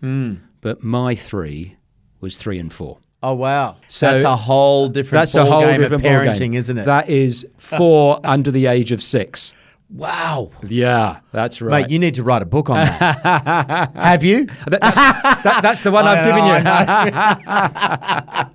but 0.61 0.83
my 0.83 1.15
three 1.15 1.77
was 2.21 2.37
three 2.37 2.59
and 2.59 2.73
four. 2.73 2.99
Oh 3.29 3.35
wow, 3.35 3.75
So- 3.89 4.13
that's 4.13 4.23
a 4.25 4.37
whole 4.37 4.87
different 4.89 5.23
That's 5.23 5.35
ball 5.35 5.47
a 5.47 5.51
whole 5.51 5.61
game 5.63 5.81
different 5.81 6.07
of 6.07 6.11
parenting, 6.13 6.39
game. 6.39 6.55
isn't 6.55 6.79
it? 6.79 6.85
That 6.85 7.09
is 7.11 7.45
four 7.59 8.21
under 8.25 8.53
the 8.53 8.67
age 8.67 8.93
of 8.93 9.03
six. 9.03 9.53
wow, 9.91 10.53
Yeah, 10.63 11.17
that's 11.33 11.61
right. 11.61 11.83
mate, 11.83 11.91
you 11.91 11.99
need 11.99 12.15
to 12.15 12.23
write 12.23 12.43
a 12.43 12.47
book 12.47 12.71
on 12.71 12.77
that. 12.77 13.91
Have 13.97 14.23
you? 14.23 14.47
That- 14.69 14.81
that's, 14.81 14.95
that- 15.43 15.61
that's 15.63 15.83
the 15.83 15.91
one 15.91 16.05
I've 16.09 16.25
given 16.25 16.39
know, 16.41 16.57
you. 16.57 16.63
I 16.65 18.47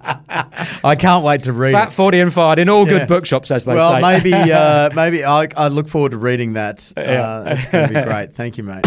I 0.86 0.96
can't 0.96 1.26
wait 1.26 1.44
to 1.44 1.52
read 1.54 1.74
Fat, 1.74 1.90
it. 1.90 1.94
forty, 1.94 2.22
and 2.22 2.32
fired 2.32 2.60
in 2.60 2.70
all 2.70 2.88
Yeah. 2.88 3.00
good 3.00 3.08
bookshops, 3.10 3.52
as 3.52 3.66
they 3.66 3.74
Well, 3.74 3.92
say. 3.94 4.02
maybe 4.02 4.34
uh, 4.54 4.90
maybe 4.96 5.26
I, 5.26 5.50
I 5.58 5.68
look 5.68 5.90
forward 5.90 6.12
to 6.12 6.18
reading 6.18 6.54
that. 6.54 6.94
Uh, 6.96 7.44
it's 7.58 7.68
going 7.68 7.90
to 7.90 7.94
be 7.94 8.02
great. 8.02 8.34
Thank 8.36 8.58
you, 8.58 8.64
mate. 8.64 8.86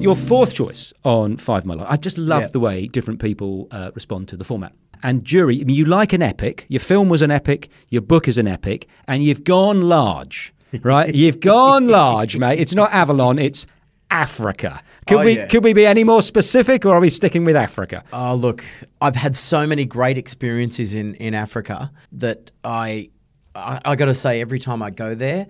Your 0.00 0.14
fourth 0.16 0.54
choice 0.54 0.92
on 1.04 1.36
Five 1.36 1.64
Mile. 1.66 1.84
I 1.88 1.96
just 1.96 2.18
love 2.18 2.42
Yeah. 2.42 2.48
the 2.48 2.60
way 2.60 2.86
different 2.86 3.20
people 3.20 3.66
uh, 3.70 3.90
respond 3.94 4.28
to 4.28 4.36
the 4.36 4.44
format. 4.44 4.72
And 5.02 5.22
Durie, 5.24 5.60
I 5.60 5.64
mean, 5.64 5.76
you 5.76 5.84
like 5.84 6.12
an 6.12 6.22
epic. 6.22 6.66
Your 6.68 6.80
film 6.80 7.08
was 7.08 7.22
an 7.22 7.30
epic. 7.30 7.68
Your 7.88 8.02
book 8.02 8.28
is 8.28 8.38
an 8.38 8.46
epic, 8.48 8.88
and 9.06 9.22
you've 9.24 9.44
gone 9.44 9.82
large, 9.82 10.52
right? 10.82 11.14
you've 11.22 11.40
gone 11.40 11.86
large, 11.86 12.36
mate. 12.36 12.58
It's 12.60 12.74
not 12.74 12.92
Avalon. 12.92 13.38
It's 13.38 13.66
Africa. 14.10 14.82
Could 15.06 15.18
Oh, 15.18 15.24
we 15.24 15.36
yeah. 15.36 15.46
could 15.46 15.64
we 15.64 15.72
be 15.72 15.86
any 15.86 16.04
more 16.04 16.22
specific, 16.22 16.84
or 16.86 16.94
are 16.94 17.00
we 17.00 17.10
sticking 17.10 17.44
with 17.44 17.56
Africa? 17.56 18.04
Oh, 18.12 18.34
look, 18.34 18.64
I've 19.00 19.16
had 19.16 19.34
so 19.36 19.66
many 19.66 19.84
great 19.84 20.16
experiences 20.18 20.94
in, 20.94 21.14
in 21.16 21.34
Africa 21.34 21.90
that 22.12 22.50
I, 22.64 23.10
I, 23.54 23.80
I 23.84 23.96
got 23.96 24.06
to 24.06 24.14
say, 24.14 24.40
every 24.40 24.58
time 24.58 24.82
I 24.82 24.90
go 24.90 25.14
there, 25.14 25.46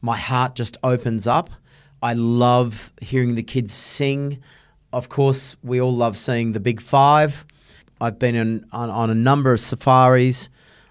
my 0.00 0.16
heart 0.16 0.54
just 0.54 0.76
opens 0.82 1.26
up. 1.26 1.50
I 2.02 2.14
love 2.14 2.92
hearing 3.00 3.36
the 3.36 3.42
kids 3.42 3.72
sing. 3.72 4.42
Of 4.92 5.08
course, 5.08 5.56
we 5.62 5.80
all 5.80 5.94
love 5.94 6.18
seeing 6.18 6.52
the 6.52 6.60
Big 6.60 6.80
Five. 6.80 7.46
I've 8.00 8.18
been 8.18 8.34
in, 8.34 8.66
on, 8.72 8.90
on 8.90 9.10
a 9.10 9.14
number 9.14 9.52
of 9.52 9.60
safaris. 9.60 10.48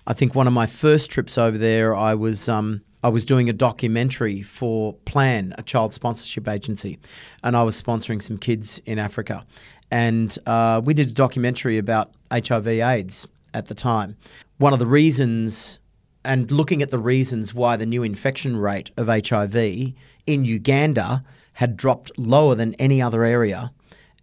I 0.08 0.14
think 0.14 0.34
one 0.34 0.48
of 0.48 0.54
my 0.54 0.66
first 0.66 1.12
trips 1.12 1.38
over 1.38 1.58
there, 1.58 1.94
I 1.96 2.16
was 2.16 2.48
um, 2.48 2.82
I 3.04 3.10
was 3.10 3.26
doing 3.26 3.50
a 3.50 3.54
documentary 3.54 4.42
for 4.42 4.94
Plan, 5.06 5.54
a 5.58 5.64
child 5.64 5.94
sponsorship 5.94 6.48
agency, 6.48 6.98
and 7.44 7.58
I 7.58 7.64
was 7.64 7.80
sponsoring 7.80 8.24
some 8.24 8.38
kids 8.38 8.82
in 8.86 8.98
Africa, 8.98 9.46
and 9.92 10.36
uh, 10.46 10.82
we 10.84 10.94
did 10.94 11.10
a 11.10 11.14
documentary 11.14 11.78
about 11.78 12.12
HIV/AIDS 12.32 13.28
at 13.54 13.66
the 13.66 13.76
time. 13.76 14.16
One 14.58 14.72
of 14.72 14.80
the 14.80 14.88
reasons, 14.88 15.81
and 16.24 16.52
looking 16.52 16.82
at 16.82 16.92
the 16.92 17.00
reasons 17.00 17.54
why 17.54 17.76
the 17.76 17.86
new 17.86 18.04
infection 18.04 18.58
rate 18.58 18.92
of 18.98 19.08
HIV 19.08 19.56
in 19.56 20.46
Uganda 20.46 21.24
had 21.54 21.76
dropped 21.76 22.12
lower 22.18 22.56
than 22.56 22.74
any 22.76 23.02
other 23.02 23.24
area, 23.24 23.72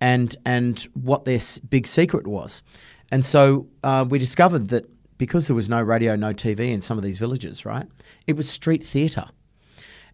and 0.01 0.35
and 0.45 0.81
what 0.95 1.25
their 1.25 1.41
big 1.69 1.87
secret 1.87 2.27
was. 2.27 2.63
And 3.11 3.25
so 3.25 3.67
uh, 3.83 4.05
we 4.09 4.19
discovered 4.19 4.69
that 4.69 4.87
because 5.19 5.49
there 5.49 5.57
was 5.57 5.69
no 5.69 5.83
radio, 5.83 6.15
no 6.15 6.33
TV 6.33 6.71
in 6.71 6.81
some 6.81 6.97
of 6.97 7.05
these 7.05 7.19
villages, 7.19 7.65
right? 7.65 7.87
It 8.27 8.37
was 8.37 8.49
street 8.49 8.85
theatre, 8.85 9.27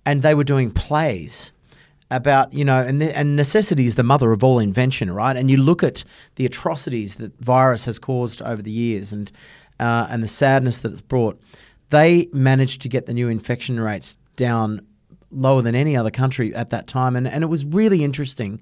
and 0.06 0.22
they 0.22 0.34
were 0.34 0.44
doing 0.44 0.70
plays 0.70 1.52
about 2.10 2.52
you 2.52 2.64
know 2.64 2.80
and 2.80 3.00
the, 3.00 3.16
and 3.16 3.34
necessity 3.34 3.86
is 3.86 3.94
the 3.94 4.02
mother 4.02 4.30
of 4.30 4.44
all 4.44 4.58
invention 4.58 5.10
right 5.10 5.36
and 5.36 5.50
you 5.50 5.56
look 5.56 5.82
at 5.82 6.04
the 6.36 6.44
atrocities 6.44 7.16
that 7.16 7.36
virus 7.40 7.86
has 7.86 7.98
caused 7.98 8.42
over 8.42 8.60
the 8.60 8.70
years 8.70 9.12
and 9.12 9.32
uh, 9.80 10.06
and 10.10 10.22
the 10.22 10.28
sadness 10.28 10.78
that 10.78 10.92
it's 10.92 11.00
brought 11.00 11.40
they 11.90 12.28
managed 12.32 12.82
to 12.82 12.88
get 12.88 13.06
the 13.06 13.14
new 13.14 13.28
infection 13.28 13.78
rates 13.80 14.18
down 14.36 14.86
lower 15.30 15.62
than 15.62 15.74
any 15.74 15.96
other 15.96 16.10
country 16.10 16.54
at 16.54 16.70
that 16.70 16.86
time 16.86 17.16
and, 17.16 17.26
and 17.26 17.42
it 17.42 17.48
was 17.48 17.64
really 17.64 18.04
interesting. 18.04 18.60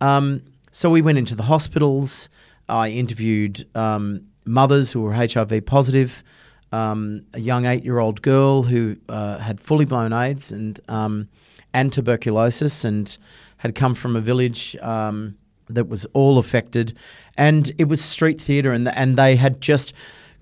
Um, 0.00 0.42
so 0.70 0.90
we 0.90 1.02
went 1.02 1.18
into 1.18 1.34
the 1.34 1.44
hospitals. 1.44 2.28
I 2.68 2.88
interviewed 2.90 3.66
um, 3.76 4.26
mothers 4.44 4.92
who 4.92 5.02
were 5.02 5.12
HIV 5.12 5.66
positive 5.66 6.24
um, 6.74 7.24
a 7.34 7.40
young 7.40 7.66
eight-year-old 7.66 8.20
girl 8.20 8.64
who 8.64 8.96
uh, 9.08 9.38
had 9.38 9.60
fully 9.60 9.84
blown 9.84 10.12
AIDS 10.12 10.50
and 10.50 10.80
um, 10.88 11.28
and 11.72 11.92
tuberculosis 11.92 12.84
and 12.84 13.16
had 13.58 13.76
come 13.76 13.94
from 13.94 14.16
a 14.16 14.20
village 14.20 14.76
um, 14.82 15.36
that 15.68 15.88
was 15.88 16.04
all 16.14 16.36
affected, 16.36 16.96
and 17.36 17.72
it 17.78 17.84
was 17.84 18.02
street 18.02 18.40
theatre, 18.40 18.72
and 18.72 18.88
and 18.88 19.16
they 19.16 19.36
had 19.36 19.60
just 19.60 19.92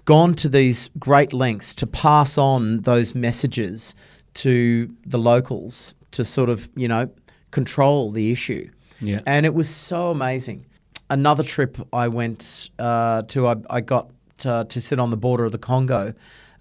gone 0.04 0.34
to 0.34 0.48
these 0.48 0.90
great 0.98 1.32
lengths 1.32 1.74
to 1.76 1.86
pass 1.86 2.36
on 2.38 2.80
those 2.82 3.14
messages 3.14 3.94
to 4.34 4.94
the 5.06 5.18
locals 5.18 5.94
to 6.12 6.24
sort 6.24 6.48
of 6.48 6.68
you 6.74 6.88
know 6.88 7.08
control 7.50 8.10
the 8.10 8.32
issue, 8.32 8.68
Yeah. 9.00 9.20
and 9.26 9.44
it 9.46 9.54
was 9.54 9.68
so 9.68 10.10
amazing. 10.10 10.64
Another 11.10 11.42
trip 11.42 11.76
I 11.92 12.08
went 12.08 12.70
uh, 12.78 13.22
to, 13.22 13.46
I, 13.46 13.56
I 13.68 13.80
got 13.82 14.10
uh, 14.46 14.64
to 14.64 14.80
sit 14.80 14.98
on 14.98 15.10
the 15.10 15.16
border 15.18 15.44
of 15.44 15.52
the 15.52 15.58
Congo 15.58 16.14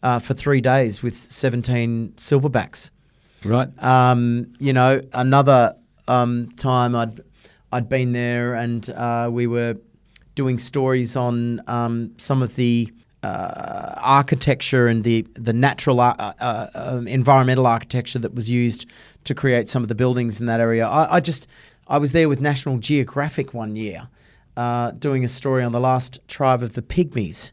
uh, 0.04 0.20
for 0.20 0.34
three 0.34 0.60
days 0.60 1.02
with 1.02 1.16
17 1.16 2.16
silverbacks. 2.18 2.90
Right. 3.46 3.70
Um, 3.82 4.52
you 4.60 4.74
know, 4.74 5.00
another 5.14 5.76
um, 6.10 6.52
time 6.58 6.96
I'd 6.96 7.22
I'd 7.72 7.88
been 7.88 8.12
there 8.12 8.54
and 8.56 8.90
uh, 8.90 9.30
we 9.32 9.48
were 9.48 9.78
doing 10.36 10.60
stories 10.60 11.16
on 11.16 11.62
um, 11.68 12.12
some 12.18 12.42
of 12.42 12.56
the 12.56 12.92
uh, 13.24 13.94
architecture 13.98 14.88
and 14.88 15.04
the 15.04 15.28
the 15.34 15.54
natural 15.54 16.00
uh, 16.00 16.16
uh, 16.18 16.68
um, 16.74 17.08
environmental 17.08 17.68
architecture 17.68 18.20
that 18.20 18.34
was 18.34 18.50
used 18.50 18.86
to 19.24 19.36
create 19.36 19.70
some 19.70 19.84
of 19.84 19.90
the 19.90 19.96
buildings 19.96 20.40
in 20.40 20.48
that 20.48 20.60
area. 20.60 20.88
I, 20.88 21.18
I 21.18 21.20
just 21.20 21.48
I 21.88 21.98
was 21.98 22.14
there 22.14 22.28
with 22.28 22.42
National 22.42 22.78
Geographic 22.78 23.54
one 23.54 23.76
year, 23.76 24.08
uh, 24.58 24.92
doing 24.92 25.24
a 25.24 25.28
story 25.28 25.64
on 25.64 25.72
the 25.72 25.80
last 25.80 26.20
tribe 26.28 26.64
of 26.64 26.74
the 26.74 26.82
Pygmies 26.82 27.52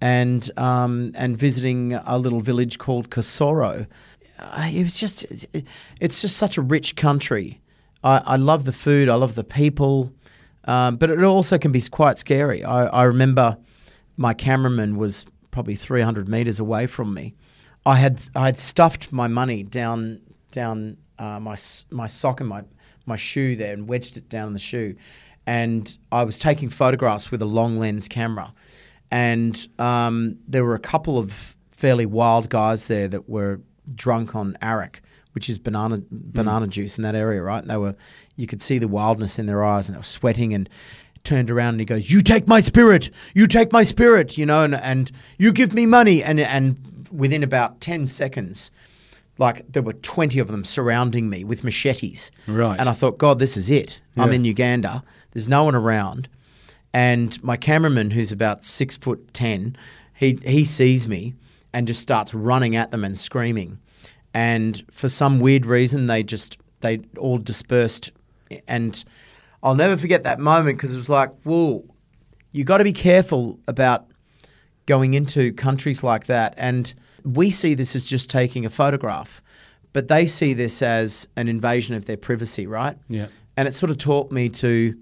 and 0.00 0.50
um, 0.58 1.12
and 1.14 1.36
visiting 1.36 1.94
a 1.94 2.18
little 2.18 2.40
village 2.40 2.78
called 2.78 3.08
Kisoro. 3.08 3.86
Uh, 4.38 4.70
it 4.70 4.82
was 4.82 4.96
just 4.96 5.46
it's 5.98 6.20
just 6.20 6.36
such 6.36 6.58
a 6.58 6.62
rich 6.62 6.96
country. 6.96 7.60
I, 8.02 8.18
I 8.18 8.36
love 8.36 8.66
the 8.66 8.72
food. 8.72 9.08
I 9.08 9.14
love 9.14 9.34
the 9.34 9.44
people, 9.44 10.12
um, 10.64 10.96
but 10.96 11.08
it 11.08 11.22
also 11.22 11.56
can 11.56 11.72
be 11.72 11.80
quite 11.80 12.18
scary. 12.18 12.62
I, 12.62 12.84
I 12.84 13.02
remember 13.04 13.56
my 14.16 14.34
cameraman 14.34 14.96
was 14.96 15.26
probably 15.50 15.74
300 15.74 16.28
meters 16.28 16.60
away 16.60 16.86
from 16.86 17.14
me. 17.14 17.34
I 17.86 17.96
had 17.96 18.22
I 18.34 18.46
had 18.46 18.58
stuffed 18.58 19.12
my 19.12 19.28
money 19.28 19.62
down 19.62 20.20
down 20.50 20.96
uh, 21.18 21.40
my 21.40 21.56
my 21.90 22.06
sock 22.06 22.40
and 22.40 22.48
my 22.48 22.64
my 23.06 23.16
shoe 23.16 23.56
there 23.56 23.72
and 23.72 23.86
wedged 23.86 24.16
it 24.16 24.28
down 24.28 24.48
in 24.48 24.52
the 24.52 24.58
shoe, 24.58 24.96
and 25.46 25.96
I 26.10 26.24
was 26.24 26.38
taking 26.38 26.70
photographs 26.70 27.30
with 27.30 27.42
a 27.42 27.46
long 27.46 27.78
lens 27.78 28.08
camera, 28.08 28.54
and 29.10 29.68
um, 29.78 30.38
there 30.48 30.64
were 30.64 30.74
a 30.74 30.80
couple 30.80 31.18
of 31.18 31.56
fairly 31.72 32.06
wild 32.06 32.48
guys 32.48 32.86
there 32.86 33.08
that 33.08 33.28
were 33.28 33.60
drunk 33.94 34.34
on 34.34 34.56
arak, 34.62 35.02
which 35.32 35.50
is 35.50 35.58
banana 35.58 36.00
banana 36.10 36.66
juice 36.66 36.96
in 36.96 37.02
that 37.02 37.14
area, 37.14 37.42
right? 37.42 37.60
And 37.60 37.70
they 37.70 37.76
were, 37.76 37.94
you 38.36 38.46
could 38.46 38.62
see 38.62 38.78
the 38.78 38.88
wildness 38.88 39.38
in 39.38 39.46
their 39.46 39.62
eyes, 39.62 39.88
and 39.88 39.94
they 39.94 39.98
were 39.98 40.04
sweating 40.04 40.54
and 40.54 40.68
turned 41.24 41.50
around 41.50 41.70
and 41.74 41.80
he 41.80 41.86
goes, 41.86 42.10
"You 42.10 42.20
take 42.20 42.46
my 42.46 42.60
spirit, 42.60 43.10
you 43.34 43.46
take 43.46 43.72
my 43.72 43.82
spirit," 43.82 44.38
you 44.38 44.46
know, 44.46 44.62
and 44.62 44.74
and 44.74 45.10
you 45.38 45.52
give 45.52 45.72
me 45.74 45.86
money, 45.86 46.22
and 46.22 46.38
and 46.38 46.76
within 47.10 47.42
about 47.42 47.80
ten 47.80 48.06
seconds. 48.06 48.70
Like 49.36 49.72
there 49.72 49.82
were 49.82 49.94
twenty 49.94 50.38
of 50.38 50.46
them 50.48 50.64
surrounding 50.64 51.28
me 51.28 51.42
with 51.42 51.64
machetes, 51.64 52.30
Right. 52.46 52.78
And 52.78 52.88
I 52.88 52.92
thought, 52.92 53.18
God, 53.18 53.40
this 53.40 53.56
is 53.56 53.68
it. 53.68 54.00
I'm 54.16 54.28
Yeah. 54.28 54.34
in 54.36 54.44
Uganda. 54.44 55.02
There's 55.32 55.48
no 55.48 55.64
one 55.64 55.74
around, 55.74 56.28
and 56.92 57.42
my 57.42 57.56
cameraman, 57.56 58.12
who's 58.12 58.30
about 58.30 58.64
six 58.64 58.96
foot 58.96 59.34
ten, 59.34 59.76
he 60.14 60.38
he 60.46 60.64
sees 60.64 61.08
me 61.08 61.34
and 61.72 61.88
just 61.88 62.00
starts 62.00 62.32
running 62.32 62.76
at 62.76 62.92
them 62.92 63.02
and 63.02 63.18
screaming. 63.18 63.78
And 64.32 64.84
for 64.90 65.08
some 65.08 65.40
weird 65.40 65.66
reason, 65.66 66.06
they 66.06 66.22
just 66.22 66.56
they 66.80 67.00
all 67.18 67.38
dispersed. 67.38 68.12
And 68.68 69.02
I'll 69.64 69.74
never 69.74 69.96
forget 69.96 70.22
that 70.24 70.38
moment 70.38 70.76
because 70.78 70.92
it 70.94 70.96
was 70.98 71.08
like, 71.08 71.32
whoa, 71.42 71.84
you 72.52 72.62
got 72.64 72.78
to 72.78 72.84
be 72.84 72.92
careful 72.92 73.58
about 73.66 74.06
going 74.86 75.14
into 75.14 75.52
countries 75.54 76.02
like 76.02 76.26
that. 76.26 76.54
And 76.56 76.92
we 77.24 77.50
see 77.50 77.74
this 77.74 77.96
as 77.96 78.04
just 78.04 78.28
taking 78.30 78.66
a 78.66 78.70
photograph, 78.70 79.42
but 79.94 80.08
they 80.08 80.26
see 80.26 80.52
this 80.52 80.82
as 80.82 81.26
an 81.36 81.48
invasion 81.48 81.94
of 81.96 82.04
their 82.04 82.18
privacy, 82.18 82.66
right? 82.66 82.96
Yeah. 83.08 83.28
And 83.56 83.66
it 83.66 83.72
sort 83.74 83.90
of 83.90 83.98
taught 83.98 84.30
me 84.30 84.50
to 84.50 84.94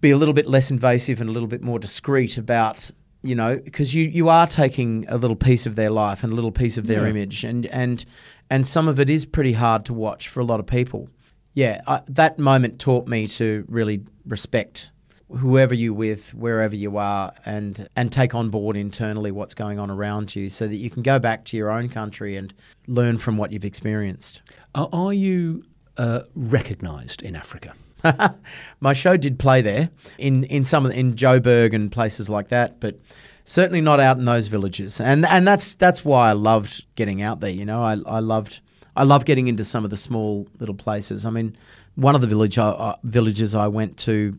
be 0.00 0.10
a 0.10 0.16
little 0.16 0.34
bit 0.34 0.46
less 0.46 0.70
invasive 0.70 1.20
and 1.20 1.30
a 1.30 1.32
little 1.32 1.46
bit 1.48 1.62
more 1.62 1.78
discreet 1.78 2.36
about, 2.36 2.90
you 3.22 3.34
know, 3.36 3.58
because 3.58 3.94
you, 3.94 4.04
you 4.06 4.28
are 4.28 4.46
taking 4.48 5.06
a 5.08 5.16
little 5.18 5.36
piece 5.36 5.66
of 5.66 5.76
their 5.76 5.90
life 5.90 6.24
and 6.24 6.32
a 6.32 6.34
little 6.34 6.50
piece 6.50 6.76
of 6.78 6.86
their 6.88 7.04
Yeah. 7.04 7.10
image. 7.10 7.44
And, 7.44 7.66
and, 7.66 8.04
and 8.48 8.66
some 8.66 8.88
of 8.88 8.98
it 8.98 9.08
is 9.08 9.24
pretty 9.24 9.52
hard 9.52 9.84
to 9.84 9.94
watch 9.94 10.28
for 10.28 10.40
a 10.40 10.44
lot 10.44 10.58
of 10.58 10.66
people. 10.66 11.08
Yeah, 11.54 11.80
I, 11.86 12.02
that 12.06 12.38
moment 12.38 12.78
taught 12.78 13.08
me 13.08 13.26
to 13.28 13.64
really 13.68 14.02
respect 14.26 14.90
whoever 15.28 15.74
you're 15.74 15.94
with, 15.94 16.34
wherever 16.34 16.74
you 16.74 16.96
are, 16.96 17.32
and 17.44 17.88
and 17.96 18.12
take 18.12 18.34
on 18.34 18.50
board 18.50 18.76
internally 18.76 19.30
what's 19.30 19.54
going 19.54 19.78
on 19.78 19.90
around 19.90 20.34
you, 20.34 20.48
so 20.48 20.66
that 20.66 20.76
you 20.76 20.90
can 20.90 21.02
go 21.02 21.18
back 21.18 21.44
to 21.46 21.56
your 21.56 21.70
own 21.70 21.88
country 21.88 22.36
and 22.36 22.54
learn 22.86 23.18
from 23.18 23.36
what 23.36 23.52
you've 23.52 23.64
experienced. 23.64 24.42
Are, 24.74 24.88
are 24.92 25.12
you 25.12 25.64
uh, 25.96 26.22
recognised 26.34 27.22
in 27.22 27.36
Africa? 27.36 27.74
My 28.80 28.92
show 28.92 29.16
did 29.16 29.38
play 29.38 29.60
there 29.60 29.90
in 30.18 30.44
in 30.44 30.64
some 30.64 30.84
the, 30.84 30.98
in 30.98 31.14
Joburg 31.14 31.74
and 31.74 31.90
places 31.90 32.28
like 32.28 32.48
that, 32.48 32.80
but 32.80 32.98
certainly 33.44 33.80
not 33.80 34.00
out 34.00 34.18
in 34.18 34.24
those 34.24 34.48
villages. 34.48 35.00
And 35.00 35.26
and 35.26 35.46
that's 35.46 35.74
that's 35.74 36.04
why 36.04 36.30
I 36.30 36.32
loved 36.32 36.84
getting 36.94 37.22
out 37.22 37.40
there. 37.40 37.50
You 37.50 37.64
know, 37.64 37.82
I 37.82 37.98
I 38.06 38.20
loved 38.20 38.60
I 38.96 39.04
love 39.04 39.24
getting 39.24 39.48
into 39.48 39.64
some 39.64 39.84
of 39.84 39.90
the 39.90 39.96
small 39.96 40.48
little 40.58 40.74
places. 40.74 41.24
I 41.24 41.30
mean, 41.30 41.56
one 41.94 42.14
of 42.14 42.20
the 42.20 42.26
village 42.26 42.58
I, 42.58 42.68
uh, 42.68 42.96
villages 43.04 43.54
I 43.54 43.68
went 43.68 43.96
to, 43.98 44.36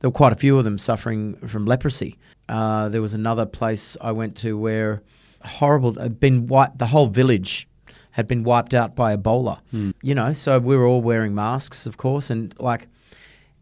there 0.00 0.10
were 0.10 0.14
quite 0.14 0.32
a 0.32 0.36
few 0.36 0.58
of 0.58 0.64
them 0.64 0.78
suffering 0.78 1.36
from 1.36 1.66
leprosy. 1.66 2.18
Uh, 2.48 2.88
there 2.88 3.02
was 3.02 3.14
another 3.14 3.46
place 3.46 3.96
I 4.00 4.12
went 4.12 4.36
to 4.38 4.58
where 4.58 5.02
horrible 5.42 5.94
had 5.94 6.18
been 6.20 6.46
wiped. 6.46 6.78
The 6.78 6.86
whole 6.86 7.06
village 7.06 7.68
had 8.12 8.28
been 8.28 8.42
wiped 8.42 8.74
out 8.74 8.94
by 8.94 9.16
Ebola. 9.16 9.60
You 10.02 10.14
know, 10.14 10.32
so 10.32 10.58
we 10.58 10.76
were 10.76 10.86
all 10.86 11.00
wearing 11.02 11.34
masks, 11.34 11.86
of 11.86 11.96
course, 11.96 12.30
and 12.30 12.54
like, 12.58 12.88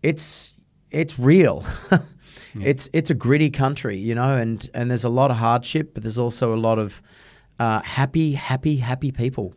it's 0.02 0.54
it's 0.90 1.18
real. 1.18 1.64
It's 2.54 2.88
it's 2.92 3.10
a 3.10 3.14
gritty 3.14 3.50
country, 3.50 3.96
you 3.96 4.14
know, 4.14 4.34
and 4.36 4.68
and 4.74 4.90
there's 4.90 5.04
a 5.04 5.08
lot 5.08 5.30
of 5.30 5.36
hardship, 5.36 5.94
but 5.94 6.02
there's 6.02 6.18
also 6.18 6.52
a 6.54 6.58
lot 6.58 6.78
of 6.78 7.00
uh, 7.58 7.80
happy, 7.82 8.32
happy, 8.32 8.76
happy 8.76 9.12
people. 9.12 9.54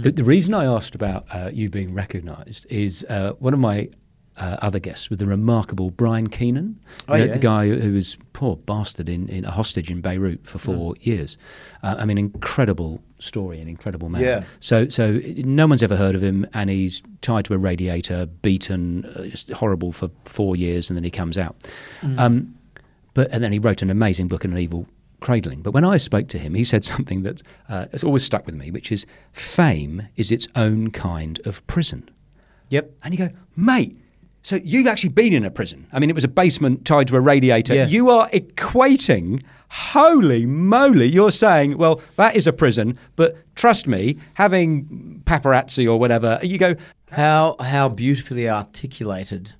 The, 0.00 0.10
the 0.12 0.24
reason 0.24 0.54
I 0.54 0.64
asked 0.64 0.94
about 0.94 1.26
uh, 1.32 1.50
you 1.52 1.68
being 1.70 1.94
recognised 1.94 2.66
is 2.70 3.04
uh, 3.08 3.32
one 3.38 3.54
of 3.54 3.60
my 3.60 3.88
uh, 4.36 4.56
other 4.62 4.78
guests 4.78 5.10
was 5.10 5.18
the 5.18 5.26
remarkable 5.26 5.90
Brian 5.90 6.28
Keenan, 6.28 6.80
Oh, 7.08 7.14
you 7.14 7.20
know, 7.20 7.26
yeah. 7.26 7.32
the 7.32 7.38
guy 7.38 7.68
who 7.68 7.92
was 7.92 8.16
poor 8.32 8.56
bastard 8.56 9.08
in, 9.08 9.28
in 9.28 9.44
a 9.44 9.50
hostage 9.50 9.90
in 9.90 10.00
Beirut 10.00 10.46
for 10.46 10.58
four 10.58 10.94
years. 11.00 11.36
Uh, 11.82 11.96
I 11.98 12.04
mean, 12.06 12.16
incredible 12.16 13.02
story, 13.18 13.60
an 13.60 13.68
incredible 13.68 14.08
man. 14.08 14.22
Yeah. 14.22 14.44
So, 14.60 14.88
so 14.88 15.20
no 15.36 15.66
one's 15.66 15.82
ever 15.82 15.96
heard 15.96 16.14
of 16.14 16.22
him, 16.22 16.46
and 16.54 16.70
he's 16.70 17.02
tied 17.20 17.44
to 17.46 17.54
a 17.54 17.58
radiator, 17.58 18.26
beaten, 18.26 19.04
uh, 19.04 19.24
just 19.24 19.50
horrible 19.50 19.92
for 19.92 20.10
four 20.24 20.56
years, 20.56 20.88
and 20.88 20.96
then 20.96 21.04
he 21.04 21.10
comes 21.10 21.36
out. 21.36 21.56
Um, 22.16 22.54
but 23.12 23.28
and 23.32 23.42
then 23.44 23.52
he 23.52 23.58
wrote 23.58 23.82
an 23.82 23.90
amazing 23.90 24.28
book, 24.28 24.44
An 24.44 24.56
Evil 24.56 24.86
Cradling. 25.20 25.62
But 25.62 25.72
when 25.72 25.84
I 25.84 25.96
spoke 25.98 26.28
to 26.28 26.38
him, 26.38 26.54
he 26.54 26.64
said 26.64 26.84
something 26.84 27.22
that 27.22 27.42
uh, 27.68 27.86
has 27.92 28.02
always 28.02 28.24
stuck 28.24 28.46
with 28.46 28.54
me, 28.54 28.70
which 28.70 28.90
is 28.90 29.06
fame 29.32 30.08
is 30.16 30.30
its 30.32 30.48
own 30.56 30.90
kind 30.90 31.40
of 31.44 31.66
prison. 31.66 32.10
Yep. 32.70 32.92
And 33.04 33.14
you 33.14 33.28
go, 33.28 33.34
mate. 33.56 33.96
So 34.42 34.56
you've 34.56 34.86
actually 34.86 35.10
been 35.10 35.34
in 35.34 35.44
a 35.44 35.50
prison. 35.50 35.86
I 35.92 35.98
mean, 35.98 36.08
it 36.08 36.14
was 36.14 36.24
a 36.24 36.28
basement 36.28 36.86
tied 36.86 37.08
to 37.08 37.16
a 37.16 37.20
radiator. 37.20 37.74
Yeah. 37.74 37.86
You 37.86 38.08
are 38.08 38.28
equating. 38.30 39.42
Holy 39.72 40.46
moly! 40.46 41.06
You're 41.06 41.30
saying, 41.30 41.78
well, 41.78 42.00
that 42.16 42.34
is 42.34 42.48
a 42.48 42.52
prison, 42.52 42.98
but 43.14 43.36
trust 43.54 43.86
me, 43.86 44.18
having 44.34 45.22
paparazzi 45.26 45.86
or 45.86 45.96
whatever, 45.96 46.40
you 46.42 46.58
go, 46.58 46.74
How 47.12 47.54
how 47.60 47.88
beautifully 47.88 48.48
articulated 48.48 49.52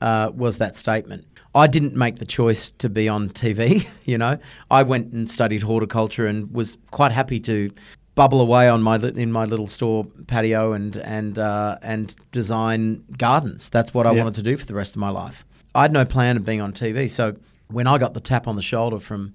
uh, 0.00 0.30
was 0.34 0.58
that 0.58 0.76
statement? 0.76 1.26
I 1.54 1.66
didn't 1.66 1.96
make 1.96 2.16
the 2.16 2.26
choice 2.26 2.70
to 2.72 2.88
be 2.88 3.08
on 3.08 3.30
TV. 3.30 3.86
You 4.04 4.18
know, 4.18 4.38
I 4.70 4.82
went 4.82 5.12
and 5.12 5.30
studied 5.30 5.62
horticulture 5.62 6.26
and 6.26 6.52
was 6.52 6.78
quite 6.90 7.12
happy 7.12 7.38
to 7.40 7.70
bubble 8.16 8.40
away 8.40 8.68
on 8.68 8.82
my 8.82 8.96
in 8.96 9.30
my 9.30 9.44
little 9.44 9.68
store 9.68 10.04
patio 10.26 10.72
and 10.72 10.96
and 10.96 11.38
uh, 11.38 11.78
and 11.80 12.16
design 12.32 13.04
gardens. 13.16 13.68
That's 13.70 13.94
what 13.94 14.06
I 14.06 14.12
Yeah. 14.12 14.22
wanted 14.24 14.34
to 14.34 14.42
do 14.42 14.56
for 14.56 14.66
the 14.66 14.74
rest 14.74 14.96
of 14.96 15.00
my 15.00 15.10
life. 15.10 15.44
I 15.76 15.82
had 15.82 15.92
no 15.92 16.04
plan 16.04 16.36
of 16.36 16.44
being 16.44 16.60
on 16.60 16.72
TV. 16.72 17.08
So 17.08 17.36
when 17.68 17.86
I 17.86 17.98
got 17.98 18.14
the 18.14 18.20
tap 18.20 18.48
on 18.48 18.56
the 18.56 18.62
shoulder 18.62 18.98
from 18.98 19.34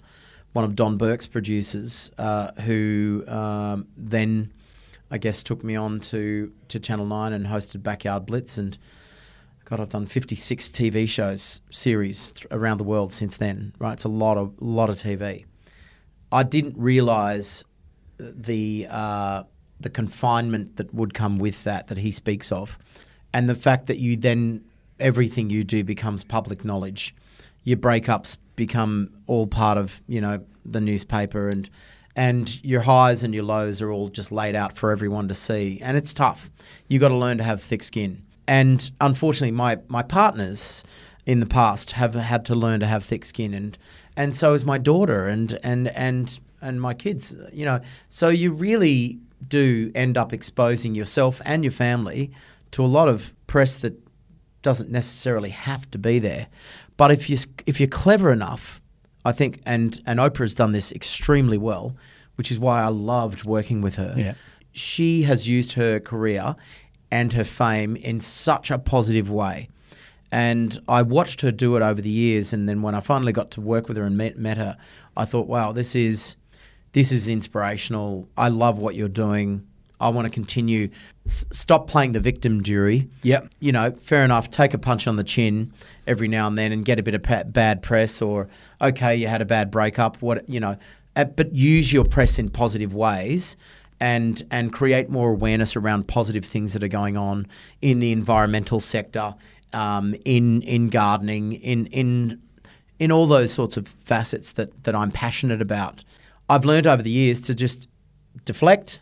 one 0.52 0.66
of 0.66 0.76
Don 0.76 0.98
Burke's 0.98 1.28
producers, 1.28 2.12
uh, 2.18 2.52
who 2.62 3.24
um, 3.28 3.88
then 3.96 4.52
I 5.10 5.18
guess 5.18 5.42
took 5.44 5.64
me 5.64 5.78
on 5.78 6.00
to, 6.12 6.52
to 6.68 6.80
Channel 6.80 7.06
9 7.06 7.32
and 7.32 7.46
hosted 7.48 7.82
Backyard 7.84 8.26
Blitz. 8.26 8.58
And 8.58 8.78
God, 9.66 9.80
I've 9.80 9.90
done 9.90 10.06
56 10.06 10.70
TV 10.70 11.10
shows, 11.10 11.62
series 11.72 12.32
th- 12.32 12.46
around 12.52 12.78
the 12.78 12.84
world 12.84 13.12
since 13.12 13.38
then, 13.38 13.74
right? 13.80 13.94
It's 13.94 14.04
a 14.04 14.10
lot 14.10 14.38
of, 14.38 14.54
lot 14.62 14.92
of 14.92 14.98
TV. 14.98 15.46
I 16.32 16.44
didn't 16.44 16.78
realize 16.78 17.66
the, 18.20 18.86
uh, 18.88 19.44
the 19.80 19.90
confinement 19.90 20.78
that 20.78 20.94
would 20.94 21.16
come 21.16 21.38
with 21.38 21.64
that, 21.64 21.88
that 21.88 21.98
he 21.98 22.12
speaks 22.12 22.52
of. 22.52 22.78
And 23.34 23.50
the 23.50 23.56
fact 23.56 23.88
that 23.88 23.98
you 23.98 24.16
then, 24.16 24.64
everything 25.00 25.50
you 25.50 25.64
do 25.64 25.84
becomes 25.84 26.24
public 26.24 26.64
knowledge. 26.64 27.16
Your 27.64 27.78
breakups 27.78 28.38
become 28.56 29.10
all 29.26 29.48
part 29.48 29.80
of, 29.80 30.00
you 30.08 30.22
know, 30.22 30.46
the 30.64 30.80
newspaper 30.80 31.50
and, 31.50 31.68
and 32.16 32.64
your 32.64 32.82
highs 32.82 33.24
and 33.24 33.34
your 33.34 33.44
lows 33.44 33.82
are 33.82 33.92
all 33.92 34.10
just 34.10 34.32
laid 34.32 34.56
out 34.56 34.78
for 34.78 34.92
everyone 34.92 35.28
to 35.28 35.34
see. 35.34 35.80
And 35.82 35.98
it's 35.98 36.14
tough. 36.14 36.52
You've 36.88 37.02
got 37.02 37.10
to 37.10 37.16
learn 37.16 37.40
to 37.40 37.44
have 37.44 37.64
thick 37.64 37.82
skin. 37.82 38.25
And 38.48 38.90
unfortunately, 39.02 39.52
my, 39.52 39.80
my 39.88 40.04
partners 40.04 40.84
in 41.26 41.40
the 41.40 41.46
past 41.46 41.92
have 41.92 42.14
had 42.14 42.46
to 42.46 42.56
learn 42.56 42.80
to 42.80 42.86
have 42.86 43.04
thick 43.04 43.26
skin. 43.26 43.54
And, 43.54 43.78
and 44.16 44.36
so 44.36 44.54
is 44.54 44.66
my 44.66 44.78
daughter 44.78 45.28
and, 45.28 45.58
and, 45.64 45.88
and, 45.90 46.40
and 46.62 46.82
my 46.82 46.94
kids, 46.94 47.36
you 47.52 47.66
know. 47.66 47.80
So 48.10 48.30
you 48.30 48.52
really 48.52 49.20
do 49.48 49.92
end 49.96 50.18
up 50.18 50.34
exposing 50.34 50.96
yourself 50.96 51.42
and 51.46 51.64
your 51.64 51.72
family 51.72 52.32
to 52.72 52.84
a 52.84 52.88
lot 52.88 53.08
of 53.08 53.34
press 53.48 53.78
that 53.80 53.94
doesn't 54.62 54.90
necessarily 54.90 55.52
have 55.52 55.90
to 55.92 55.98
be 55.98 56.20
there. 56.20 56.48
But 56.98 57.12
if 57.12 57.30
you 57.30 57.38
if 57.66 57.80
you're 57.80 57.88
clever 57.88 58.32
enough, 58.32 58.82
I 59.24 59.32
think, 59.32 59.60
and 59.66 60.02
and 60.06 60.20
Oprah's 60.20 60.56
done 60.56 60.72
this 60.72 60.92
extremely 60.92 61.58
well, 61.58 61.96
which 62.36 62.52
is 62.52 62.58
why 62.58 62.82
I 62.82 62.88
loved 62.88 63.46
working 63.46 63.82
with 63.82 63.96
her. 63.96 64.14
Yeah. 64.18 64.34
She 64.72 65.24
has 65.24 65.48
used 65.48 65.74
her 65.74 66.00
career 66.00 66.56
and 67.12 67.34
her 67.34 67.44
fame 67.44 67.96
in 67.96 68.20
such 68.20 68.72
a 68.72 68.78
positive 68.78 69.30
way. 69.30 69.70
And 70.32 70.80
I 70.88 71.02
watched 71.02 71.42
her 71.42 71.52
do 71.52 71.76
it 71.78 71.82
over 71.82 72.02
the 72.02 72.10
years, 72.10 72.52
and 72.52 72.68
then 72.68 72.82
when 72.82 72.96
I 72.96 73.00
finally 73.00 73.32
got 73.32 73.52
to 73.52 73.62
work 73.62 73.88
with 73.88 73.96
her 73.98 74.04
and 74.04 74.18
met, 74.18 74.38
met 74.38 74.58
her, 74.58 74.78
I 75.16 75.26
thought, 75.26 75.48
wow, 75.48 75.72
this 75.72 75.96
is 75.96 76.36
this 76.94 77.12
is 77.12 77.28
inspirational. 77.28 78.28
I 78.38 78.48
love 78.48 78.78
what 78.78 78.96
you're 78.96 79.10
doing. 79.10 79.68
I 80.00 80.10
want 80.10 80.26
to 80.26 80.30
continue. 80.30 80.90
S- 81.26 81.46
stop 81.52 81.88
playing 81.88 82.14
the 82.14 82.20
victim 82.20 82.64
Durie. 82.64 83.10
Yep. 83.24 83.50
You 83.60 83.72
know, 83.72 83.92
fair 83.92 84.24
enough. 84.24 84.50
Take 84.50 84.74
a 84.74 84.78
punch 84.78 85.08
on 85.08 85.16
the 85.16 85.24
chin 85.24 85.74
every 86.08 86.28
now 86.28 86.48
and 86.48 86.58
then 86.58 86.72
and 86.72 86.86
get 86.86 87.00
a 87.00 87.04
bit 87.04 87.16
of 87.16 87.24
pa- 87.24 87.44
bad 87.44 87.82
press, 87.82 88.22
or 88.22 88.48
okay, 88.82 89.16
you 89.16 89.28
had 89.28 89.42
a 89.42 89.46
bad 89.46 89.72
breakup. 89.72 90.22
What 90.22 90.48
you 90.50 90.60
know, 90.60 90.78
uh, 91.16 91.26
but 91.26 91.54
use 91.54 91.94
your 91.94 92.06
press 92.06 92.40
in 92.40 92.50
positive 92.50 92.94
ways. 92.94 93.58
And, 93.98 94.46
and 94.52 94.74
create 94.74 95.10
more 95.10 95.30
awareness 95.30 95.78
around 95.78 96.08
positive 96.08 96.44
things 96.44 96.74
that 96.74 96.84
are 96.84 96.90
going 96.90 97.16
on 97.16 97.48
in 97.82 98.00
the 98.00 98.12
environmental 98.12 98.82
sector, 98.82 99.36
um, 99.72 100.14
in 100.26 100.62
in 100.64 100.90
gardening, 100.90 101.54
in 101.54 101.86
in 101.88 102.42
in 103.00 103.12
all 103.12 103.26
those 103.26 103.54
sorts 103.54 103.78
of 103.78 103.88
facets 103.88 104.54
that, 104.54 104.84
that 104.84 104.96
I'm 104.96 105.12
passionate 105.12 105.62
about. 105.62 106.04
I've 106.50 106.66
learned 106.66 106.88
over 106.88 107.02
the 107.02 107.10
years 107.10 107.40
to 107.42 107.56
just 107.56 107.88
deflect 108.44 109.02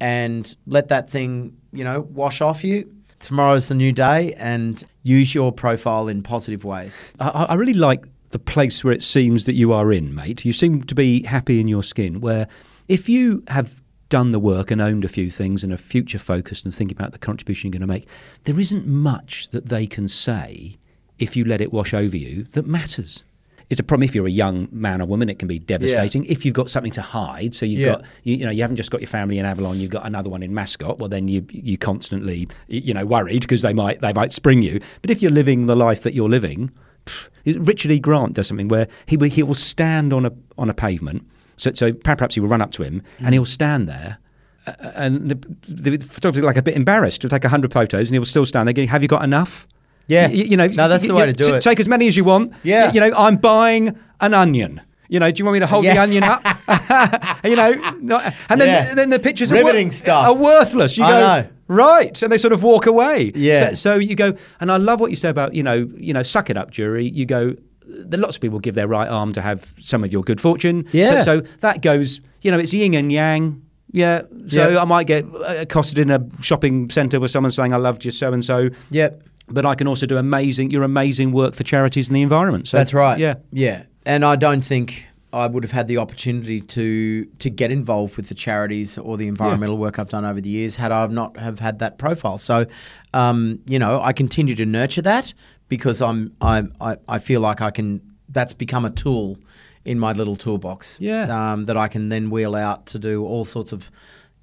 and 0.00 0.54
let 0.66 0.88
that 0.88 1.08
thing, 1.08 1.56
you 1.72 1.84
know, 1.84 2.00
wash 2.00 2.40
off 2.40 2.64
you. 2.64 2.92
Tomorrow's 3.20 3.68
the 3.68 3.74
new 3.74 3.92
day 3.92 4.34
and 4.34 4.84
use 5.02 5.34
your 5.34 5.52
profile 5.52 6.08
in 6.08 6.22
positive 6.22 6.64
ways. 6.64 7.04
I, 7.18 7.46
I 7.50 7.54
really 7.54 7.74
like 7.74 8.04
the 8.30 8.38
place 8.38 8.84
where 8.84 8.92
it 8.92 9.02
seems 9.02 9.46
that 9.46 9.54
you 9.54 9.72
are 9.72 9.92
in, 9.92 10.14
mate. 10.14 10.44
You 10.44 10.52
seem 10.52 10.82
to 10.84 10.94
be 10.94 11.22
happy 11.22 11.60
in 11.60 11.68
your 11.68 11.82
skin. 11.82 12.20
Where 12.20 12.46
if 12.88 13.08
you 13.08 13.42
have 13.48 13.80
done 14.08 14.30
the 14.32 14.38
work 14.38 14.70
and 14.70 14.80
owned 14.80 15.04
a 15.04 15.08
few 15.08 15.30
things 15.30 15.64
and 15.64 15.72
are 15.72 15.76
future 15.76 16.18
focused 16.18 16.64
and 16.64 16.74
thinking 16.74 16.96
about 16.96 17.12
the 17.12 17.18
contribution 17.18 17.68
you're 17.68 17.78
going 17.78 17.88
to 17.88 17.92
make, 17.92 18.06
there 18.44 18.58
isn't 18.60 18.86
much 18.86 19.48
that 19.48 19.68
they 19.68 19.86
can 19.86 20.06
say 20.08 20.76
if 21.18 21.36
you 21.36 21.44
let 21.44 21.60
it 21.60 21.72
wash 21.72 21.92
over 21.94 22.16
you 22.16 22.44
that 22.52 22.66
matters. 22.66 23.24
It's 23.68 23.80
a 23.80 23.82
problem 23.82 24.04
if 24.08 24.14
you're 24.14 24.28
a 24.28 24.30
young 24.30 24.68
man 24.70 25.02
or 25.02 25.06
woman. 25.06 25.28
It 25.28 25.40
can 25.40 25.48
be 25.48 25.58
devastating. 25.58 26.24
If 26.26 26.44
you've 26.44 26.54
got 26.54 26.70
something 26.70 26.92
to 26.92 27.02
hide, 27.02 27.52
so 27.52 27.66
you've 27.66 27.80
Yeah. 27.80 27.86
got 27.94 28.04
you, 28.22 28.36
you 28.36 28.44
know 28.44 28.52
you 28.52 28.62
haven't 28.62 28.76
just 28.76 28.92
got 28.92 29.00
your 29.00 29.08
family 29.08 29.38
in 29.40 29.44
Avalon, 29.44 29.80
you've 29.80 29.90
got 29.90 30.06
another 30.06 30.30
one 30.30 30.44
in 30.44 30.54
Mascot. 30.54 31.00
Well, 31.00 31.08
then 31.08 31.26
you 31.26 31.44
you 31.50 31.76
constantly 31.76 32.46
you 32.68 32.94
know 32.94 33.04
worried 33.04 33.40
because 33.40 33.62
they 33.62 33.72
might 33.72 34.00
they 34.02 34.12
might 34.12 34.32
spring 34.32 34.62
you. 34.62 34.78
But 35.02 35.10
if 35.10 35.20
you're 35.20 35.32
living 35.32 35.66
the 35.66 35.74
life 35.74 36.02
that 36.04 36.14
you're 36.14 36.28
living, 36.28 36.70
pff, 37.06 37.28
Richard 37.44 37.90
E. 37.90 37.98
Grant 37.98 38.34
does 38.34 38.46
something 38.46 38.68
where 38.68 38.86
he 39.06 39.16
will, 39.16 39.28
he 39.30 39.42
will 39.42 39.54
stand 39.54 40.12
on 40.12 40.26
a 40.26 40.32
on 40.56 40.70
a 40.70 40.74
pavement. 40.74 41.26
So 41.56 41.72
so 41.74 41.92
perhaps 41.92 42.34
he 42.34 42.40
will 42.40 42.48
run 42.48 42.62
up 42.62 42.70
to 42.72 42.82
him 42.82 43.02
and 43.18 43.34
he'll 43.34 43.44
stand 43.44 43.88
there. 43.88 44.18
uh, 44.66 44.72
And 44.94 45.30
the, 45.30 45.36
the 45.68 45.96
photographer 46.06 46.40
is 46.40 46.44
like 46.44 46.56
a 46.56 46.62
bit 46.62 46.76
embarrassed. 46.76 47.22
He'll 47.22 47.30
take 47.30 47.44
a 47.44 47.48
hundred 47.48 47.72
photos 47.72 48.08
and 48.08 48.14
he 48.14 48.18
will 48.18 48.26
still 48.26 48.44
stand 48.46 48.68
there. 48.68 48.72
Going, 48.74 48.88
"Have 48.88 49.02
you 49.02 49.08
got 49.08 49.24
enough?" 49.24 49.66
Yeah. 50.08 50.28
Y- 50.28 50.34
you, 50.34 50.56
know. 50.56 50.66
No, 50.68 50.88
that's 50.88 51.06
the 51.06 51.14
way 51.14 51.26
to 51.26 51.32
do 51.32 51.54
it. 51.54 51.62
Take 51.62 51.80
as 51.80 51.88
many 51.88 52.06
as 52.06 52.16
you 52.16 52.24
want. 52.24 52.52
Yeah. 52.62 52.92
You 52.92 53.00
know, 53.00 53.12
I'm 53.16 53.36
buying 53.36 53.98
an 54.20 54.34
onion. 54.34 54.80
You 55.08 55.20
know, 55.20 55.30
do 55.30 55.38
you 55.40 55.44
want 55.44 55.54
me 55.54 55.60
to 55.60 55.66
hold 55.68 55.84
the 55.84 55.96
onion 55.98 56.24
up? 56.24 56.42
you 57.44 57.54
know, 57.56 57.70
not, 58.00 58.34
and 58.48 58.60
then 58.60 58.68
Yeah. 58.68 58.94
then 58.94 59.10
the 59.10 59.18
pictures 59.20 59.52
Riveting 59.52 59.88
are, 59.88 59.90
stuff. 59.92 60.26
are 60.26 60.34
worthless. 60.34 60.98
You 60.98 61.04
I 61.04 61.10
go 61.10 61.20
know. 61.20 61.48
right, 61.68 62.22
and 62.22 62.30
they 62.32 62.38
sort 62.38 62.52
of 62.52 62.62
walk 62.64 62.86
away. 62.86 63.30
Yeah. 63.34 63.68
So, 63.70 63.74
so 63.74 63.94
you 63.96 64.14
go, 64.16 64.34
and 64.60 64.70
I 64.70 64.76
love 64.78 64.98
what 65.00 65.10
you 65.10 65.16
say 65.16 65.28
about 65.28 65.54
you 65.54 65.62
know, 65.62 65.88
you 65.96 66.12
know, 66.12 66.22
suck 66.24 66.50
it 66.50 66.56
up, 66.56 66.70
Durie. 66.72 67.08
You 67.08 67.24
go. 67.24 67.54
There 67.86 68.20
lots 68.20 68.36
of 68.36 68.42
people 68.42 68.58
give 68.58 68.74
their 68.74 68.88
right 68.88 69.08
arm 69.08 69.32
to 69.32 69.40
have 69.42 69.72
some 69.78 70.04
of 70.04 70.12
your 70.12 70.22
good 70.22 70.40
fortune. 70.40 70.84
Yeah. 70.92 71.20
So, 71.22 71.40
so 71.40 71.46
that 71.60 71.82
goes. 71.82 72.20
You 72.42 72.50
know, 72.50 72.58
it's 72.58 72.72
yin 72.74 72.94
and 72.94 73.10
yang. 73.12 73.62
Yeah. 73.92 74.22
So 74.48 74.70
Yep. 74.70 74.82
I 74.82 74.84
might 74.84 75.06
get 75.06 75.24
uh, 75.24 75.54
accosted 75.60 75.98
in 75.98 76.10
a 76.10 76.20
shopping 76.42 76.90
centre 76.90 77.20
with 77.20 77.30
someone 77.30 77.50
saying, 77.50 77.72
"I 77.72 77.76
loved 77.76 78.04
you 78.04 78.10
so 78.10 78.32
and 78.32 78.44
so." 78.44 78.68
Yep. 78.90 79.22
but 79.48 79.64
I 79.64 79.74
can 79.76 79.86
also 79.86 80.06
do 80.06 80.16
amazing 80.16 80.70
your 80.72 80.82
amazing 80.82 81.30
work 81.32 81.54
for 81.54 81.62
charities 81.62 82.08
and 82.08 82.16
the 82.16 82.22
environment. 82.22 82.66
So 82.68 82.76
That's 82.76 82.92
right. 82.92 83.18
Yeah. 83.18 83.34
Yeah. 83.52 83.84
And 84.04 84.24
I 84.24 84.34
don't 84.36 84.64
think 84.64 85.06
I 85.32 85.46
would 85.46 85.62
have 85.64 85.72
had 85.72 85.86
the 85.86 85.98
opportunity 85.98 86.60
to 86.60 87.24
to 87.38 87.50
get 87.50 87.70
involved 87.70 88.16
with 88.16 88.28
the 88.28 88.34
charities 88.34 88.98
or 88.98 89.16
the 89.16 89.28
environmental 89.28 89.76
work 89.78 89.98
I've 89.98 90.08
done 90.08 90.24
over 90.24 90.40
the 90.40 90.48
years 90.48 90.76
had 90.76 90.90
I 90.92 91.06
not 91.06 91.36
have 91.36 91.58
had 91.60 91.78
that 91.78 91.98
profile. 91.98 92.38
So, 92.38 92.66
um, 93.14 93.60
you 93.66 93.78
know, 93.78 94.00
I 94.00 94.12
continue 94.12 94.54
to 94.56 94.64
nurture 94.66 95.02
that 95.02 95.32
because 95.68 96.00
I'm 96.02 96.32
I, 96.40 96.64
I 96.80 96.96
I 97.08 97.18
feel 97.18 97.40
like 97.40 97.60
I 97.60 97.70
can. 97.70 98.00
That's 98.28 98.52
become 98.52 98.84
a 98.84 98.90
tool 98.90 99.38
in 99.84 99.98
my 99.98 100.12
little 100.12 100.36
toolbox. 100.36 100.98
Yeah. 101.00 101.52
Um, 101.52 101.66
that 101.66 101.76
I 101.76 101.88
can 101.88 102.08
then 102.08 102.28
wheel 102.30 102.54
out 102.56 102.86
to 102.86 102.98
do 102.98 103.24
all 103.24 103.44
sorts 103.44 103.72
of 103.72 103.90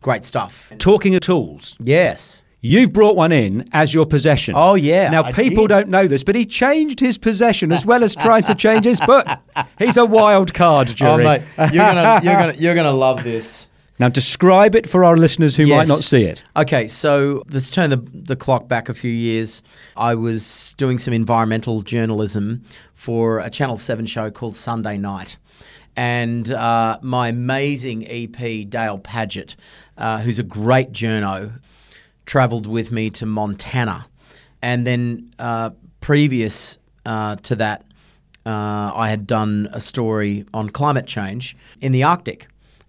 great 0.01 0.23
stuff. 0.25 0.71
Talking 0.79 1.15
of 1.15 1.21
tools, 1.21 1.75
Yes. 1.83 2.43
you've 2.61 2.93
brought 2.93 3.15
one 3.17 3.31
in 3.33 3.67
as 3.73 3.93
your 3.93 4.05
possession. 4.05 4.53
Oh, 4.57 4.75
yeah, 4.75 5.09
Now 5.09 5.23
I 5.23 5.31
people 5.33 5.63
did. 5.67 5.73
don't 5.75 5.89
know 5.89 6.07
this, 6.07 6.23
but 6.23 6.35
he 6.35 6.45
changed 6.45 7.01
his 7.01 7.17
possession 7.17 7.71
as 7.73 7.85
well 7.85 8.03
as 8.05 8.15
trying 8.15 8.43
to 8.43 8.55
change 8.55 8.85
his 8.85 9.01
book. 9.01 9.27
He's 9.77 9.97
a 9.97 10.05
wild 10.05 10.53
card, 10.53 10.89
Oh, 10.91 10.93
Jerry. 10.93 11.23
mate, 11.25 11.41
you're 11.57 11.85
gonna 11.85 12.21
you're 12.23 12.33
gonna 12.39 12.53
you're 12.57 12.75
gonna 12.75 12.91
love 12.91 13.23
this. 13.25 13.69
Now 13.99 14.09
describe 14.09 14.75
it 14.75 14.89
for 14.89 15.03
our 15.03 15.15
listeners 15.15 15.55
who 15.55 15.67
might 15.67 15.87
not 15.87 16.03
see 16.03 16.23
it. 16.23 16.43
Okay, 16.55 16.87
so 16.87 17.43
let's 17.49 17.69
turn 17.69 17.91
the, 17.91 17.97
the 18.13 18.35
clock 18.35 18.67
back 18.67 18.89
a 18.89 18.93
few 18.93 19.11
years. 19.11 19.61
I 19.95 20.15
was 20.15 20.73
doing 20.77 20.97
some 20.97 21.13
environmental 21.13 21.83
journalism 21.83 22.63
for 22.95 23.39
a 23.39 23.49
Channel 23.49 23.77
7 23.77 24.05
show 24.05 24.31
called 24.31 24.55
Sunday 24.55 24.97
Night. 24.97 25.37
And 25.95 26.51
uh, 26.51 26.97
my 27.03 27.27
amazing 27.27 28.07
EP, 28.09 28.67
Dale 28.67 28.97
Paget, 28.97 29.55
uh, 29.97 30.21
who's 30.21 30.39
a 30.39 30.43
great 30.43 30.91
journo, 30.91 31.59
travelled 32.25 32.65
with 32.65 32.91
me 32.91 33.11
to 33.11 33.27
Montana. 33.27 34.07
And 34.63 34.87
then 34.87 35.31
uh, 35.37 35.71
previous 36.01 36.79
uh, 37.05 37.35
to 37.37 37.55
that, 37.57 37.85
uh, 38.45 38.91
I 38.95 39.09
had 39.09 39.27
done 39.27 39.69
a 39.71 39.79
story 39.79 40.45
on 40.53 40.69
climate 40.69 41.05
change 41.05 41.55
in 41.79 41.91
the 41.91 42.03
Arctic 42.03 42.47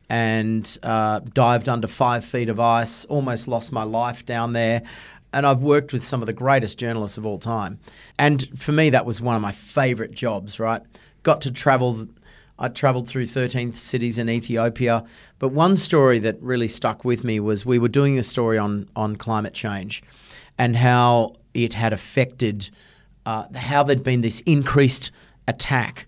and 0.09 0.78
uh, 0.82 1.20
dived 1.32 1.68
under 1.68 1.88
five 1.88 2.24
feet 2.24 2.48
of 2.48 2.61
ice, 2.61 3.05
almost 3.07 3.48
lost 3.48 3.72
my 3.72 3.82
life 3.82 4.24
down 4.24 4.52
there. 4.52 4.82
And 5.32 5.46
I've 5.46 5.62
worked 5.62 5.92
with 5.92 6.02
some 6.02 6.22
of 6.22 6.26
the 6.26 6.32
greatest 6.32 6.78
journalists 6.78 7.18
of 7.18 7.26
all 7.26 7.38
time. 7.38 7.80
And 8.18 8.46
for 8.59 8.72
me, 8.72 8.90
that 8.90 9.05
was 9.05 9.20
one 9.20 9.34
of 9.34 9.42
my 9.42 9.52
favorite 9.52 10.12
jobs, 10.12 10.61
right? 10.61 10.82
Got 11.22 11.40
to 11.42 11.50
travel. 11.50 12.07
I 12.57 12.68
traveled 12.68 13.09
through 13.09 13.26
13 13.26 13.74
cities 13.74 14.16
in 14.16 14.28
Ethiopia. 14.28 15.05
But 15.40 15.48
one 15.48 15.74
story 15.74 16.20
that 16.20 16.40
really 16.40 16.68
stuck 16.68 17.05
with 17.05 17.24
me 17.24 17.40
was 17.40 17.66
we 17.66 17.80
were 17.80 17.88
doing 17.88 18.16
a 18.16 18.22
story 18.22 18.59
on, 18.59 18.88
on 18.94 19.16
climate 19.16 19.55
change 19.55 20.05
and 20.57 20.76
how 20.76 21.34
it 21.52 21.74
had 21.74 21.92
affected, 21.92 22.70
uh, 23.26 23.46
how 23.57 23.82
there'd 23.82 24.05
been 24.05 24.20
this 24.20 24.40
increased 24.42 25.11
attack 25.48 26.07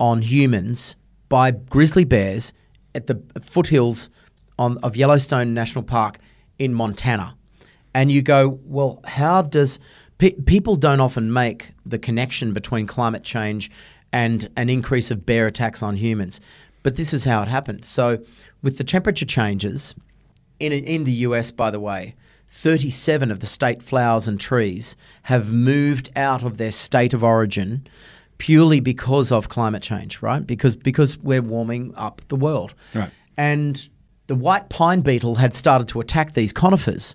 on 0.00 0.22
humans 0.22 0.96
by 1.28 1.50
grizzly 1.50 2.04
bears 2.04 2.52
at 2.96 3.06
the 3.06 3.22
foothills 3.42 4.10
on, 4.58 4.78
of 4.78 4.96
Yellowstone 4.96 5.54
National 5.54 5.84
Park 5.84 6.18
in 6.58 6.74
Montana. 6.74 7.36
And 7.94 8.10
you 8.10 8.22
go, 8.22 8.58
well, 8.64 9.00
how 9.04 9.42
does 9.42 9.78
pe- 10.18 10.32
people 10.32 10.76
don't 10.76 11.00
often 11.00 11.32
make 11.32 11.70
the 11.84 11.98
connection 11.98 12.52
between 12.52 12.86
climate 12.86 13.22
change 13.22 13.70
and 14.12 14.48
an 14.56 14.68
increase 14.68 15.10
of 15.10 15.24
bear 15.24 15.46
attacks 15.46 15.82
on 15.82 15.96
humans? 15.96 16.40
But 16.82 16.96
this 16.96 17.12
is 17.12 17.24
how 17.24 17.42
it 17.42 17.48
happened. 17.48 17.84
So, 17.84 18.18
with 18.62 18.78
the 18.78 18.84
temperature 18.84 19.24
changes, 19.24 19.94
in, 20.58 20.72
in 20.72 21.04
the 21.04 21.12
US, 21.12 21.50
by 21.50 21.70
the 21.70 21.80
way, 21.80 22.14
37 22.48 23.30
of 23.30 23.40
the 23.40 23.46
state 23.46 23.82
flowers 23.82 24.28
and 24.28 24.38
trees 24.38 24.96
have 25.24 25.52
moved 25.52 26.10
out 26.16 26.42
of 26.42 26.56
their 26.56 26.70
state 26.70 27.12
of 27.12 27.24
origin 27.24 27.86
purely 28.38 28.80
because 28.80 29.32
of 29.32 29.48
climate 29.48 29.82
change, 29.82 30.22
right? 30.22 30.46
Because 30.46 30.76
because 30.76 31.18
we're 31.18 31.42
warming 31.42 31.94
up 31.96 32.22
the 32.28 32.36
world. 32.36 32.74
Right. 32.94 33.10
And 33.36 33.88
the 34.26 34.34
white 34.34 34.68
pine 34.68 35.00
beetle 35.00 35.36
had 35.36 35.54
started 35.54 35.88
to 35.88 36.00
attack 36.00 36.32
these 36.32 36.52
conifers. 36.52 37.14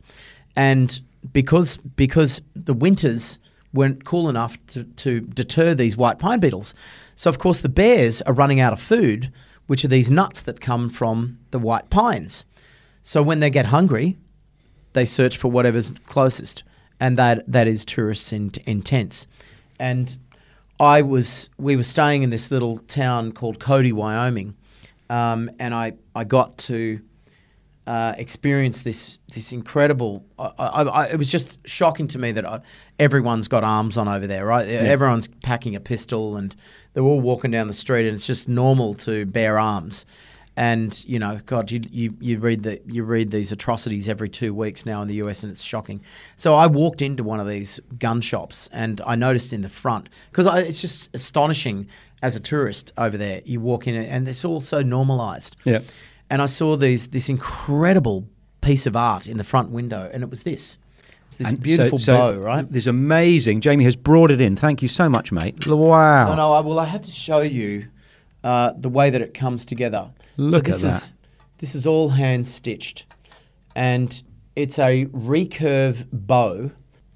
And 0.55 0.99
because 1.33 1.77
because 1.77 2.41
the 2.55 2.73
winters 2.73 3.39
weren't 3.73 4.03
cool 4.03 4.27
enough 4.27 4.57
to, 4.67 4.83
to 4.83 5.21
deter 5.21 5.73
these 5.73 5.95
white 5.95 6.19
pine 6.19 6.39
beetles. 6.39 6.75
So 7.15 7.29
of 7.29 7.39
course 7.39 7.61
the 7.61 7.69
bears 7.69 8.21
are 8.23 8.33
running 8.33 8.59
out 8.59 8.73
of 8.73 8.81
food, 8.81 9.31
which 9.67 9.85
are 9.85 9.87
these 9.87 10.11
nuts 10.11 10.41
that 10.41 10.59
come 10.59 10.89
from 10.89 11.39
the 11.51 11.59
white 11.59 11.89
pines. 11.89 12.45
So 13.01 13.23
when 13.23 13.39
they 13.39 13.49
get 13.49 13.67
hungry, 13.67 14.17
they 14.93 15.05
search 15.05 15.37
for 15.37 15.49
whatever's 15.49 15.91
closest, 16.05 16.63
and 16.99 17.17
that 17.17 17.49
that 17.49 17.67
is 17.67 17.85
tourists 17.85 18.33
in, 18.33 18.51
in 18.65 18.81
tents. 18.81 19.25
And 19.79 20.17
I 20.81 21.03
was 21.03 21.51
we 21.59 21.75
were 21.75 21.83
staying 21.83 22.23
in 22.23 22.31
this 22.31 22.49
little 22.49 22.79
town 22.79 23.33
called 23.33 23.59
Cody, 23.59 23.93
Wyoming, 23.93 24.55
um, 25.11 25.51
and 25.59 25.75
I 25.75 25.93
I 26.15 26.23
got 26.23 26.57
to 26.59 26.99
uh, 27.85 28.15
experience 28.17 28.81
this 28.81 29.19
this 29.31 29.53
incredible. 29.53 30.25
I, 30.39 30.51
I, 30.57 30.81
I, 30.81 31.05
it 31.09 31.17
was 31.17 31.31
just 31.31 31.59
shocking 31.67 32.07
to 32.09 32.17
me 32.17 32.31
that 32.31 32.47
I, 32.47 32.61
everyone's 32.97 33.47
got 33.47 33.63
arms 33.63 33.95
on 33.95 34.07
over 34.07 34.25
there, 34.25 34.43
right? 34.43 34.67
Everyone's 34.67 35.27
packing 35.43 35.75
a 35.75 35.79
pistol, 35.79 36.35
and 36.35 36.55
they're 36.93 37.03
all 37.03 37.21
walking 37.21 37.51
down 37.51 37.67
the 37.67 37.73
street, 37.73 38.07
and 38.07 38.15
it's 38.15 38.25
just 38.25 38.49
normal 38.49 38.95
to 38.95 39.27
bear 39.27 39.59
arms. 39.59 40.07
And 40.61 41.03
you 41.05 41.17
know, 41.17 41.39
God, 41.47 41.71
you, 41.71 41.81
you 41.89 42.13
you 42.19 42.37
read 42.37 42.61
the 42.61 42.79
you 42.85 43.03
read 43.03 43.31
these 43.31 43.51
atrocities 43.51 44.07
every 44.07 44.29
two 44.29 44.53
weeks 44.53 44.85
now 44.85 45.01
in 45.01 45.07
the 45.07 45.15
US, 45.15 45.41
and 45.41 45.51
it's 45.51 45.63
shocking. 45.63 46.01
So 46.35 46.53
I 46.53 46.67
walked 46.67 47.01
into 47.01 47.23
one 47.23 47.39
of 47.39 47.47
these 47.47 47.79
gun 47.97 48.21
shops, 48.21 48.69
and 48.71 49.01
I 49.07 49.15
noticed 49.15 49.53
in 49.53 49.61
the 49.61 49.69
front 49.69 50.07
because 50.29 50.45
it's 50.67 50.79
just 50.79 51.09
astonishing 51.15 51.87
as 52.21 52.35
a 52.35 52.39
tourist 52.39 52.93
over 52.95 53.17
there. 53.17 53.41
You 53.43 53.59
walk 53.59 53.87
in, 53.87 53.95
and 53.95 54.27
it's 54.27 54.45
all 54.45 54.61
so 54.61 54.83
normalized 54.83 55.55
Yeah. 55.63 55.79
and 56.29 56.43
I 56.43 56.45
saw 56.45 56.75
these 56.77 57.07
this 57.07 57.27
incredible 57.27 58.27
piece 58.61 58.85
of 58.85 58.95
art 58.95 59.25
in 59.25 59.37
the 59.39 59.43
front 59.43 59.71
window, 59.71 60.11
and 60.13 60.21
it 60.21 60.29
was 60.29 60.43
this, 60.43 60.77
this 61.39 61.47
And 61.49 61.57
so- 61.57 61.63
beautiful 61.63 61.97
so 61.97 62.15
bow, 62.17 62.37
right? 62.37 62.69
This 62.71 62.85
amazing. 62.85 63.61
Jamie 63.61 63.85
has 63.85 63.95
brought 63.95 64.29
it 64.29 64.39
in. 64.39 64.55
Thank 64.55 64.83
you 64.83 64.87
so 64.89 65.09
much, 65.09 65.31
mate. 65.31 65.65
Wow. 65.65 66.27
No, 66.29 66.35
no. 66.35 66.53
I, 66.53 66.59
well, 66.59 66.77
I 66.77 66.85
had 66.85 67.03
to 67.05 67.11
show 67.11 67.39
you 67.39 67.87
uh, 68.43 68.73
the 68.77 68.89
way 68.89 69.09
that 69.09 69.21
it 69.21 69.33
comes 69.33 69.65
together. 69.65 70.11
Look 70.37 70.67
so 70.67 70.71
this 70.71 70.83
at 70.83 70.93
is 70.93 71.13
this 71.57 71.75
is 71.75 71.87
all 71.87 72.09
hand 72.09 72.47
stitched, 72.47 73.05
and 73.75 74.21
it's 74.55 74.79
a 74.79 75.05
recurve 75.07 76.07
bow, 76.11 76.71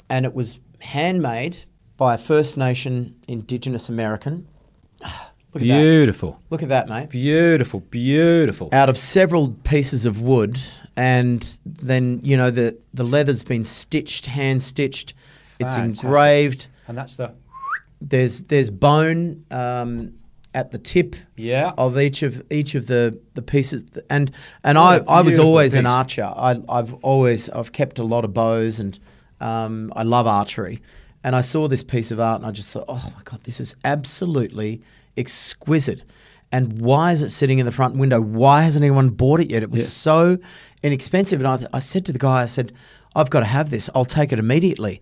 and 0.10 0.26
it 0.26 0.34
was 0.34 0.60
handmade 0.80 1.58
by 1.98 2.16
a 2.16 2.18
First 2.18 2.58
Nation 2.58 3.16
Indigenous 3.28 3.90
American. 3.90 4.48
Look 5.02 5.64
at 5.64 5.68
that! 5.70 5.82
Beautiful. 5.82 6.42
Look 6.50 6.64
at 6.64 6.70
that, 6.70 6.90
mate. 6.90 7.10
Beautiful. 7.10 7.80
Beautiful. 7.80 8.70
out 8.74 8.90
of 8.90 8.98
several 8.98 9.52
pieces 9.64 10.06
of 10.06 10.22
wood, 10.22 10.60
and 10.98 11.58
then 11.66 12.20
you 12.24 12.36
know 12.36 12.52
the 12.52 12.78
the 12.94 13.06
leather's 13.06 13.44
been 13.44 13.64
stitched, 13.64 14.26
hand 14.26 14.62
stitched. 14.62 15.14
It's 15.60 15.78
engraved. 15.78 16.68
And 16.88 16.98
that's 16.98 17.16
the. 17.16 17.34
There's 18.02 18.44
there's 18.44 18.70
bone 18.70 19.46
um, 19.50 20.16
at 20.56 20.72
the 20.72 20.80
tip 20.80 21.16
Yeah. 21.36 21.74
of 21.78 22.00
each 22.00 22.24
of 22.24 22.42
each 22.50 22.74
of 22.76 22.88
the, 22.88 23.20
the 23.36 23.42
pieces, 23.44 23.84
and 24.10 24.32
and 24.64 24.78
What 24.80 25.08
I, 25.08 25.18
I 25.20 25.22
was 25.22 25.38
always 25.38 25.76
an 25.76 25.86
archer. 25.86 26.24
I, 26.24 26.60
I've 26.68 26.94
always 27.04 27.50
I've 27.50 27.72
kept 27.72 28.00
a 28.00 28.04
lot 28.04 28.26
of 28.26 28.34
bows, 28.34 28.80
and 28.80 28.98
um, 29.40 29.94
I 29.96 30.04
love 30.04 30.26
archery. 30.26 30.82
And 31.24 31.36
I 31.36 31.42
saw 31.42 31.68
this 31.68 31.84
piece 31.84 32.12
of 32.12 32.20
art, 32.20 32.42
and 32.42 32.46
I 32.48 32.52
just 32.52 32.70
thought, 32.72 32.86
oh 32.88 33.12
my 33.16 33.22
god, 33.24 33.44
this 33.44 33.60
is 33.60 33.76
absolutely 33.84 34.82
exquisite. 35.18 36.04
And 36.52 36.80
why 36.80 37.12
is 37.12 37.22
it 37.22 37.30
sitting 37.30 37.60
in 37.60 37.66
the 37.66 37.72
front 37.72 37.96
window? 37.96 38.22
Why 38.22 38.62
hasn't 38.62 38.84
anyone 38.86 39.10
bought 39.10 39.40
it 39.42 39.50
yet? 39.50 39.64
It 39.64 39.72
was 39.72 39.82
Yeah. 39.82 39.88
so 39.88 40.38
inexpensive. 40.84 41.40
And 41.44 41.48
I, 41.48 41.68
I 41.74 41.80
said 41.80 42.06
to 42.06 42.12
the 42.14 42.20
guy, 42.20 42.44
I 42.44 42.46
said, 42.46 42.72
I've 43.16 43.30
got 43.30 43.40
to 43.40 43.46
have 43.48 43.70
this. 43.72 43.90
I'll 43.96 44.06
take 44.06 44.32
it 44.32 44.40
immediately. 44.40 45.02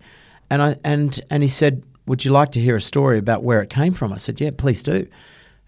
And 0.50 0.62
I 0.62 0.76
and 0.82 1.20
and 1.30 1.42
he 1.42 1.48
said, 1.48 1.82
Would 2.06 2.24
you 2.24 2.30
like 2.32 2.50
to 2.52 2.60
hear 2.60 2.76
a 2.76 2.80
story 2.80 3.18
about 3.18 3.42
where 3.44 3.60
it 3.62 3.70
came 3.70 3.92
from? 3.92 4.12
I 4.12 4.16
said, 4.16 4.40
Yeah, 4.40 4.50
please 4.56 4.82
do. 4.82 5.06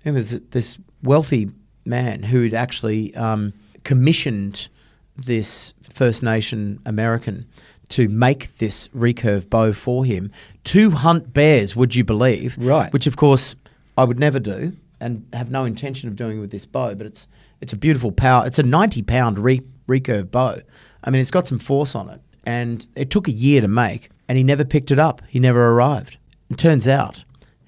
It 0.07 0.13
was 0.13 0.31
this 0.31 0.79
wealthy 1.03 1.51
man 1.85 2.23
who 2.23 2.45
had 2.45 2.55
actually 2.55 3.13
um, 3.17 3.53
commissioned 3.83 4.69
this 5.17 5.75
First 5.83 6.23
Nation 6.23 6.79
American 6.87 7.45
to 7.89 8.09
make 8.09 8.57
this 8.59 8.87
recurve 8.89 9.51
bow 9.51 9.73
for 9.73 10.05
him 10.05 10.31
to 10.63 10.91
hunt 10.91 11.35
bears, 11.35 11.75
would 11.75 11.97
you 11.97 12.05
believe? 12.05 12.57
Right. 12.57 12.93
Which, 12.93 13.09
of 13.09 13.17
course, 13.17 13.57
I 13.99 14.05
would 14.05 14.19
never 14.19 14.39
do 14.39 14.77
and 15.01 15.27
have 15.33 15.51
no 15.51 15.65
intention 15.65 16.09
of 16.09 16.15
doing 16.15 16.41
with 16.41 16.53
this 16.53 16.67
bow, 16.67 16.95
but 16.95 17.07
it's 17.09 17.27
it's 17.61 17.73
a 17.73 17.77
beautiful 17.77 18.13
power. 18.13 18.47
It's 18.47 18.61
a 18.61 18.63
90 18.63 19.03
pound 19.03 19.41
re- 19.41 19.63
recurve 19.89 20.31
bow. 20.31 20.61
I 21.03 21.11
mean, 21.11 21.21
it's 21.21 21.33
got 21.33 21.49
some 21.49 21.59
force 21.59 21.97
on 21.97 22.11
it. 22.11 22.21
And 22.45 22.87
it 22.95 23.11
took 23.11 23.27
a 23.27 23.33
year 23.33 23.61
to 23.61 23.67
make, 23.67 24.11
and 24.29 24.39
he 24.39 24.45
never 24.45 24.65
picked 24.65 24.93
it 24.93 25.01
up. 25.01 25.21
He 25.27 25.41
never 25.41 25.71
arrived. 25.71 26.19
It 26.49 26.59
turns 26.59 26.87
out 26.87 27.25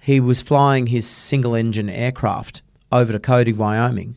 he 0.08 0.20
was 0.20 0.40
flying 0.40 0.86
his 0.86 1.06
single 1.06 1.54
engine 1.54 1.90
aircraft 1.90 2.62
over 2.90 3.12
to 3.12 3.18
Cody, 3.18 3.52
Wyoming, 3.52 4.14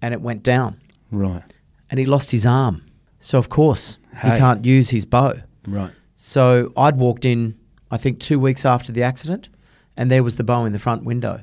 and 0.00 0.14
it 0.14 0.22
went 0.22 0.42
down 0.42 0.80
Right. 1.12 1.42
and 1.90 2.00
he 2.00 2.06
lost 2.06 2.30
his 2.30 2.46
arm. 2.46 2.76
So, 3.20 3.38
of 3.38 3.48
course, 3.50 3.98
Hey. 4.16 4.32
he 4.32 4.38
can't 4.38 4.64
use 4.64 4.88
his 4.90 5.04
bow. 5.04 5.34
Right. 5.66 5.90
So, 6.16 6.72
I'd 6.76 6.96
walked 6.96 7.24
in, 7.26 7.54
I 7.90 7.98
think, 7.98 8.20
two 8.20 8.38
weeks 8.40 8.64
after 8.64 8.90
the 8.90 9.02
accident, 9.02 9.48
and 9.98 10.10
there 10.10 10.22
was 10.22 10.36
the 10.36 10.44
bow 10.44 10.64
in 10.64 10.72
the 10.72 10.78
front 10.78 11.04
window. 11.04 11.42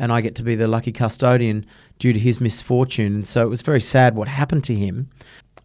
and 0.00 0.12
I 0.12 0.20
get 0.20 0.36
to 0.36 0.44
be 0.44 0.54
the 0.54 0.68
lucky 0.68 0.92
custodian 0.92 1.66
due 1.98 2.12
to 2.12 2.20
his 2.20 2.40
misfortune. 2.40 3.14
And 3.16 3.26
so 3.26 3.42
it 3.44 3.48
was 3.48 3.62
very 3.62 3.80
sad 3.80 4.14
what 4.14 4.28
happened 4.28 4.62
to 4.70 4.74
him. 4.76 5.08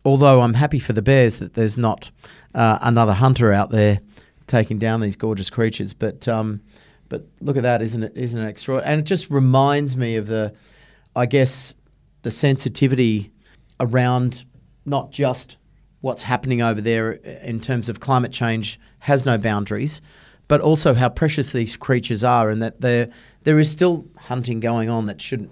Although 0.04 0.42
I'm 0.42 0.56
happy 0.56 0.80
for 0.80 0.92
the 0.94 1.04
bears 1.04 1.38
that 1.38 1.54
there's 1.54 1.78
not 1.78 2.10
uh, 2.56 2.80
another 2.82 3.14
hunter 3.14 3.54
out 3.54 3.70
there 3.70 4.00
taking 4.48 4.80
down 4.80 5.02
these 5.02 5.16
gorgeous 5.16 5.52
creatures. 5.52 5.94
But 5.94 6.28
um, 6.28 6.62
but 7.14 7.28
look 7.42 7.58
at 7.58 7.62
that, 7.62 7.80
isn't 7.84 8.02
it? 8.02 8.14
Isn't 8.16 8.42
it 8.42 8.48
extraordinary? 8.48 8.92
And 8.92 9.00
it 9.00 9.04
just 9.04 9.30
reminds 9.30 9.96
me 9.96 10.16
of 10.16 10.26
the, 10.26 10.52
I 11.16 11.28
guess, 11.28 11.76
the 12.24 12.32
sensitivity 12.32 13.32
around 13.80 14.46
not 14.84 15.12
just 15.12 15.58
what's 16.02 16.24
happening 16.24 16.64
over 16.64 16.82
there 16.82 17.12
in 17.12 17.62
terms 17.62 17.88
of 17.88 18.00
climate 18.00 18.32
change 18.32 18.80
has 18.98 19.28
no 19.28 19.38
boundaries, 19.38 20.02
but 20.48 20.60
also 20.60 20.96
how 20.96 21.08
precious 21.08 21.52
these 21.52 21.78
creatures 21.78 22.24
are, 22.24 22.50
and 22.50 22.64
that 22.64 22.82
there 22.82 23.12
there 23.44 23.60
is 23.60 23.70
still 23.70 24.06
hunting 24.18 24.60
going 24.60 24.90
on 24.90 25.06
that 25.06 25.22
shouldn't 25.22 25.52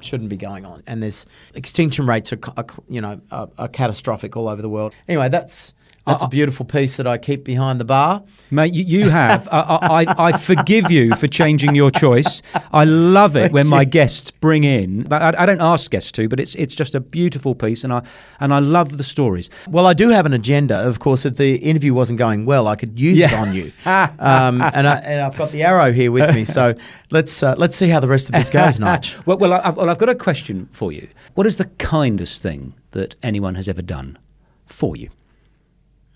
shouldn't 0.00 0.30
be 0.30 0.36
going 0.36 0.66
on, 0.66 0.82
and 0.88 1.00
there's 1.00 1.26
extinction 1.54 2.06
rates 2.06 2.32
are, 2.32 2.40
are 2.56 2.66
you 2.88 3.00
know 3.00 3.20
are, 3.30 3.48
are 3.56 3.68
catastrophic 3.68 4.36
all 4.36 4.48
over 4.48 4.60
the 4.60 4.68
world. 4.68 4.92
Anyway, 5.06 5.28
that's 5.28 5.74
that's 6.08 6.24
a 6.24 6.28
beautiful 6.38 6.64
piece 6.64 6.96
that 6.96 7.06
I 7.06 7.18
keep 7.18 7.44
behind 7.44 7.80
the 7.80 7.84
bar. 7.84 8.22
Mate, 8.50 8.74
you, 8.74 8.84
you 8.84 9.10
have. 9.10 9.46
I, 9.52 10.04
I, 10.06 10.26
I 10.28 10.32
forgive 10.32 10.90
you 10.90 11.14
for 11.14 11.26
changing 11.26 11.74
your 11.74 11.90
choice. 11.90 12.42
I 12.72 12.84
love 12.84 13.36
it 13.36 13.52
when 13.52 13.66
my 13.66 13.84
guests 13.84 14.30
bring 14.30 14.64
in. 14.64 15.10
I, 15.12 15.34
I, 15.42 15.46
don't 15.46 15.60
ask 15.60 15.90
guests 15.90 16.10
to, 16.12 16.28
but 16.28 16.40
it's 16.40 16.54
it's 16.54 16.74
just 16.74 16.94
a 16.94 17.00
beautiful 17.00 17.54
piece, 17.54 17.84
and 17.84 17.92
I 17.92 18.02
and 18.40 18.54
I 18.54 18.58
love 18.58 18.96
the 18.96 19.04
stories. 19.04 19.50
Well, 19.68 19.86
I 19.86 19.92
do 19.92 20.08
have 20.08 20.24
an 20.24 20.32
agenda. 20.32 20.76
Of 20.76 20.98
course, 20.98 21.26
if 21.26 21.36
the 21.36 21.56
interview 21.56 21.92
wasn't 21.92 22.18
going 22.18 22.46
well, 22.46 22.66
I 22.66 22.76
could 22.76 22.98
use 22.98 23.18
yeah. 23.18 23.26
it 23.26 23.34
on 23.34 23.54
you. 23.54 23.72
um, 23.84 24.62
and 24.62 24.88
I 24.88 24.96
and 25.04 25.20
I've 25.20 25.36
got 25.36 25.52
the 25.52 25.62
arrow 25.62 25.92
here 25.92 26.10
with 26.10 26.34
me, 26.34 26.44
so 26.44 26.74
let's 27.10 27.42
uh, 27.42 27.54
let's 27.58 27.76
see 27.76 27.88
how 27.88 28.00
the 28.00 28.08
rest 28.08 28.28
of 28.28 28.32
this 28.32 28.50
goes, 28.50 28.78
Nige. 28.78 29.24
well, 29.26 29.36
well, 29.36 29.52
I've, 29.52 29.76
well, 29.76 29.90
I've 29.90 29.98
got 29.98 30.08
a 30.08 30.14
question 30.14 30.68
for 30.72 30.90
you. 30.90 31.08
What 31.34 31.46
is 31.46 31.56
the 31.56 31.66
kindest 31.78 32.42
thing 32.42 32.74
that 32.92 33.14
anyone 33.22 33.54
has 33.56 33.68
ever 33.68 33.82
done 33.82 34.18
for 34.66 34.96
you? 34.96 35.10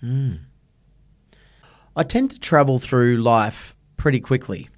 Mm. 0.03 0.39
I 1.95 2.03
tend 2.03 2.31
to 2.31 2.39
travel 2.39 2.79
through 2.79 3.17
life 3.17 3.75
pretty 3.97 4.19
quickly. 4.19 4.69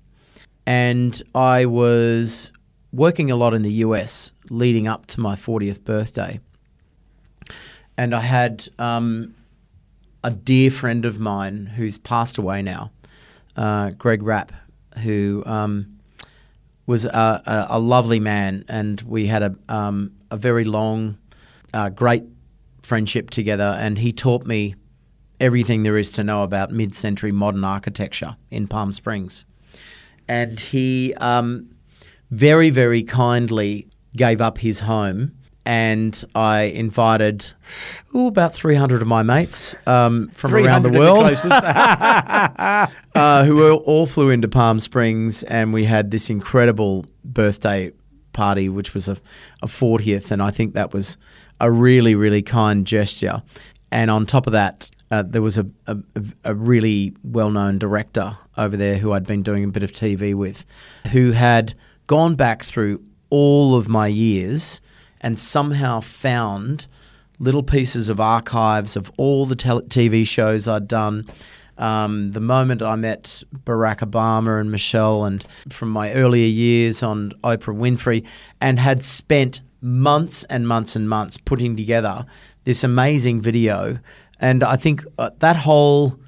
And 0.67 1.21
I 1.33 1.65
was 1.65 2.51
working 2.91 3.31
a 3.31 3.35
lot 3.35 3.53
in 3.53 3.61
the 3.61 3.71
US 3.73 4.31
leading 4.49 4.87
up 4.87 5.05
to 5.07 5.19
my 5.19 5.35
40th 5.35 5.83
birthday. 5.83 6.39
And 7.97 8.13
I 8.13 8.19
had 8.19 8.67
um, 8.77 9.35
a 10.23 10.31
dear 10.31 10.69
friend 10.69 11.05
of 11.05 11.19
mine 11.19 11.65
who's 11.65 11.97
passed 11.97 12.37
away 12.37 12.61
now, 12.61 12.91
uh, 13.55 13.91
Greg 13.91 14.21
Rapp, 14.21 14.51
who 14.99 15.43
um, 15.45 15.99
was 16.85 17.05
a, 17.05 17.09
a, 17.69 17.77
a, 17.77 17.79
lovely 17.79 18.19
man. 18.19 18.65
And 18.67 18.99
we 19.01 19.27
had 19.27 19.43
a, 19.43 19.55
um, 19.69 20.11
a 20.29 20.37
very 20.37 20.65
long, 20.65 21.17
uh, 21.73 21.89
great 21.89 22.23
friendship 22.81 23.29
together. 23.29 23.77
And 23.79 23.97
he 23.97 24.11
taught 24.11 24.45
me 24.45 24.75
everything 25.39 25.83
there 25.83 25.97
is 25.97 26.11
to 26.11 26.23
know 26.23 26.43
about 26.43 26.71
mid 26.71 26.95
century 26.95 27.31
modern 27.31 27.63
architecture 27.63 28.35
in 28.51 28.67
Palm 28.67 28.91
Springs. 28.91 29.45
And 30.27 30.59
he 30.59 31.13
um, 31.15 31.75
very, 32.31 32.69
very 32.69 33.03
kindly 33.03 33.87
gave 34.15 34.41
up 34.41 34.57
his 34.57 34.81
home. 34.81 35.33
And 35.67 36.23
I 36.35 36.63
invited 36.63 37.51
ooh, 38.15 38.27
about 38.27 38.53
300 38.53 39.01
of 39.01 39.07
my 39.07 39.23
mates 39.23 39.75
um, 39.87 40.27
from 40.29 40.53
around 40.53 40.83
the 40.83 40.91
world 40.91 41.25
the 41.25 42.89
uh, 43.15 43.45
who 43.45 43.73
all 43.73 44.05
flew 44.05 44.29
into 44.29 44.47
Palm 44.47 44.79
Springs. 44.79 45.41
And 45.43 45.73
we 45.73 45.85
had 45.85 46.11
this 46.11 46.29
incredible 46.29 47.07
birthday 47.23 47.91
party, 48.31 48.69
which 48.69 48.93
was 48.93 49.09
a, 49.09 49.17
a 49.63 49.67
40th. 49.67 50.29
And 50.29 50.43
I 50.43 50.51
think 50.51 50.75
that 50.75 50.93
was 50.93 51.17
a 51.59 51.71
really, 51.71 52.13
really 52.13 52.43
kind 52.43 52.85
gesture. 52.85 53.41
And 53.91 54.11
on 54.11 54.27
top 54.27 54.45
of 54.45 54.53
that, 54.53 54.91
uh, 55.11 55.23
there 55.23 55.41
was 55.41 55.57
a, 55.57 55.67
a, 55.87 55.97
a 56.43 56.55
really 56.55 57.13
well 57.23 57.51
known 57.51 57.77
director 57.77 58.37
over 58.57 58.75
there 58.75 58.97
who 58.97 59.11
I'd 59.13 59.27
been 59.27 59.43
doing 59.43 59.63
a 59.63 59.67
bit 59.67 59.83
of 59.83 59.91
TV 59.91 60.33
with, 60.33 60.65
who 61.11 61.31
had 61.31 61.73
gone 62.07 62.35
back 62.35 62.63
through 62.63 63.03
all 63.29 63.75
of 63.75 63.87
my 63.87 64.07
years 64.07 64.81
and 65.21 65.39
somehow 65.39 65.99
found 65.99 66.87
little 67.39 67.63
pieces 67.63 68.09
of 68.09 68.19
archives 68.19 68.95
of 68.95 69.11
all 69.17 69.45
the 69.45 69.55
tele- 69.55 69.83
TV 69.83 70.25
shows 70.25 70.67
I'd 70.67 70.87
done. 70.87 71.27
Um, 71.77 72.29
the 72.31 72.39
moment 72.39 72.81
I 72.81 72.95
met 72.95 73.43
Barack 73.65 73.99
Obama 73.99 74.61
and 74.61 74.71
Michelle, 74.71 75.25
and 75.25 75.45
from 75.69 75.89
my 75.89 76.13
earlier 76.13 76.47
years 76.47 77.03
on 77.03 77.31
Oprah 77.43 77.75
Winfrey, 77.75 78.25
and 78.61 78.79
had 78.79 79.03
spent 79.03 79.61
months 79.81 80.45
and 80.45 80.67
months 80.67 80.95
and 80.95 81.09
months 81.09 81.37
putting 81.37 81.75
together 81.75 82.25
this 82.63 82.83
amazing 82.83 83.41
video 83.41 83.99
and 84.39 84.63
I 84.63 84.75
think 84.75 85.05
uh, 85.17 85.29
that 85.39 85.55
whole, 85.55 86.19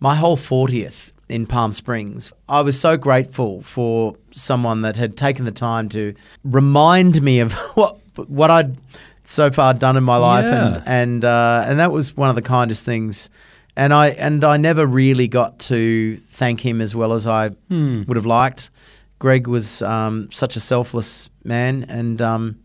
my 0.00 0.14
whole 0.14 0.36
40th 0.36 1.12
in 1.28 1.46
Palm 1.46 1.72
Springs, 1.72 2.32
I 2.48 2.60
was 2.60 2.78
so 2.80 2.96
grateful 2.96 3.62
for 3.62 4.16
someone 4.30 4.82
that 4.82 4.96
had 4.96 5.16
taken 5.16 5.44
the 5.44 5.52
time 5.52 5.88
to 5.90 6.14
remind 6.44 7.22
me 7.22 7.40
of 7.40 7.52
what 7.74 7.98
what 8.28 8.50
I'd 8.50 8.78
so 9.24 9.50
far 9.50 9.74
done 9.74 9.96
in 9.96 10.04
my 10.04 10.16
life, 10.16 10.44
yeah. 10.44 10.66
and 10.66 10.82
and 10.86 11.24
uh, 11.24 11.64
and 11.66 11.80
that 11.80 11.92
was 11.92 12.16
one 12.16 12.28
of 12.28 12.36
the 12.36 12.42
kindest 12.42 12.84
things. 12.84 13.30
And 13.76 13.92
I 13.92 14.08
and 14.08 14.42
I 14.44 14.56
never 14.56 14.86
really 14.86 15.28
got 15.28 15.58
to 15.60 16.16
thank 16.16 16.64
him 16.64 16.80
as 16.80 16.94
well 16.94 17.12
as 17.12 17.26
I 17.26 17.50
hmm. 17.50 18.04
would 18.06 18.16
have 18.16 18.26
liked. 18.26 18.70
Greg 19.18 19.46
was 19.46 19.82
um, 19.82 20.30
such 20.30 20.56
a 20.56 20.60
selfless 20.60 21.30
man, 21.44 21.84
and 21.88 22.22
um, 22.22 22.58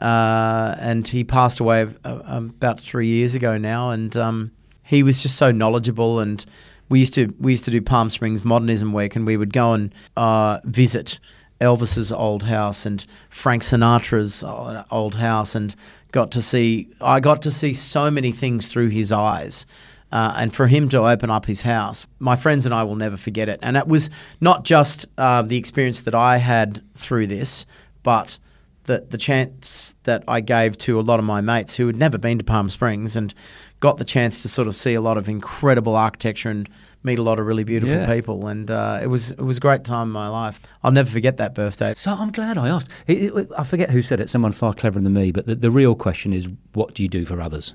uh, 0.00 0.74
and 0.78 1.06
he 1.06 1.24
passed 1.24 1.60
away 1.60 1.88
uh, 2.04 2.20
about 2.26 2.80
three 2.80 3.08
years 3.08 3.34
ago 3.34 3.56
now. 3.56 3.90
And 3.90 4.16
um, 4.16 4.52
he 4.82 5.02
was 5.02 5.22
just 5.22 5.36
so 5.36 5.50
knowledgeable. 5.50 6.20
And 6.20 6.44
we 6.88 6.98
used 6.98 7.14
to 7.14 7.34
we 7.38 7.52
used 7.52 7.64
to 7.64 7.70
do 7.70 7.80
Palm 7.80 8.10
Springs 8.10 8.44
Modernism 8.44 8.92
Week, 8.92 9.16
and 9.16 9.26
we 9.26 9.36
would 9.36 9.52
go 9.52 9.72
and 9.72 9.94
uh, 10.16 10.60
visit 10.64 11.18
Elvis's 11.60 12.12
old 12.12 12.44
house 12.44 12.84
and 12.84 13.04
Frank 13.30 13.62
Sinatra's 13.62 14.44
old 14.90 15.14
house, 15.16 15.54
and 15.54 15.74
got 16.12 16.30
to 16.32 16.42
see 16.42 16.88
I 17.00 17.20
got 17.20 17.42
to 17.42 17.50
see 17.50 17.72
so 17.72 18.10
many 18.10 18.32
things 18.32 18.68
through 18.68 18.88
his 18.88 19.12
eyes. 19.12 19.66
Uh, 20.12 20.32
and 20.36 20.54
for 20.54 20.68
him 20.68 20.88
to 20.88 21.04
open 21.04 21.28
up 21.28 21.46
his 21.46 21.62
house, 21.62 22.06
my 22.20 22.36
friends 22.36 22.64
and 22.64 22.72
I 22.72 22.84
will 22.84 22.94
never 22.94 23.16
forget 23.16 23.48
it. 23.48 23.58
And 23.62 23.76
it 23.76 23.88
was 23.88 24.10
not 24.40 24.62
just 24.62 25.06
uh, 25.18 25.42
the 25.42 25.56
experience 25.56 26.02
that 26.02 26.14
I 26.14 26.36
had 26.36 26.84
through 26.94 27.26
this, 27.26 27.66
but 28.04 28.38
the 28.84 29.06
the 29.08 29.18
chance 29.18 29.96
that 30.04 30.24
I 30.28 30.40
gave 30.40 30.78
to 30.78 30.98
a 30.98 31.02
lot 31.02 31.18
of 31.18 31.24
my 31.24 31.40
mates 31.40 31.76
who 31.76 31.86
had 31.86 31.96
never 31.96 32.18
been 32.18 32.38
to 32.38 32.44
Palm 32.44 32.68
Springs 32.68 33.16
and 33.16 33.34
got 33.80 33.98
the 33.98 34.04
chance 34.04 34.42
to 34.42 34.48
sort 34.48 34.68
of 34.68 34.74
see 34.74 34.94
a 34.94 35.00
lot 35.00 35.18
of 35.18 35.28
incredible 35.28 35.94
architecture 35.96 36.48
and 36.48 36.68
meet 37.02 37.18
a 37.18 37.22
lot 37.22 37.38
of 37.38 37.46
really 37.46 37.64
beautiful 37.64 37.96
yeah. 37.96 38.06
people, 38.06 38.46
and 38.46 38.70
uh, 38.70 38.98
it 39.02 39.08
was 39.08 39.32
it 39.32 39.40
was 39.40 39.58
a 39.58 39.60
great 39.60 39.84
time 39.84 40.08
in 40.08 40.12
my 40.12 40.28
life. 40.28 40.60
I'll 40.82 40.92
never 40.92 41.10
forget 41.10 41.36
that 41.38 41.54
birthday. 41.54 41.94
So 41.94 42.12
I'm 42.12 42.30
glad 42.30 42.56
I 42.58 42.68
asked. 42.68 42.90
It, 43.06 43.34
it, 43.34 43.48
I 43.56 43.64
forget 43.64 43.90
who 43.90 44.02
said 44.02 44.20
it. 44.20 44.28
Someone 44.30 44.52
far 44.52 44.74
cleverer 44.74 45.02
than 45.02 45.12
me. 45.12 45.32
But 45.32 45.46
the, 45.46 45.54
the 45.54 45.70
real 45.70 45.94
question 45.94 46.32
is, 46.32 46.48
what 46.72 46.94
do 46.94 47.02
you 47.02 47.08
do 47.08 47.24
for 47.24 47.40
others? 47.40 47.74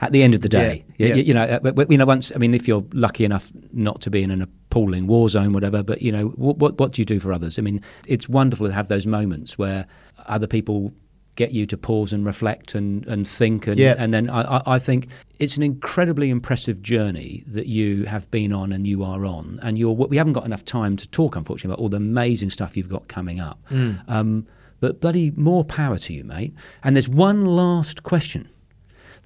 At 0.00 0.12
the 0.12 0.22
end 0.22 0.34
of 0.34 0.42
the 0.42 0.48
day, 0.50 0.84
yeah, 0.98 1.08
yeah. 1.08 1.14
You, 1.14 1.22
you, 1.22 1.34
know, 1.34 1.42
uh, 1.42 1.84
you 1.88 1.96
know, 1.96 2.04
once 2.04 2.30
I 2.34 2.38
mean, 2.38 2.52
if 2.52 2.68
you're 2.68 2.84
lucky 2.92 3.24
enough 3.24 3.50
not 3.72 4.02
to 4.02 4.10
be 4.10 4.22
in 4.22 4.30
an 4.30 4.42
appalling 4.42 5.06
war 5.06 5.30
zone, 5.30 5.54
whatever, 5.54 5.82
but 5.82 6.02
you 6.02 6.12
know, 6.12 6.26
what, 6.36 6.58
what 6.58 6.78
what 6.78 6.92
do 6.92 7.00
you 7.00 7.06
do 7.06 7.18
for 7.18 7.32
others? 7.32 7.58
I 7.58 7.62
mean, 7.62 7.80
it's 8.06 8.28
wonderful 8.28 8.66
to 8.66 8.74
have 8.74 8.88
those 8.88 9.06
moments 9.06 9.56
where 9.56 9.86
other 10.28 10.46
people 10.46 10.92
get 11.36 11.52
you 11.52 11.66
to 11.66 11.76
pause 11.76 12.12
and 12.12 12.24
reflect 12.24 12.74
and, 12.74 13.06
and 13.06 13.28
think. 13.28 13.66
And, 13.66 13.78
yeah. 13.78 13.94
and 13.98 14.12
then 14.12 14.28
I, 14.30 14.62
I 14.66 14.78
think 14.78 15.08
it's 15.38 15.56
an 15.56 15.62
incredibly 15.62 16.30
impressive 16.30 16.82
journey 16.82 17.44
that 17.46 17.66
you 17.66 18.04
have 18.04 18.30
been 18.30 18.52
on 18.52 18.72
and 18.72 18.86
you 18.86 19.04
are 19.04 19.24
on. 19.24 19.60
And 19.62 19.78
you're, 19.78 19.92
we 19.92 20.16
haven't 20.16 20.32
got 20.32 20.44
enough 20.44 20.64
time 20.64 20.96
to 20.96 21.06
talk, 21.08 21.36
unfortunately, 21.36 21.74
about 21.74 21.82
all 21.82 21.90
the 21.90 21.98
amazing 21.98 22.50
stuff 22.50 22.76
you've 22.76 22.88
got 22.88 23.08
coming 23.08 23.38
up. 23.38 23.60
Mm. 23.70 24.02
Um, 24.08 24.46
but 24.80 25.00
bloody 25.00 25.30
more 25.32 25.64
power 25.64 25.98
to 25.98 26.12
you, 26.12 26.24
mate. 26.24 26.54
And 26.82 26.96
there's 26.96 27.08
one 27.08 27.44
last 27.44 28.02
question 28.02 28.48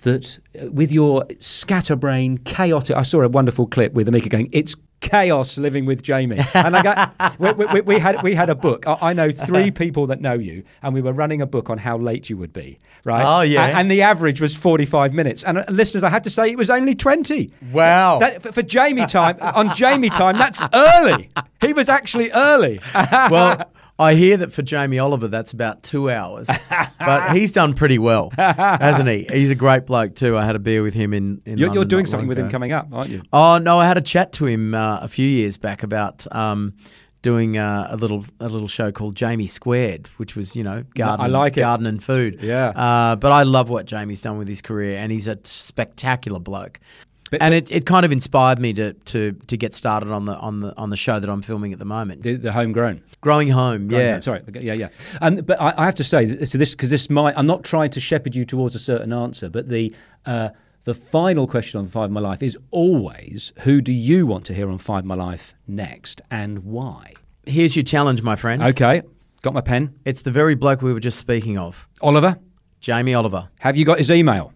that 0.02 0.38
uh, 0.60 0.70
with 0.70 0.92
your 0.92 1.24
scatterbrain, 1.38 2.38
chaotic. 2.38 2.96
I 2.96 3.02
saw 3.02 3.20
a 3.22 3.28
wonderful 3.28 3.66
clip 3.66 3.92
with 3.92 4.08
Amika 4.08 4.28
going, 4.28 4.48
"It's 4.52 4.76
chaos 5.00 5.58
living 5.58 5.86
with 5.86 6.02
Jamie." 6.02 6.40
And 6.54 6.76
I 6.76 6.82
got, 6.82 7.38
we, 7.38 7.52
we, 7.52 7.80
we, 7.80 7.98
had 7.98 8.22
we 8.22 8.34
had 8.34 8.50
a 8.50 8.54
book. 8.54 8.86
I, 8.86 8.98
I, 9.00 9.12
know 9.12 9.30
three 9.30 9.70
people 9.82 10.06
that 10.08 10.20
know 10.20 10.34
you, 10.34 10.64
and 10.82 10.94
we 10.94 11.00
were 11.02 11.12
running 11.12 11.42
a 11.42 11.46
book 11.46 11.70
on 11.70 11.78
how 11.78 11.98
late 11.98 12.30
you 12.30 12.36
would 12.36 12.52
be. 12.52 12.78
Right? 13.04 13.24
Oh 13.24 13.42
yeah. 13.42 13.66
And, 13.66 13.78
and 13.78 13.90
the 13.90 14.02
average 14.02 14.40
was 14.40 14.54
forty-five 14.54 15.12
minutes. 15.12 15.42
And 15.42 15.58
uh, 15.58 15.64
listeners, 15.68 16.04
I 16.04 16.10
have 16.10 16.22
to 16.22 16.30
say, 16.30 16.50
it 16.50 16.58
was 16.58 16.70
only 16.70 16.94
twenty. 16.94 17.52
Wow. 17.72 18.18
That, 18.18 18.42
for, 18.42 18.52
for 18.52 18.62
Jamie 18.62 19.06
time 19.06 19.38
on 19.40 19.74
Jamie 19.74 20.10
time, 20.10 20.36
that's 20.38 20.62
early. 20.72 21.30
He 21.60 21.72
was 21.72 21.88
actually 21.88 22.30
early. 22.32 22.80
well. 22.94 23.70
I 24.00 24.14
hear 24.14 24.36
that 24.38 24.52
for 24.52 24.62
Jamie 24.62 24.98
Oliver, 24.98 25.28
that's 25.28 25.52
about 25.52 25.82
two 25.82 26.10
hours, 26.10 26.48
but 26.98 27.36
he's 27.36 27.52
done 27.52 27.74
pretty 27.74 27.98
well, 27.98 28.32
hasn't 28.36 29.08
he? 29.08 29.24
He's 29.30 29.50
a 29.50 29.54
great 29.54 29.86
bloke 29.86 30.14
too. 30.14 30.36
I 30.36 30.44
had 30.44 30.56
a 30.56 30.58
beer 30.58 30.82
with 30.82 30.94
him 30.94 31.12
in. 31.12 31.42
in 31.44 31.58
you're, 31.58 31.72
you're 31.74 31.84
doing 31.84 32.06
something 32.06 32.28
with 32.28 32.38
him 32.38 32.48
coming 32.48 32.72
up, 32.72 32.88
aren't 32.92 33.10
you? 33.10 33.22
Oh 33.32 33.58
no, 33.58 33.78
I 33.78 33.86
had 33.86 33.98
a 33.98 34.02
chat 34.02 34.32
to 34.34 34.46
him 34.46 34.74
uh, 34.74 35.00
a 35.00 35.08
few 35.08 35.28
years 35.28 35.58
back 35.58 35.82
about 35.82 36.26
um, 36.34 36.74
doing 37.22 37.58
uh, 37.58 37.88
a 37.90 37.96
little 37.96 38.24
a 38.40 38.48
little 38.48 38.68
show 38.68 38.90
called 38.90 39.14
Jamie 39.14 39.46
Squared, 39.46 40.08
which 40.16 40.34
was 40.34 40.56
you 40.56 40.64
know 40.64 40.84
garden, 40.94 41.24
I 41.24 41.28
like 41.28 41.56
it. 41.56 41.60
garden 41.60 41.86
and 41.86 42.02
food. 42.02 42.38
Yeah. 42.42 42.68
Uh, 42.70 43.16
but 43.16 43.32
I 43.32 43.42
love 43.42 43.68
what 43.68 43.86
Jamie's 43.86 44.20
done 44.20 44.38
with 44.38 44.48
his 44.48 44.62
career, 44.62 44.98
and 44.98 45.12
he's 45.12 45.28
a 45.28 45.38
spectacular 45.44 46.40
bloke. 46.40 46.80
But- 47.30 47.42
and 47.42 47.54
it, 47.54 47.70
it 47.70 47.86
kind 47.86 48.04
of 48.04 48.12
inspired 48.12 48.58
me 48.58 48.72
to, 48.74 48.92
to, 48.92 49.32
to 49.32 49.56
get 49.56 49.74
started 49.74 50.10
on 50.10 50.24
the 50.24 50.36
on 50.38 50.60
the 50.60 50.76
on 50.76 50.90
the 50.90 50.96
show 50.96 51.20
that 51.20 51.30
I'm 51.30 51.42
filming 51.42 51.72
at 51.72 51.78
the 51.78 51.84
moment. 51.84 52.22
The, 52.22 52.34
the 52.34 52.52
homegrown. 52.52 53.02
Growing 53.20 53.48
home, 53.48 53.88
Right, 53.88 53.98
yeah. 54.00 54.14
no, 54.16 54.20
sorry. 54.20 54.42
Yeah, 54.54 54.74
yeah. 54.76 54.88
Um, 55.20 55.36
but 55.36 55.60
I, 55.60 55.72
I 55.76 55.84
have 55.84 55.94
to 55.96 56.04
say, 56.04 56.26
so 56.44 56.58
this 56.58 56.74
because 56.74 56.90
this 56.90 57.08
might. 57.08 57.34
I'm 57.38 57.46
not 57.46 57.64
trying 57.64 57.90
to 57.90 58.00
shepherd 58.00 58.34
you 58.34 58.44
towards 58.44 58.74
a 58.74 58.78
certain 58.80 59.12
answer, 59.12 59.48
but 59.48 59.68
the 59.68 59.94
uh, 60.26 60.48
the 60.84 60.94
final 60.94 61.46
question 61.46 61.78
on 61.78 61.86
Five 61.86 62.10
My 62.10 62.20
Life 62.20 62.42
is 62.42 62.56
always, 62.70 63.52
who 63.60 63.80
do 63.82 63.92
you 63.92 64.26
want 64.26 64.44
to 64.46 64.54
hear 64.54 64.68
on 64.70 64.78
Five 64.78 65.04
My 65.04 65.14
Life 65.14 65.54
next, 65.68 66.20
and 66.30 66.60
why? 66.64 67.12
Here's 67.46 67.76
your 67.76 67.82
challenge, 67.84 68.22
my 68.22 68.34
friend. 68.36 68.62
Okay, 68.62 69.02
got 69.42 69.54
my 69.54 69.60
pen. 69.60 69.94
It's 70.04 70.22
the 70.22 70.30
very 70.30 70.54
bloke 70.54 70.82
we 70.82 70.92
were 70.92 71.00
just 71.00 71.18
speaking 71.18 71.58
of, 71.58 71.86
Oliver, 72.00 72.38
Jamie 72.80 73.14
Oliver. 73.14 73.50
have 73.60 73.76
you 73.76 73.84
got 73.84 73.98
his 73.98 74.10
email? 74.10 74.52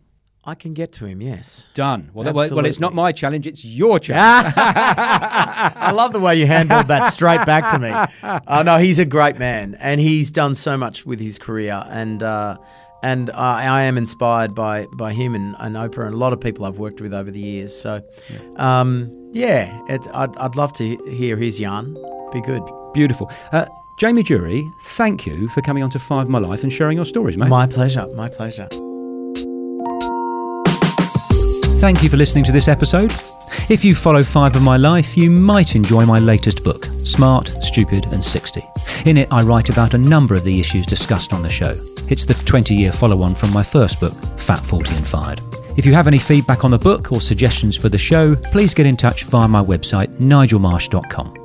I 0.46 0.54
can 0.54 0.74
get 0.74 0.92
to 0.94 1.06
him, 1.06 1.22
yes. 1.22 1.66
Done. 1.72 2.10
Well, 2.12 2.24
that- 2.24 2.34
well, 2.34 2.66
it's 2.66 2.78
not 2.80 2.94
my 2.94 3.12
challenge; 3.12 3.46
it's 3.46 3.64
your 3.64 3.98
challenge. 3.98 4.52
I 4.56 5.90
love 5.92 6.12
the 6.12 6.20
way 6.20 6.36
you 6.36 6.46
handled 6.46 6.88
that 6.88 7.12
straight 7.12 7.44
back 7.46 7.70
to 7.70 7.78
me. 7.78 7.90
Uh, 8.22 8.62
no, 8.66 8.78
he's 8.78 8.98
a 8.98 9.04
great 9.04 9.38
man, 9.38 9.74
and 9.80 10.00
he's 10.00 10.30
done 10.30 10.54
so 10.54 10.76
much 10.76 11.06
with 11.06 11.18
his 11.20 11.38
career, 11.38 11.82
and 11.88 12.22
uh, 12.22 12.58
and 13.02 13.30
I, 13.30 13.64
I 13.64 13.82
am 13.82 13.96
inspired 13.96 14.54
by 14.54 14.86
by 14.98 15.12
him 15.12 15.34
and, 15.34 15.56
and 15.60 15.76
Oprah 15.76 16.06
and 16.06 16.14
a 16.14 16.18
lot 16.18 16.32
of 16.32 16.40
people 16.40 16.64
I've 16.66 16.78
worked 16.78 17.00
with 17.00 17.14
over 17.14 17.30
the 17.30 17.40
years. 17.40 17.74
So, 17.74 18.02
um, 18.56 19.10
yeah, 19.32 19.80
it, 19.88 20.06
I'd 20.12 20.36
I'd 20.36 20.56
love 20.56 20.72
to 20.74 20.96
hear 21.10 21.36
his 21.36 21.58
yarn. 21.58 21.94
Be 22.32 22.40
good. 22.42 22.62
Beautiful. 22.92 23.30
Uh, 23.52 23.66
Jamie 23.98 24.22
Durie, 24.24 24.68
thank 24.82 25.24
you 25.24 25.48
for 25.48 25.62
coming 25.62 25.82
on 25.82 25.90
to 25.90 25.98
Five 25.98 26.28
My 26.28 26.38
Life 26.40 26.64
and 26.64 26.72
sharing 26.72 26.96
your 26.98 27.04
stories, 27.04 27.36
mate. 27.36 27.48
My 27.48 27.66
pleasure. 27.66 28.06
My 28.14 28.28
pleasure. 28.28 28.68
Thank 31.80 32.02
you 32.02 32.08
for 32.08 32.16
listening 32.16 32.44
to 32.44 32.52
this 32.52 32.68
episode. 32.68 33.12
If 33.68 33.84
you 33.84 33.94
follow 33.94 34.22
Five 34.22 34.56
of 34.56 34.62
My 34.62 34.78
Life, 34.78 35.18
you 35.18 35.30
might 35.30 35.76
enjoy 35.76 36.06
my 36.06 36.18
latest 36.18 36.64
book, 36.64 36.86
Smart, 37.04 37.48
Stupid 37.60 38.10
and 38.12 38.24
60. 38.24 38.62
In 39.04 39.18
it, 39.18 39.28
I 39.30 39.42
write 39.42 39.68
about 39.68 39.92
a 39.92 39.98
number 39.98 40.32
of 40.34 40.44
the 40.44 40.58
issues 40.58 40.86
discussed 40.86 41.34
on 41.34 41.42
the 41.42 41.50
show. 41.50 41.78
It's 42.08 42.24
the 42.24 42.34
20 42.34 42.74
year 42.74 42.90
follow 42.90 43.22
on 43.22 43.34
from 43.34 43.52
my 43.52 43.62
first 43.62 44.00
book, 44.00 44.14
Fat, 44.38 44.60
40 44.60 44.94
and 44.94 45.06
Fired. 45.06 45.40
If 45.76 45.84
you 45.84 45.92
have 45.92 46.06
any 46.06 46.18
feedback 46.18 46.64
on 46.64 46.70
the 46.70 46.78
book 46.78 47.12
or 47.12 47.20
suggestions 47.20 47.76
for 47.76 47.90
the 47.90 47.98
show, 47.98 48.34
please 48.36 48.72
get 48.72 48.86
in 48.86 48.96
touch 48.96 49.24
via 49.24 49.48
my 49.48 49.62
website, 49.62 50.08
nigelmarsh.com. 50.18 51.43